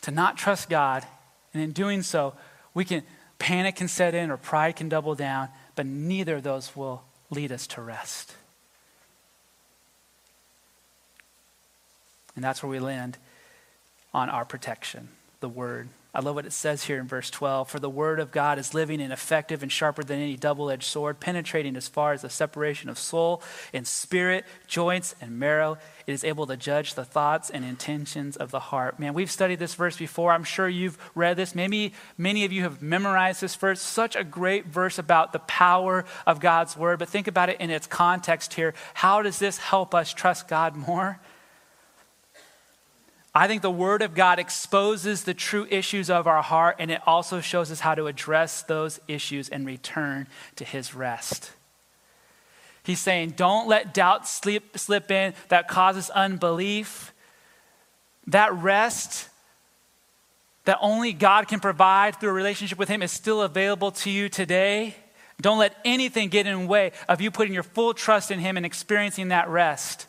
To 0.03 0.11
not 0.11 0.37
trust 0.37 0.69
God 0.69 1.05
And 1.55 1.63
in 1.63 1.73
doing 1.73 2.03
so, 2.03 2.35
we 2.75 2.85
can 2.85 3.03
panic 3.39 3.77
can 3.77 3.89
set 3.89 4.15
in 4.15 4.31
or 4.31 4.37
pride 4.37 4.77
can 4.77 4.89
double 4.89 5.15
down, 5.15 5.49
but 5.75 5.85
neither 5.85 6.37
of 6.37 6.43
those 6.43 6.75
will 6.75 7.03
lead 7.31 7.53
us 7.53 7.67
to 7.69 7.83
rest. 7.83 8.35
And 12.35 12.43
that's 12.43 12.63
where 12.63 12.71
we 12.71 12.79
land 12.79 13.19
on 14.15 14.31
our 14.31 14.45
protection, 14.45 15.09
the 15.41 15.49
word. 15.49 15.89
I 16.15 16.21
love 16.21 16.35
what 16.35 16.45
it 16.45 16.53
says 16.53 16.85
here 16.85 17.01
in 17.01 17.09
verse 17.09 17.31
12. 17.31 17.71
For 17.71 17.81
the 17.81 17.89
word 17.89 18.21
of 18.21 18.33
God 18.33 18.59
is 18.59 18.75
living 18.75 19.01
and 19.01 19.15
effective 19.15 19.63
and 19.63 19.73
sharper 19.73 20.03
than 20.05 20.21
any 20.21 20.37
double 20.37 20.71
edged 20.71 20.85
sword, 20.85 21.21
penetrating 21.21 21.75
as 21.75 21.89
far 21.89 22.13
as 22.13 22.21
the 22.21 22.29
separation 22.29 22.91
of 22.91 22.99
soul 22.99 23.43
and 23.73 23.87
spirit, 23.87 24.45
joints 24.67 25.15
and 25.23 25.39
marrow. 25.39 25.79
It 26.07 26.13
is 26.13 26.23
able 26.23 26.47
to 26.49 26.57
judge 26.59 26.95
the 26.95 27.05
thoughts 27.07 27.49
and 27.49 27.65
intentions 27.65 28.37
of 28.37 28.51
the 28.51 28.61
heart. 28.61 29.01
Man, 29.01 29.15
we've 29.15 29.31
studied 29.31 29.59
this 29.59 29.75
verse 29.75 29.97
before. 29.97 30.33
I'm 30.33 30.45
sure 30.45 30.69
you've 30.69 30.99
read 31.15 31.39
this. 31.39 31.55
Maybe 31.55 31.95
many 32.19 32.45
of 32.45 32.53
you 32.53 32.65
have 32.65 32.83
memorized 32.83 33.41
this 33.41 33.57
verse. 33.57 33.81
Such 33.81 34.15
a 34.15 34.23
great 34.23 34.67
verse 34.67 34.99
about 34.99 35.33
the 35.33 35.39
power 35.39 36.05
of 36.27 36.41
God's 36.41 36.77
word. 36.77 36.99
But 36.99 37.09
think 37.09 37.27
about 37.27 37.49
it 37.49 37.59
in 37.59 37.71
its 37.71 37.87
context 37.87 38.53
here. 38.53 38.75
How 38.93 39.23
does 39.23 39.39
this 39.39 39.57
help 39.57 39.95
us 39.95 40.13
trust 40.13 40.47
God 40.47 40.77
more? 40.77 41.21
I 43.35 43.47
think 43.47 43.63
the 43.63 43.71
Word 43.71 44.03
of 44.03 44.15
God 44.15 44.39
exposes 44.39 45.25
the 45.25 45.33
true 45.33 45.67
issues 45.71 46.11
of 46.11 46.27
our 46.27 46.43
heart, 46.43 46.77
and 46.79 46.91
it 46.91 47.01
also 47.07 47.41
shows 47.41 47.71
us 47.71 47.81
how 47.81 47.95
to 47.95 48.07
address 48.07 48.63
those 48.63 49.01
issues 49.09 49.49
and 49.49 49.67
return 49.67 50.27
to 50.57 50.65
His 50.65 50.95
rest. 50.95 51.51
He's 52.85 53.01
saying, 53.01 53.35
don't 53.37 53.69
let 53.69 53.95
doubt 53.95 54.29
slip, 54.29 54.77
slip 54.77 55.11
in 55.11 55.35
that 55.49 55.69
causes 55.69 56.11
unbelief. 56.11 57.13
That 58.27 58.53
rest 58.55 59.29
that 60.65 60.79
only 60.81 61.13
God 61.13 61.49
can 61.49 61.61
provide 61.61 62.21
through 62.21 62.31
a 62.31 62.35
relationship 62.35 62.79
with 62.79 62.89
Him 62.89 63.03
is 63.03 63.13
still 63.13 63.43
available 63.43 63.93
to 63.93 64.11
you 64.11 64.29
today. 64.29 64.95
Don't 65.41 65.59
let 65.59 65.77
anything 65.85 66.29
get 66.29 66.47
in 66.47 66.61
the 66.61 66.67
way 66.67 66.93
of 67.09 67.21
you 67.21 67.31
putting 67.31 67.55
your 67.55 67.63
full 67.63 67.95
trust 67.95 68.31
in 68.31 68.39
Him 68.39 68.57
and 68.57 68.67
experiencing 68.67 69.29
that 69.29 69.49
rest. 69.49 70.07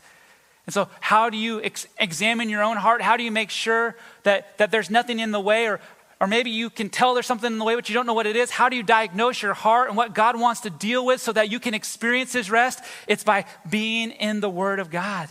And 0.65 0.73
so, 0.73 0.87
how 1.01 1.29
do 1.29 1.37
you 1.37 1.61
ex- 1.61 1.87
examine 1.99 2.49
your 2.49 2.63
own 2.63 2.77
heart? 2.77 3.01
How 3.01 3.17
do 3.17 3.23
you 3.23 3.31
make 3.31 3.49
sure 3.49 3.95
that, 4.23 4.57
that 4.57 4.71
there's 4.71 4.89
nothing 4.89 5.19
in 5.19 5.31
the 5.31 5.39
way? 5.39 5.67
Or, 5.67 5.81
or 6.21 6.27
maybe 6.27 6.51
you 6.51 6.69
can 6.69 6.89
tell 6.89 7.13
there's 7.13 7.25
something 7.25 7.51
in 7.51 7.59
the 7.59 7.65
way, 7.65 7.75
but 7.75 7.89
you 7.89 7.95
don't 7.95 8.05
know 8.05 8.13
what 8.13 8.27
it 8.27 8.37
is. 8.37 8.49
How 8.49 8.69
do 8.69 8.77
you 8.77 8.83
diagnose 8.83 9.41
your 9.41 9.53
heart 9.53 9.89
and 9.89 9.97
what 9.97 10.13
God 10.13 10.39
wants 10.39 10.61
to 10.61 10.69
deal 10.69 11.05
with 11.05 11.19
so 11.19 11.33
that 11.33 11.51
you 11.51 11.59
can 11.59 11.73
experience 11.73 12.31
His 12.31 12.49
rest? 12.49 12.79
It's 13.07 13.25
by 13.25 13.45
being 13.69 14.11
in 14.11 14.39
the 14.39 14.49
Word 14.49 14.79
of 14.79 14.89
God. 14.89 15.29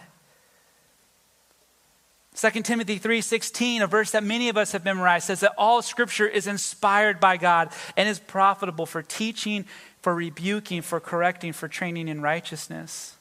2 2.35 2.62
Timothy 2.62 2.99
3:16, 2.99 3.83
a 3.83 3.87
verse 3.87 4.11
that 4.11 4.24
many 4.24 4.49
of 4.49 4.57
us 4.57 4.72
have 4.72 4.85
memorized, 4.85 5.26
says 5.26 5.41
that 5.41 5.55
all 5.57 5.83
scripture 5.83 6.26
is 6.26 6.47
inspired 6.47 7.20
by 7.20 7.37
God 7.37 7.70
and 7.97 8.09
is 8.09 8.18
profitable 8.18 8.87
for 8.87 9.03
teaching, 9.03 9.66
for 10.01 10.14
rebuking, 10.14 10.83
for 10.83 10.99
correcting, 10.99 11.53
for 11.53 11.68
training 11.68 12.09
in 12.09 12.20
righteousness. 12.22 13.16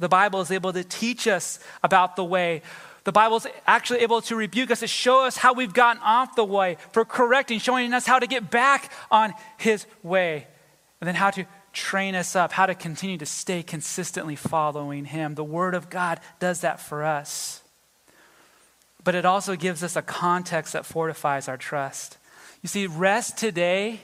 The 0.00 0.08
Bible 0.08 0.40
is 0.40 0.50
able 0.50 0.72
to 0.72 0.82
teach 0.82 1.28
us 1.28 1.60
about 1.82 2.16
the 2.16 2.24
way. 2.24 2.62
The 3.04 3.12
Bible 3.12 3.36
is 3.36 3.46
actually 3.66 4.00
able 4.00 4.20
to 4.22 4.34
rebuke 4.34 4.70
us, 4.70 4.80
to 4.80 4.86
show 4.86 5.24
us 5.24 5.36
how 5.36 5.52
we've 5.52 5.72
gotten 5.72 6.02
off 6.02 6.34
the 6.34 6.44
way, 6.44 6.78
for 6.92 7.04
correcting, 7.04 7.60
showing 7.60 7.92
us 7.94 8.06
how 8.06 8.18
to 8.18 8.26
get 8.26 8.50
back 8.50 8.92
on 9.10 9.34
His 9.58 9.86
way, 10.02 10.46
and 11.00 11.06
then 11.06 11.14
how 11.14 11.30
to 11.30 11.46
train 11.72 12.14
us 12.14 12.34
up, 12.34 12.52
how 12.52 12.66
to 12.66 12.74
continue 12.74 13.18
to 13.18 13.26
stay 13.26 13.62
consistently 13.62 14.36
following 14.36 15.04
Him. 15.04 15.34
The 15.34 15.44
Word 15.44 15.74
of 15.74 15.88
God 15.90 16.18
does 16.40 16.62
that 16.62 16.80
for 16.80 17.04
us. 17.04 17.62
But 19.04 19.14
it 19.14 19.24
also 19.24 19.54
gives 19.54 19.82
us 19.82 19.96
a 19.96 20.02
context 20.02 20.72
that 20.72 20.84
fortifies 20.84 21.48
our 21.48 21.56
trust. 21.56 22.18
You 22.62 22.68
see, 22.68 22.86
rest 22.86 23.38
today 23.38 24.00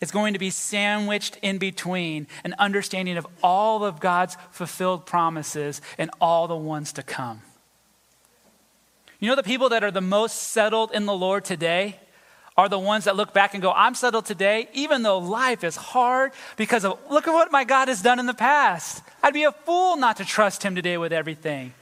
is 0.00 0.10
going 0.10 0.32
to 0.32 0.38
be 0.38 0.50
sandwiched 0.50 1.38
in 1.42 1.58
between 1.58 2.26
an 2.44 2.54
understanding 2.58 3.16
of 3.16 3.26
all 3.42 3.84
of 3.84 4.00
God's 4.00 4.36
fulfilled 4.50 5.06
promises 5.06 5.80
and 5.98 6.10
all 6.20 6.48
the 6.48 6.56
ones 6.56 6.92
to 6.94 7.02
come. 7.02 7.42
You 9.20 9.28
know, 9.28 9.36
the 9.36 9.42
people 9.42 9.70
that 9.70 9.82
are 9.82 9.90
the 9.90 10.00
most 10.00 10.34
settled 10.50 10.92
in 10.92 11.06
the 11.06 11.14
Lord 11.14 11.44
today 11.44 11.98
are 12.56 12.68
the 12.68 12.78
ones 12.78 13.04
that 13.04 13.16
look 13.16 13.34
back 13.34 13.54
and 13.54 13.62
go, 13.62 13.70
I'm 13.72 13.94
settled 13.94 14.24
today, 14.24 14.68
even 14.72 15.02
though 15.02 15.18
life 15.18 15.62
is 15.62 15.76
hard 15.76 16.32
because 16.56 16.84
of 16.84 16.98
look 17.10 17.28
at 17.28 17.32
what 17.32 17.52
my 17.52 17.64
God 17.64 17.88
has 17.88 18.00
done 18.00 18.18
in 18.18 18.26
the 18.26 18.34
past. 18.34 19.02
I'd 19.22 19.34
be 19.34 19.44
a 19.44 19.52
fool 19.52 19.96
not 19.96 20.16
to 20.18 20.24
trust 20.24 20.62
Him 20.62 20.74
today 20.74 20.96
with 20.96 21.12
everything. 21.12 21.74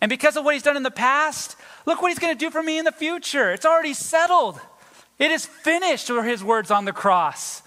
And 0.00 0.10
because 0.10 0.36
of 0.36 0.44
what 0.44 0.54
He's 0.54 0.62
done 0.62 0.76
in 0.76 0.82
the 0.82 0.90
past, 0.90 1.56
look 1.86 2.02
what 2.02 2.10
He's 2.10 2.18
going 2.18 2.34
to 2.34 2.38
do 2.38 2.50
for 2.50 2.62
me 2.62 2.78
in 2.78 2.84
the 2.84 2.92
future. 2.92 3.52
It's 3.52 3.64
already 3.64 3.94
settled. 3.94 4.60
It 5.22 5.30
is 5.30 5.46
finished, 5.46 6.10
were 6.10 6.24
his 6.24 6.42
words 6.42 6.72
on 6.72 6.84
the 6.84 6.92
cross. 6.92 7.62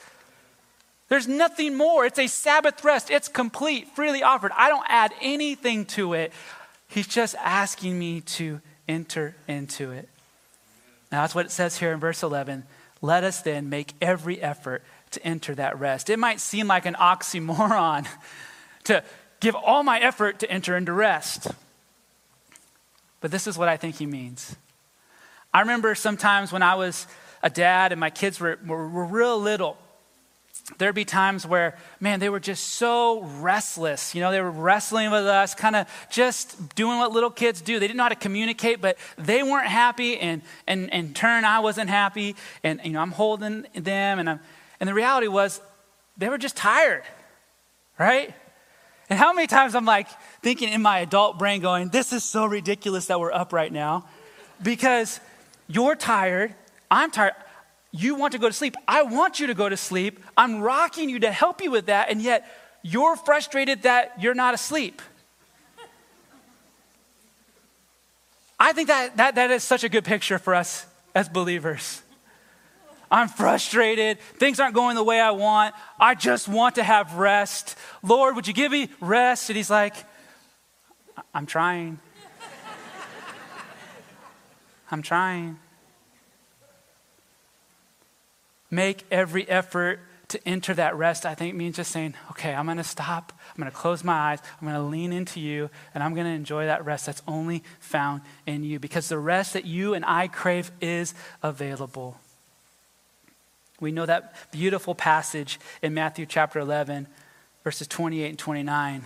There's 1.08 1.26
nothing 1.26 1.78
more. 1.78 2.06
It's 2.06 2.20
a 2.20 2.28
Sabbath 2.28 2.84
rest. 2.84 3.10
It's 3.10 3.30
complete, 3.30 3.88
freely 3.96 4.24
offered. 4.24 4.52
I 4.58 4.68
don't 4.68 4.84
add 4.90 5.14
anything 5.22 5.86
to 5.86 6.16
it. 6.16 6.34
He's 6.90 7.08
just 7.08 7.34
asking 7.36 7.98
me 7.98 8.20
to 8.20 8.60
enter 8.90 9.38
into 9.48 9.92
it. 9.92 10.10
Now, 11.14 11.22
that's 11.22 11.34
what 11.34 11.46
it 11.46 11.52
says 11.52 11.78
here 11.78 11.94
in 11.94 12.00
verse 12.02 12.24
11. 12.24 12.66
Let 13.02 13.24
us 13.24 13.42
then 13.42 13.70
make 13.70 13.94
every 14.02 14.42
effort 14.42 14.84
to 15.12 15.26
enter 15.26 15.56
that 15.56 15.80
rest. 15.80 16.10
It 16.10 16.20
might 16.20 16.42
seem 16.42 16.68
like 16.68 16.86
an 16.86 16.96
oxymoron 16.96 18.06
to 18.84 19.02
give 19.40 19.56
all 19.56 19.82
my 19.82 20.02
effort 20.02 20.40
to 20.40 20.52
enter 20.52 20.76
into 20.76 20.92
rest. 20.92 21.48
But 23.22 23.32
this 23.32 23.48
is 23.48 23.58
what 23.58 23.70
I 23.70 23.78
think 23.78 23.96
he 23.96 24.06
means. 24.06 24.58
I 25.54 25.62
remember 25.62 25.96
sometimes 25.96 26.52
when 26.52 26.62
I 26.62 26.76
was 26.76 27.08
a 27.46 27.50
dad 27.50 27.92
and 27.92 28.00
my 28.02 28.10
kids 28.10 28.40
were, 28.40 28.58
were, 28.66 28.90
were 28.90 29.06
real 29.06 29.40
little, 29.40 29.78
there'd 30.80 30.96
be 30.96 31.06
times 31.06 31.46
where, 31.46 31.78
man, 32.00 32.20
they 32.20 32.28
were 32.28 32.40
just 32.40 32.66
so 32.72 33.22
restless. 33.22 34.16
You 34.16 34.22
know, 34.22 34.32
they 34.32 34.42
were 34.42 34.50
wrestling 34.50 35.12
with 35.12 35.28
us, 35.28 35.54
kind 35.54 35.76
of 35.76 35.88
just 36.10 36.76
doing 36.76 36.98
what 36.98 37.12
little 37.12 37.30
kids 37.30 37.62
do. 37.62 37.80
They 37.80 37.86
didn't 37.86 37.98
know 37.98 38.04
how 38.04 38.10
to 38.10 38.16
communicate, 38.16 38.82
but 38.82 38.98
they 39.16 39.44
weren't 39.44 39.68
happy, 39.68 40.18
and, 40.18 40.42
and, 40.66 40.92
and 40.92 41.10
in 41.10 41.14
turn, 41.14 41.46
I 41.46 41.60
wasn't 41.60 41.92
happy. 41.92 42.36
And, 42.64 42.82
you 42.84 42.94
know, 42.94 43.00
I'm 43.00 43.12
holding 43.12 43.68
them, 43.76 44.18
and, 44.18 44.28
I'm, 44.28 44.40
and 44.80 44.90
the 44.90 44.96
reality 44.96 45.28
was, 45.28 45.62
they 46.18 46.30
were 46.30 46.40
just 46.40 46.58
tired, 46.58 47.04
right? 48.00 48.34
And 49.08 49.20
how 49.20 49.34
many 49.34 49.46
times 49.46 49.76
I'm 49.76 49.86
like 49.86 50.08
thinking 50.42 50.70
in 50.70 50.82
my 50.82 51.00
adult 51.00 51.38
brain, 51.38 51.62
going, 51.62 51.90
this 51.90 52.12
is 52.12 52.24
so 52.24 52.48
ridiculous 52.48 53.06
that 53.06 53.20
we're 53.20 53.32
up 53.32 53.54
right 53.54 53.72
now 53.72 54.08
because 54.64 55.20
you're 55.68 55.96
tired 55.96 56.56
I'm 56.90 57.12
tired. 57.12 57.34
You 57.92 58.16
want 58.16 58.34
to 58.34 58.40
go 58.40 58.48
to 58.48 58.54
sleep. 58.54 58.76
I 58.88 59.04
want 59.04 59.40
you 59.40 59.48
to 59.48 59.54
go 59.54 59.70
to 59.70 59.78
sleep. 59.78 60.20
I'm 60.38 60.62
rocking 60.62 61.10
you 61.10 61.20
to 61.20 61.32
help 61.32 61.62
you 61.62 61.72
with 61.72 61.86
that, 61.86 62.10
and 62.10 62.22
yet 62.22 62.46
you're 62.82 63.16
frustrated 63.16 63.84
that 63.84 64.22
you're 64.22 64.34
not 64.34 64.54
asleep. 64.54 65.02
I 68.60 68.74
think 68.74 68.88
that, 68.88 69.18
that, 69.18 69.36
that 69.36 69.52
is 69.52 69.64
such 69.64 69.84
a 69.84 69.90
good 69.90 70.04
picture 70.04 70.40
for 70.40 70.54
us 70.54 70.86
as 71.14 71.28
believers. 71.28 72.02
I'm 73.12 73.28
frustrated. 73.28 74.20
Things 74.20 74.60
aren't 74.60 74.76
going 74.76 74.96
the 74.96 75.04
way 75.04 75.20
I 75.20 75.32
want. 75.32 75.76
I 76.00 76.16
just 76.16 76.48
want 76.48 76.76
to 76.76 76.84
have 76.84 77.16
rest. 77.16 77.78
Lord, 78.02 78.36
would 78.36 78.48
you 78.48 78.54
give 78.54 78.72
me 78.72 78.90
rest? 79.00 79.50
And 79.50 79.58
he's 79.58 79.70
like, 79.70 79.96
I'm 81.34 81.46
trying. 81.46 82.00
I'm 84.92 85.02
trying. 85.02 85.60
Make 88.70 89.06
every 89.12 89.48
effort 89.50 90.00
to 90.30 90.48
enter 90.48 90.74
that 90.74 90.96
rest, 90.96 91.26
I 91.26 91.36
think 91.36 91.56
means 91.56 91.76
just 91.76 91.92
saying, 91.92 92.16
okay, 92.32 92.54
I'm 92.54 92.66
going 92.66 92.78
to 92.78 92.84
stop. 92.84 93.32
I'm 93.50 93.62
going 93.62 93.72
to 93.72 93.78
close 93.78 94.04
my 94.04 94.14
eyes. 94.14 94.40
I'm 94.60 94.68
going 94.68 94.80
to 94.80 94.88
lean 94.88 95.14
into 95.14 95.40
you, 95.40 95.70
and 95.94 96.04
I'm 96.04 96.14
going 96.14 96.26
to 96.26 96.34
enjoy 96.34 96.66
that 96.66 96.84
rest 96.84 97.06
that's 97.06 97.22
only 97.28 97.64
found 97.80 98.22
in 98.46 98.64
you 98.64 98.80
because 98.80 99.08
the 99.08 99.20
rest 99.20 99.54
that 99.54 99.66
you 99.66 99.94
and 99.94 100.04
I 100.04 100.28
crave 100.28 100.72
is 100.82 101.14
available. 101.44 102.20
We 103.80 103.92
know 103.92 104.06
that 104.06 104.34
beautiful 104.52 104.96
passage 104.96 105.60
in 105.82 105.94
Matthew 105.94 106.26
chapter 106.26 106.60
11, 106.60 107.08
verses 107.64 107.88
28 107.88 108.30
and 108.30 108.40
29, 108.40 109.04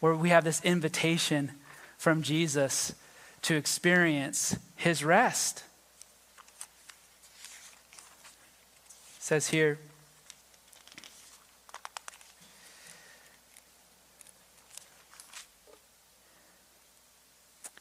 where 0.00 0.14
we 0.14 0.30
have 0.30 0.44
this 0.44 0.64
invitation 0.64 1.50
from 1.98 2.22
Jesus 2.22 2.94
to 3.42 3.56
experience 3.56 4.56
his 4.76 5.04
rest. 5.04 5.64
Says 9.28 9.48
here, 9.48 9.78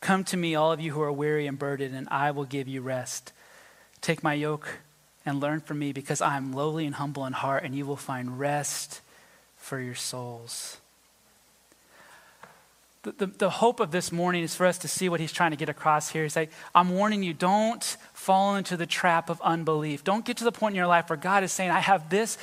Come 0.02 0.26
to 0.26 0.36
me, 0.36 0.56
all 0.56 0.74
of 0.74 0.82
you 0.82 0.92
who 0.92 1.02
are 1.02 1.10
weary 1.10 1.48
and 1.48 1.58
burdened, 1.58 1.96
and 1.96 2.10
I 2.12 2.32
will 2.32 2.44
give 2.44 2.68
you 2.68 2.82
rest. 2.82 3.32
Take 4.02 4.24
my 4.24 4.34
yoke 4.34 4.80
and 5.26 5.40
learn 5.40 5.62
from 5.62 5.80
me, 5.80 5.94
because 5.94 6.20
I 6.20 6.36
am 6.36 6.52
lowly 6.52 6.86
and 6.86 6.96
humble 6.96 7.26
in 7.26 7.32
heart, 7.32 7.64
and 7.64 7.74
you 7.74 7.86
will 7.86 7.96
find 7.96 8.38
rest 8.38 9.00
for 9.56 9.80
your 9.80 9.96
souls. 9.96 10.82
The, 13.12 13.28
the, 13.28 13.50
hope 13.50 13.80
of 13.80 13.92
this 13.92 14.12
morning 14.12 14.44
is 14.44 14.56
for 14.56 14.66
us 14.66 14.78
to 14.80 14.88
see 14.88 15.10
what 15.10 15.20
he's 15.20 15.32
trying 15.32 15.52
to 15.52 15.58
get 15.58 15.70
across 15.70 16.10
here. 16.10 16.24
He's 16.24 16.36
like, 16.36 16.52
I'm 16.74 16.90
warning 16.90 17.24
you, 17.24 17.34
don't 17.34 17.84
fall 18.14 18.56
into 18.56 18.78
the 18.78 18.86
trap 18.86 19.30
of 19.30 19.42
unbelief. 19.42 20.04
Don't 20.04 20.26
get 20.26 20.38
to 20.38 20.44
the 20.44 20.52
point 20.52 20.74
in 20.74 20.78
your 20.78 20.88
life 20.88 21.10
where 21.10 21.18
God 21.18 21.44
is 21.44 21.52
saying, 21.52 21.72
I 21.72 21.80
have 21.80 22.10
this 22.10 22.38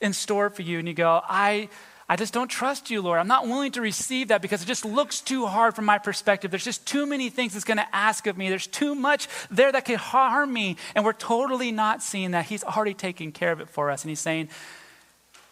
in 0.00 0.12
store 0.12 0.50
for 0.50 0.62
you. 0.62 0.78
And 0.78 0.88
you 0.88 0.94
go, 0.94 1.20
I, 1.24 1.68
I 2.08 2.16
just 2.16 2.34
don't 2.34 2.48
trust 2.48 2.90
you, 2.90 3.02
Lord. 3.02 3.20
I'm 3.20 3.28
not 3.28 3.46
willing 3.46 3.72
to 3.72 3.80
receive 3.80 4.28
that 4.28 4.42
because 4.42 4.62
it 4.62 4.66
just 4.66 4.84
looks 4.84 5.20
too 5.20 5.46
hard 5.46 5.76
from 5.76 5.84
my 5.84 5.98
perspective. 5.98 6.50
There's 6.50 6.64
just 6.64 6.86
too 6.86 7.06
many 7.06 7.30
things 7.30 7.54
it's 7.54 7.64
going 7.64 7.78
to 7.78 7.94
ask 7.94 8.26
of 8.26 8.36
me. 8.36 8.48
There's 8.48 8.66
too 8.66 8.94
much 8.94 9.28
there 9.50 9.70
that 9.70 9.84
could 9.84 9.96
harm 9.96 10.52
me. 10.52 10.76
And 10.94 11.04
we're 11.04 11.12
totally 11.12 11.72
not 11.72 12.02
seeing 12.02 12.32
that. 12.32 12.46
He's 12.46 12.64
already 12.64 12.94
taken 12.94 13.32
care 13.32 13.52
of 13.52 13.60
it 13.60 13.68
for 13.68 13.90
us. 13.90 14.02
And 14.02 14.08
he's 14.08 14.20
saying, 14.20 14.48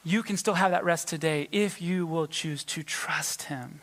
you 0.05 0.23
can 0.23 0.37
still 0.37 0.55
have 0.55 0.71
that 0.71 0.85
rest 0.85 1.09
today 1.09 1.49
if 1.53 1.83
you 1.83 2.07
will 2.07 2.27
choose 2.27 2.64
to 2.64 2.83
trust 2.83 3.43
him. 3.43 3.81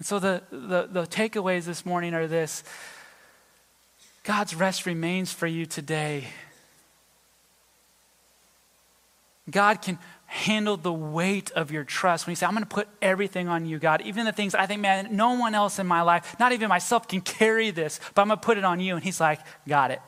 And 0.00 0.06
so 0.06 0.18
the, 0.18 0.42
the, 0.50 0.88
the 0.90 1.06
takeaways 1.06 1.66
this 1.66 1.84
morning 1.84 2.14
are 2.14 2.26
this 2.26 2.64
God's 4.24 4.54
rest 4.54 4.86
remains 4.86 5.30
for 5.30 5.46
you 5.46 5.66
today. 5.66 6.28
God 9.50 9.82
can 9.82 9.98
handle 10.24 10.78
the 10.78 10.92
weight 10.92 11.50
of 11.50 11.70
your 11.70 11.84
trust 11.84 12.26
when 12.26 12.32
you 12.32 12.36
say, 12.36 12.46
I'm 12.46 12.52
going 12.52 12.62
to 12.62 12.68
put 12.68 12.88
everything 13.02 13.48
on 13.48 13.66
you, 13.66 13.78
God. 13.78 14.00
Even 14.02 14.24
the 14.24 14.32
things 14.32 14.54
I 14.54 14.64
think, 14.64 14.80
man, 14.80 15.08
no 15.10 15.34
one 15.34 15.54
else 15.54 15.78
in 15.78 15.86
my 15.86 16.00
life, 16.00 16.34
not 16.38 16.52
even 16.52 16.68
myself, 16.68 17.06
can 17.06 17.20
carry 17.20 17.70
this, 17.70 18.00
but 18.14 18.22
I'm 18.22 18.28
going 18.28 18.38
to 18.38 18.46
put 18.46 18.56
it 18.56 18.64
on 18.64 18.80
you. 18.80 18.94
And 18.94 19.04
He's 19.04 19.20
like, 19.20 19.40
Got 19.68 19.90
it. 19.90 20.00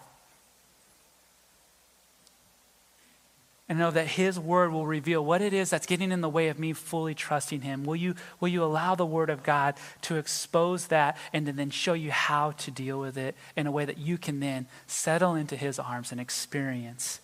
And 3.73 3.79
know 3.79 3.91
that 3.91 4.07
His 4.07 4.39
Word 4.39 4.71
will 4.71 4.87
reveal 4.87 5.25
what 5.25 5.41
it 5.41 5.55
is 5.55 5.71
that's 5.71 5.87
getting 5.87 6.13
in 6.13 6.21
the 6.21 6.29
way 6.29 6.49
of 6.49 6.59
me 6.59 6.75
fully 6.75 7.15
trusting 7.15 7.63
Him. 7.63 7.85
Will 7.85 7.97
you, 7.97 8.15
will 8.39 8.49
you 8.49 8.63
allow 8.63 8.95
the 8.95 9.07
Word 9.07 9.31
of 9.31 9.43
God 9.43 9.77
to 10.03 10.17
expose 10.17 10.89
that 10.89 11.17
and 11.33 11.47
then 11.47 11.71
show 11.71 11.95
you 11.95 12.11
how 12.11 12.51
to 12.51 12.71
deal 12.71 13.01
with 13.01 13.17
it 13.17 13.35
in 13.57 13.67
a 13.67 13.71
way 13.71 13.87
that 13.87 13.97
you 13.97 14.19
can 14.19 14.41
then 14.41 14.67
settle 14.87 15.35
into 15.35 15.57
His 15.57 15.79
arms 15.79 16.13
and 16.13 16.21
experience 16.21 17.21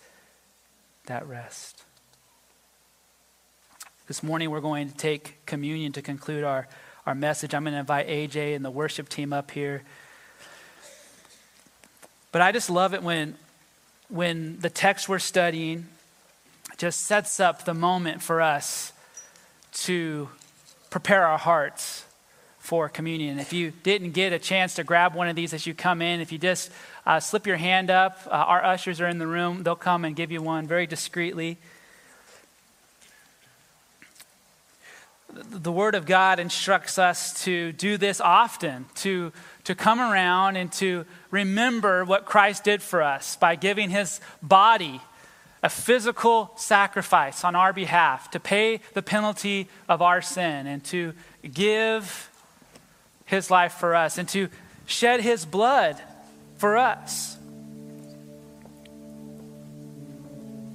that 1.04 1.28
rest? 1.28 1.84
This 4.06 4.22
morning, 4.22 4.48
we're 4.50 4.62
going 4.62 4.88
to 4.88 4.96
take 4.96 5.44
communion 5.44 5.92
to 5.92 6.00
conclude 6.00 6.44
our, 6.44 6.66
our 7.04 7.14
message. 7.14 7.52
I'm 7.52 7.64
going 7.64 7.74
to 7.74 7.80
invite 7.80 8.08
AJ 8.08 8.56
and 8.56 8.64
the 8.64 8.70
worship 8.70 9.10
team 9.10 9.34
up 9.34 9.50
here. 9.50 9.82
But 12.32 12.40
I 12.40 12.52
just 12.52 12.70
love 12.70 12.94
it 12.94 13.02
when, 13.02 13.36
when 14.08 14.58
the 14.60 14.70
text 14.70 15.10
we're 15.10 15.18
studying 15.18 15.88
just 16.78 17.00
sets 17.00 17.40
up 17.40 17.64
the 17.64 17.74
moment 17.74 18.22
for 18.22 18.40
us 18.40 18.92
to 19.72 20.28
prepare 20.90 21.26
our 21.26 21.36
hearts 21.36 22.04
for 22.60 22.88
communion. 22.88 23.40
If 23.40 23.52
you 23.52 23.72
didn't 23.82 24.12
get 24.12 24.32
a 24.32 24.38
chance 24.38 24.74
to 24.74 24.84
grab 24.84 25.14
one 25.14 25.28
of 25.28 25.34
these 25.34 25.52
as 25.52 25.66
you 25.66 25.74
come 25.74 26.00
in, 26.00 26.20
if 26.20 26.30
you 26.30 26.38
just 26.38 26.70
uh, 27.04 27.18
slip 27.18 27.46
your 27.48 27.56
hand 27.56 27.90
up, 27.90 28.20
uh, 28.26 28.30
our 28.30 28.64
ushers 28.64 29.00
are 29.00 29.08
in 29.08 29.18
the 29.18 29.26
room. 29.26 29.64
They'll 29.64 29.74
come 29.74 30.04
and 30.04 30.14
give 30.14 30.30
you 30.30 30.40
one 30.40 30.68
very 30.68 30.86
discreetly. 30.86 31.58
The 35.32 35.72
Word 35.72 35.96
of 35.96 36.06
God 36.06 36.38
instructs 36.38 36.96
us 36.96 37.42
to 37.44 37.72
do 37.72 37.96
this 37.96 38.20
often, 38.20 38.86
to, 38.96 39.32
to 39.64 39.74
come 39.74 40.00
around 40.00 40.56
and 40.56 40.70
to 40.74 41.06
remember 41.30 42.04
what 42.04 42.24
Christ 42.24 42.64
did 42.64 42.82
for 42.82 43.02
us 43.02 43.34
by 43.36 43.56
giving 43.56 43.90
His 43.90 44.20
body 44.42 45.00
a 45.62 45.68
physical 45.68 46.52
sacrifice 46.56 47.44
on 47.44 47.56
our 47.56 47.72
behalf 47.72 48.30
to 48.30 48.40
pay 48.40 48.80
the 48.94 49.02
penalty 49.02 49.68
of 49.88 50.02
our 50.02 50.22
sin 50.22 50.66
and 50.66 50.84
to 50.84 51.12
give 51.52 52.30
his 53.24 53.50
life 53.50 53.74
for 53.74 53.94
us 53.94 54.18
and 54.18 54.28
to 54.28 54.48
shed 54.86 55.20
his 55.20 55.44
blood 55.44 56.00
for 56.56 56.76
us. 56.76 57.36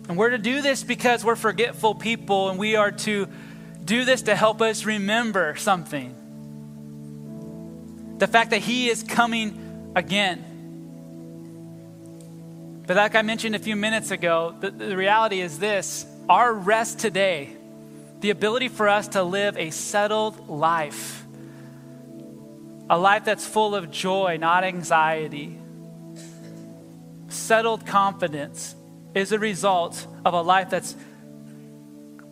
And 0.09 0.17
we're 0.17 0.31
to 0.31 0.37
do 0.37 0.61
this 0.61 0.83
because 0.83 1.23
we're 1.23 1.37
forgetful 1.37 1.95
people 1.95 2.49
and 2.49 2.59
we 2.59 2.75
are 2.75 2.91
to 2.91 3.27
do 3.83 4.03
this 4.05 4.23
to 4.23 4.35
help 4.35 4.61
us 4.61 4.85
remember 4.85 5.55
something. 5.55 6.13
The 8.17 8.27
fact 8.27 8.51
that 8.51 8.61
he 8.61 8.89
is 8.89 9.03
coming 9.03 9.91
again. 9.95 10.52
But 12.85 12.97
like 12.97 13.15
I 13.15 13.21
mentioned 13.21 13.55
a 13.55 13.59
few 13.59 13.75
minutes 13.75 14.11
ago, 14.11 14.55
the, 14.59 14.69
the 14.69 14.97
reality 14.97 15.39
is 15.39 15.57
this 15.59 16.05
our 16.29 16.53
rest 16.53 16.99
today, 16.99 17.55
the 18.19 18.29
ability 18.29 18.67
for 18.67 18.89
us 18.89 19.09
to 19.09 19.23
live 19.23 19.57
a 19.57 19.69
settled 19.69 20.49
life, 20.49 21.25
a 22.89 22.97
life 22.97 23.23
that's 23.23 23.47
full 23.47 23.73
of 23.73 23.89
joy, 23.89 24.37
not 24.37 24.63
anxiety, 24.63 25.57
settled 27.29 27.85
confidence, 27.85 28.75
is 29.15 29.31
a 29.31 29.39
result 29.39 30.05
of 30.25 30.33
a 30.33 30.41
life 30.41 30.69
that's 30.69 30.95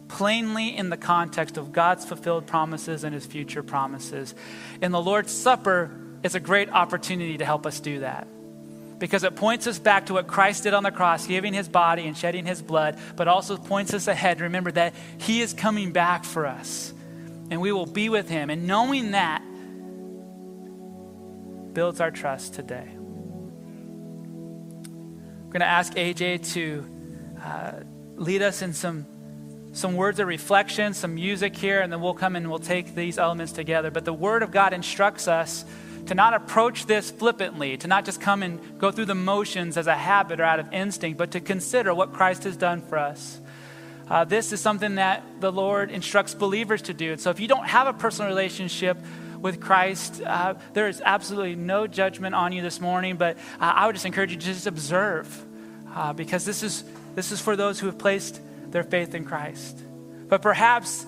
plainly 0.10 0.76
in 0.76 0.90
the 0.90 0.98
context 0.98 1.56
of 1.56 1.72
God's 1.72 2.04
fulfilled 2.04 2.46
promises 2.46 3.06
and 3.06 3.14
his 3.14 3.26
future 3.26 3.64
promises. 3.64 4.36
And 4.82 4.94
the 4.94 5.02
Lord's 5.02 5.32
Supper 5.32 5.92
is 6.24 6.36
a 6.36 6.40
great 6.42 6.70
opportunity 6.70 7.38
to 7.38 7.46
help 7.46 7.66
us 7.66 7.80
do 7.80 8.02
that 8.02 8.28
because 9.02 9.24
it 9.24 9.36
points 9.36 9.66
us 9.66 9.80
back 9.80 10.06
to 10.06 10.14
what 10.14 10.28
Christ 10.28 10.62
did 10.62 10.76
on 10.76 10.84
the 10.84 10.92
cross, 10.92 11.26
giving 11.26 11.56
his 11.56 11.68
body 11.68 12.06
and 12.06 12.16
shedding 12.16 12.46
his 12.46 12.62
blood, 12.62 13.00
but 13.16 13.28
also 13.28 13.58
points 13.58 13.96
us 13.96 14.08
ahead. 14.08 14.40
Remember 14.40 14.72
that 14.72 14.94
he 15.18 15.42
is 15.42 15.54
coming 15.54 15.92
back 15.92 16.24
for 16.24 16.46
us 16.46 16.94
and 17.50 17.60
we 17.60 17.72
will 17.72 17.88
be 17.88 18.10
with 18.10 18.30
him. 18.30 18.52
And 18.52 18.68
knowing 18.68 19.12
that 19.12 19.42
builds 21.74 22.00
our 22.00 22.12
trust 22.12 22.54
today. 22.54 22.88
We're 25.46 25.52
going 25.52 25.62
to 25.62 25.66
ask 25.66 25.96
AJ 25.96 26.54
to 26.54 26.86
uh, 27.44 27.72
lead 28.16 28.44
us 28.44 28.62
in 28.62 28.74
some 28.74 29.08
some 29.74 29.96
words 29.96 30.20
of 30.20 30.28
reflection, 30.28 30.94
some 30.94 31.16
music 31.16 31.56
here, 31.56 31.80
and 31.80 31.94
then 31.94 32.02
we'll 32.02 32.14
come 32.14 32.36
and 32.36 32.50
we'll 32.50 32.60
take 32.60 32.94
these 32.94 33.18
elements 33.18 33.54
together. 33.54 33.90
But 33.90 34.04
the 34.04 34.14
Word 34.14 34.44
of 34.44 34.52
God 34.52 34.74
instructs 34.74 35.30
us 35.30 35.64
to 36.08 36.16
not 36.16 36.34
approach 36.34 36.86
this 36.86 37.12
flippantly, 37.12 37.78
to 37.78 37.88
not 37.88 38.06
just 38.06 38.22
come 38.22 38.44
and 38.44 38.80
go 38.80 38.92
through 38.92 39.06
the 39.06 39.16
motions 39.16 39.78
as 39.78 39.88
a 39.88 39.96
habit 39.96 40.40
or 40.40 40.44
out 40.44 40.60
of 40.60 40.72
instinct, 40.74 41.18
but 41.18 41.32
to 41.32 41.40
consider 41.40 41.94
what 41.94 42.14
Christ 42.14 42.44
has 42.44 42.58
done 42.58 42.82
for 42.82 42.98
us. 42.98 43.40
Uh, 44.10 44.26
this 44.26 44.52
is 44.52 44.60
something 44.60 44.96
that 44.96 45.24
the 45.40 45.52
Lord 45.52 45.90
instructs 45.90 46.34
believers 46.34 46.82
to 46.84 46.94
do. 46.94 47.16
So 47.18 47.30
if 47.30 47.40
you 47.40 47.48
don't 47.48 47.68
have 47.68 47.88
a 47.88 47.94
personal 47.94 48.30
relationship 48.30 48.98
with 49.40 49.62
Christ, 49.62 50.22
uh, 50.22 50.56
there 50.74 50.88
is 50.88 51.02
absolutely 51.04 51.56
no 51.56 51.88
judgment 51.88 52.36
on 52.36 52.52
you 52.52 52.62
this 52.62 52.82
morning, 52.82 53.16
but 53.16 53.38
uh, 53.38 53.74
I 53.76 53.86
would 53.86 53.96
just 53.96 54.06
encourage 54.06 54.32
you 54.32 54.38
to 54.38 54.46
just 54.46 54.68
observe 54.68 55.46
uh, 55.96 56.14
because 56.14 56.46
this 56.46 56.62
is, 56.62 56.84
this 57.16 57.32
is 57.32 57.40
for 57.40 57.56
those 57.56 57.80
who 57.80 57.86
have 57.88 57.98
placed 57.98 58.42
their 58.70 58.84
faith 58.84 59.16
in 59.16 59.24
Christ. 59.24 59.82
But 60.28 60.42
perhaps 60.42 61.06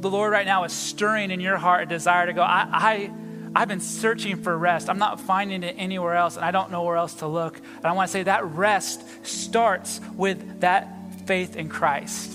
the 0.00 0.10
Lord 0.10 0.32
right 0.32 0.46
now 0.46 0.64
is 0.64 0.72
stirring 0.72 1.30
in 1.30 1.40
your 1.40 1.56
heart 1.56 1.82
a 1.82 1.86
desire 1.86 2.26
to 2.26 2.32
go, 2.32 2.42
I, 2.42 2.68
I 2.70 3.10
I've 3.54 3.68
been 3.68 3.80
searching 3.80 4.42
for 4.42 4.56
rest. 4.56 4.88
I'm 4.88 4.98
not 4.98 5.20
finding 5.20 5.62
it 5.62 5.74
anywhere 5.78 6.14
else, 6.14 6.36
and 6.36 6.44
I 6.44 6.50
don't 6.50 6.70
know 6.70 6.82
where 6.82 6.96
else 6.96 7.14
to 7.14 7.26
look. 7.26 7.56
And 7.56 7.86
I 7.86 7.92
want 7.92 8.08
to 8.08 8.12
say 8.12 8.22
that 8.24 8.44
rest 8.44 9.02
starts 9.26 10.00
with 10.16 10.60
that 10.60 10.88
faith 11.26 11.56
in 11.56 11.68
Christ. 11.68 12.32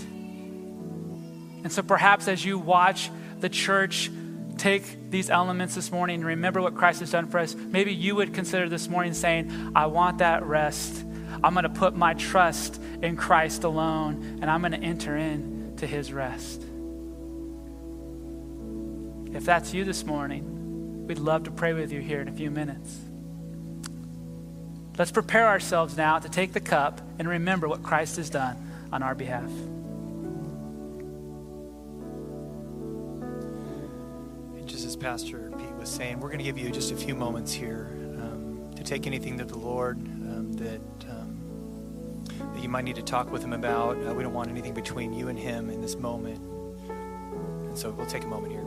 And 1.63 1.71
so 1.71 1.81
perhaps 1.81 2.27
as 2.27 2.43
you 2.43 2.59
watch 2.59 3.09
the 3.39 3.49
church 3.49 4.11
take 4.57 5.09
these 5.09 5.29
elements 5.29 5.75
this 5.75 5.91
morning 5.91 6.15
and 6.15 6.25
remember 6.25 6.61
what 6.61 6.75
Christ 6.75 6.99
has 6.99 7.11
done 7.11 7.27
for 7.27 7.39
us, 7.39 7.55
maybe 7.55 7.93
you 7.93 8.15
would 8.15 8.33
consider 8.33 8.69
this 8.69 8.87
morning 8.87 9.13
saying, 9.13 9.71
I 9.75 9.87
want 9.87 10.19
that 10.19 10.43
rest. 10.43 11.03
I'm 11.43 11.53
going 11.53 11.63
to 11.63 11.69
put 11.69 11.95
my 11.95 12.13
trust 12.13 12.81
in 13.01 13.17
Christ 13.17 13.63
alone, 13.63 14.39
and 14.41 14.49
I'm 14.49 14.61
going 14.61 14.73
to 14.73 14.83
enter 14.83 15.17
into 15.17 15.87
his 15.87 16.13
rest. 16.13 16.61
If 19.33 19.45
that's 19.45 19.73
you 19.73 19.83
this 19.83 20.05
morning, 20.05 20.52
We'd 21.05 21.19
love 21.19 21.43
to 21.43 21.51
pray 21.51 21.73
with 21.73 21.91
you 21.91 21.99
here 21.99 22.21
in 22.21 22.29
a 22.29 22.31
few 22.31 22.49
minutes. 22.49 22.97
Let's 24.97 25.11
prepare 25.11 25.47
ourselves 25.47 25.97
now 25.97 26.19
to 26.19 26.29
take 26.29 26.53
the 26.53 26.61
cup 26.61 27.01
and 27.19 27.27
remember 27.27 27.67
what 27.67 27.83
Christ 27.83 28.15
has 28.17 28.29
done 28.29 28.55
on 28.91 29.03
our 29.03 29.13
behalf. 29.15 29.49
And 34.55 34.67
just 34.67 34.85
as 34.85 34.95
Pastor 34.95 35.51
Pete 35.57 35.73
was 35.73 35.89
saying, 35.89 36.21
we're 36.21 36.29
going 36.29 36.37
to 36.37 36.45
give 36.45 36.57
you 36.57 36.69
just 36.69 36.91
a 36.91 36.95
few 36.95 37.15
moments 37.15 37.51
here 37.51 37.89
um, 38.19 38.71
to 38.77 38.83
take 38.83 39.05
anything 39.05 39.37
to 39.39 39.45
the 39.45 39.57
Lord 39.57 39.97
um, 39.97 40.53
that, 40.53 40.79
um, 41.09 42.23
that 42.53 42.63
you 42.63 42.69
might 42.69 42.85
need 42.85 42.95
to 42.95 43.01
talk 43.01 43.29
with 43.29 43.43
Him 43.43 43.51
about. 43.51 43.97
Uh, 43.97 44.13
we 44.13 44.23
don't 44.23 44.33
want 44.33 44.49
anything 44.49 44.73
between 44.73 45.11
you 45.11 45.27
and 45.27 45.37
Him 45.37 45.69
in 45.69 45.81
this 45.81 45.95
moment. 45.95 46.39
And 46.87 47.77
so 47.77 47.89
we'll 47.91 48.05
take 48.05 48.23
a 48.23 48.27
moment 48.27 48.53
here. 48.53 48.62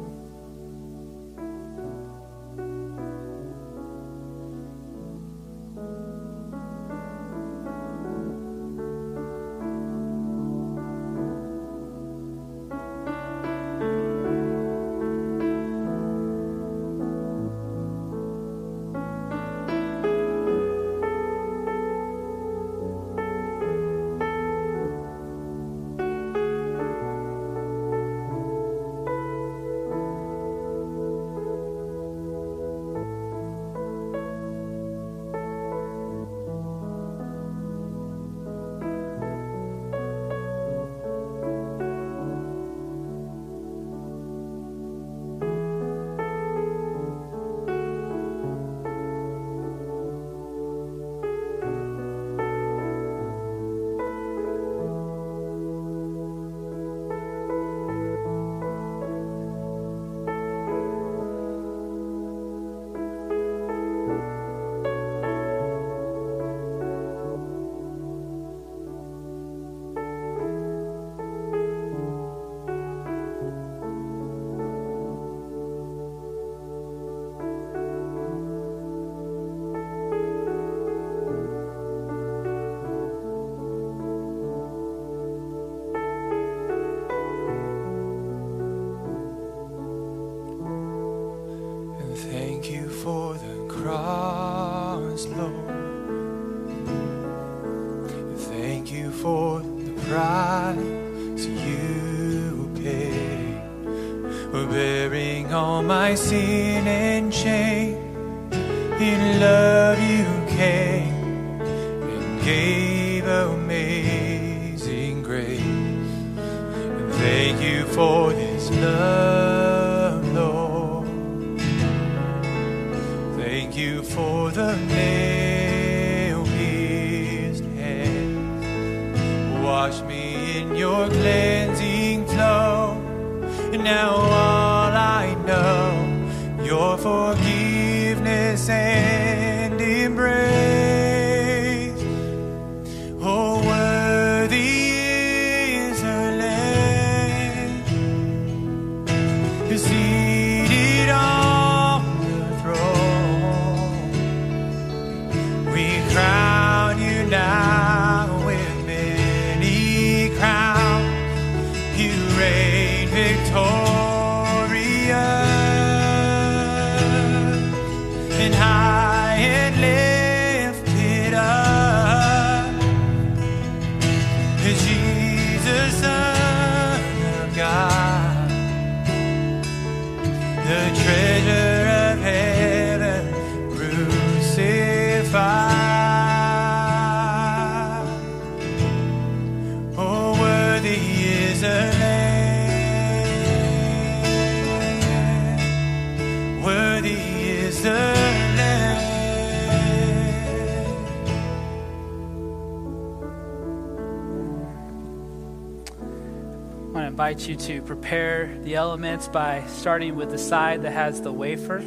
Invite 207.27 207.49
you 207.49 207.57
to 207.57 207.83
prepare 207.83 208.57
the 208.63 208.77
elements 208.77 209.27
by 209.27 209.61
starting 209.67 210.15
with 210.15 210.31
the 210.31 210.39
side 210.39 210.83
that 210.83 210.93
has 210.93 211.21
the 211.23 211.33
wafer. 211.33 211.79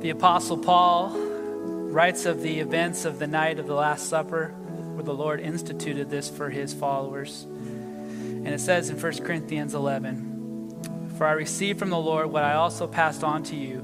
The 0.00 0.10
Apostle 0.10 0.58
Paul 0.58 1.10
writes 1.10 2.24
of 2.24 2.40
the 2.40 2.60
events 2.60 3.04
of 3.04 3.18
the 3.18 3.26
night 3.26 3.58
of 3.58 3.66
the 3.66 3.74
Last 3.74 4.08
Supper, 4.08 4.50
where 4.94 5.02
the 5.02 5.12
Lord 5.12 5.40
instituted 5.40 6.08
this 6.08 6.30
for 6.30 6.50
his 6.50 6.72
followers. 6.72 7.42
And 7.42 8.46
it 8.46 8.60
says 8.60 8.88
in 8.88 9.00
1 9.00 9.24
Corinthians 9.24 9.74
11 9.74 11.14
For 11.18 11.26
I 11.26 11.32
received 11.32 11.80
from 11.80 11.90
the 11.90 11.98
Lord 11.98 12.30
what 12.30 12.44
I 12.44 12.54
also 12.54 12.86
passed 12.86 13.24
on 13.24 13.42
to 13.42 13.56
you. 13.56 13.78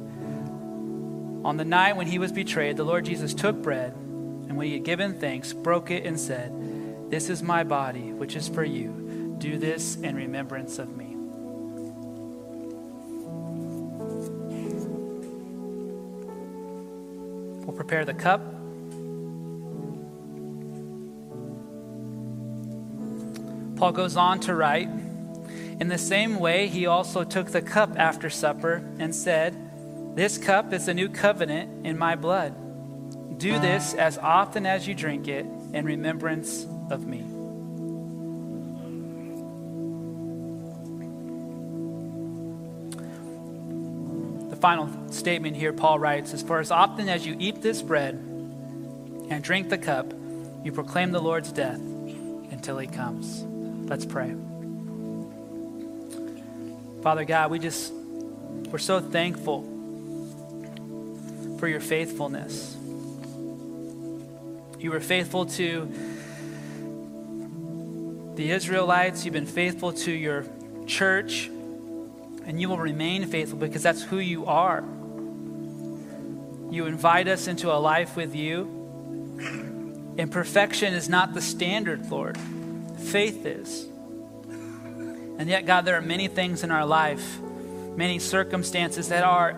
On 1.44 1.56
the 1.56 1.64
night 1.64 1.96
when 1.96 2.06
he 2.06 2.20
was 2.20 2.30
betrayed, 2.30 2.76
the 2.76 2.84
Lord 2.84 3.06
Jesus 3.06 3.34
took 3.34 3.60
bread, 3.60 3.92
and 3.92 4.56
when 4.56 4.68
he 4.68 4.74
had 4.74 4.84
given 4.84 5.18
thanks, 5.18 5.52
broke 5.52 5.90
it 5.90 6.06
and 6.06 6.20
said, 6.20 6.61
This 7.12 7.28
is 7.28 7.42
my 7.42 7.62
body, 7.62 8.10
which 8.10 8.36
is 8.36 8.48
for 8.48 8.64
you. 8.64 9.36
Do 9.36 9.58
this 9.58 9.96
in 9.96 10.16
remembrance 10.16 10.78
of 10.78 10.96
me. 10.96 11.14
We'll 17.66 17.76
prepare 17.76 18.06
the 18.06 18.14
cup. 18.14 18.40
Paul 23.76 23.92
goes 23.92 24.16
on 24.16 24.40
to 24.40 24.54
write 24.54 24.88
In 24.88 25.88
the 25.88 25.98
same 25.98 26.40
way, 26.40 26.66
he 26.68 26.86
also 26.86 27.24
took 27.24 27.48
the 27.48 27.60
cup 27.60 27.90
after 27.98 28.30
supper 28.30 28.82
and 28.98 29.14
said, 29.14 30.16
This 30.16 30.38
cup 30.38 30.72
is 30.72 30.86
the 30.86 30.94
new 30.94 31.10
covenant 31.10 31.84
in 31.84 31.98
my 31.98 32.16
blood. 32.16 32.54
Do 33.38 33.58
this 33.58 33.92
as 33.92 34.16
often 34.16 34.64
as 34.64 34.88
you 34.88 34.94
drink 34.94 35.28
it 35.28 35.44
in 35.74 35.84
remembrance 35.84 36.64
of 36.90 37.06
me. 37.06 37.20
The 44.50 44.56
final 44.56 45.12
statement 45.12 45.56
here, 45.56 45.72
Paul 45.72 45.98
writes, 45.98 46.32
is 46.32 46.42
For 46.42 46.58
as 46.58 46.70
often 46.70 47.08
as 47.08 47.26
you 47.26 47.36
eat 47.38 47.62
this 47.62 47.82
bread 47.82 48.14
and 48.14 49.42
drink 49.42 49.68
the 49.68 49.78
cup, 49.78 50.12
you 50.64 50.72
proclaim 50.72 51.12
the 51.12 51.20
Lord's 51.20 51.52
death 51.52 51.78
until 51.78 52.78
he 52.78 52.86
comes. 52.86 53.42
Let's 53.88 54.04
pray. 54.04 54.34
Father 57.02 57.24
God, 57.24 57.50
we 57.50 57.58
just, 57.58 57.92
we're 58.70 58.78
so 58.78 59.00
thankful 59.00 59.62
for 61.58 61.66
your 61.66 61.80
faithfulness. 61.80 62.76
You 64.78 64.90
were 64.90 65.00
faithful 65.00 65.46
to 65.46 65.92
the 68.34 68.50
Israelites, 68.50 69.24
you've 69.24 69.34
been 69.34 69.46
faithful 69.46 69.92
to 69.92 70.12
your 70.12 70.46
church, 70.86 71.48
and 72.44 72.60
you 72.60 72.68
will 72.68 72.78
remain 72.78 73.26
faithful 73.26 73.58
because 73.58 73.82
that's 73.82 74.02
who 74.02 74.18
you 74.18 74.46
are. 74.46 74.82
You 76.70 76.86
invite 76.86 77.28
us 77.28 77.48
into 77.48 77.70
a 77.70 77.76
life 77.76 78.16
with 78.16 78.34
you. 78.34 78.78
And 80.18 80.30
perfection 80.30 80.94
is 80.94 81.08
not 81.08 81.34
the 81.34 81.40
standard, 81.42 82.10
Lord. 82.10 82.38
Faith 82.98 83.44
is. 83.44 83.86
And 85.38 85.48
yet, 85.48 85.66
God, 85.66 85.84
there 85.84 85.96
are 85.96 86.02
many 86.02 86.28
things 86.28 86.62
in 86.62 86.70
our 86.70 86.86
life, 86.86 87.38
many 87.96 88.18
circumstances 88.18 89.08
that 89.08 89.24
are 89.24 89.50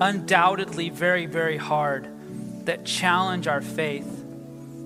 undoubtedly 0.00 0.90
very, 0.90 1.26
very 1.26 1.56
hard, 1.56 2.08
that 2.66 2.84
challenge 2.84 3.46
our 3.46 3.60
faith, 3.60 4.24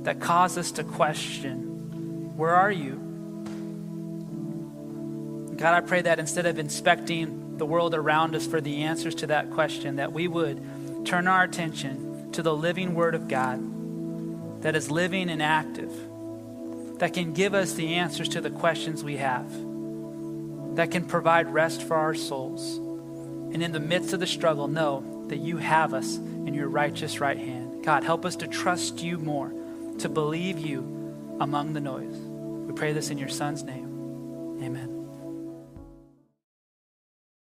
that 0.05 0.21
cause 0.21 0.59
us 0.59 0.73
to 0.73 0.85
question 0.85 2.37
where 2.37 2.55
are 2.55 2.71
you? 2.71 3.08
God, 5.59 5.75
I 5.75 5.81
pray 5.81 6.03
that 6.03 6.21
instead 6.21 6.47
of 6.47 6.59
inspecting 6.59 7.59
the 7.59 7.67
world 7.67 7.93
around 7.93 8.37
us 8.37 8.47
for 8.47 8.61
the 8.61 8.85
answers 8.85 9.17
to 9.17 9.27
that 9.27 9.51
question, 9.51 9.97
that 9.97 10.13
we 10.13 10.29
would 10.29 11.05
turn 11.05 11.27
our 11.27 11.43
attention 11.43 12.31
to 12.33 12.43
the 12.43 12.55
living 12.55 12.95
Word 12.95 13.17
of 13.17 13.27
God 13.27 14.63
that 14.63 14.77
is 14.77 14.91
living 14.91 15.29
and 15.31 15.43
active, 15.43 15.93
that 17.01 17.13
can 17.13 17.33
give 17.33 17.55
us 17.55 17.75
the 17.75 17.95
answers 17.95 18.29
to 18.31 18.41
the 18.41 18.51
questions 18.51 19.03
we 19.03 19.17
have, 19.17 19.51
that 20.77 20.93
can 20.93 21.05
provide 21.05 21.53
rest 21.53 21.83
for 21.83 21.97
our 21.97 22.15
souls. 22.15 22.77
And 22.77 23.61
in 23.61 23.73
the 23.73 23.81
midst 23.81 24.13
of 24.13 24.21
the 24.21 24.27
struggle, 24.29 24.69
know 24.69 25.25
that 25.27 25.39
you 25.39 25.57
have 25.57 25.93
us 25.93 26.17
in 26.17 26.55
your 26.55 26.69
righteous 26.69 27.21
right 27.21 27.39
hand. 27.39 27.85
God, 27.85 28.05
help 28.05 28.25
us 28.25 28.37
to 28.37 28.47
trust 28.47 29.03
you 29.03 29.19
more, 29.19 29.53
to 29.99 30.09
believe 30.09 30.59
you 30.59 31.37
among 31.41 31.73
the 31.73 31.81
noise. 31.81 32.17
We 32.17 32.75
pray 32.75 32.93
this 32.93 33.11
in 33.11 33.19
your 33.19 33.29
Son's 33.29 33.65
name. 33.65 34.61
Amen. 34.63 34.98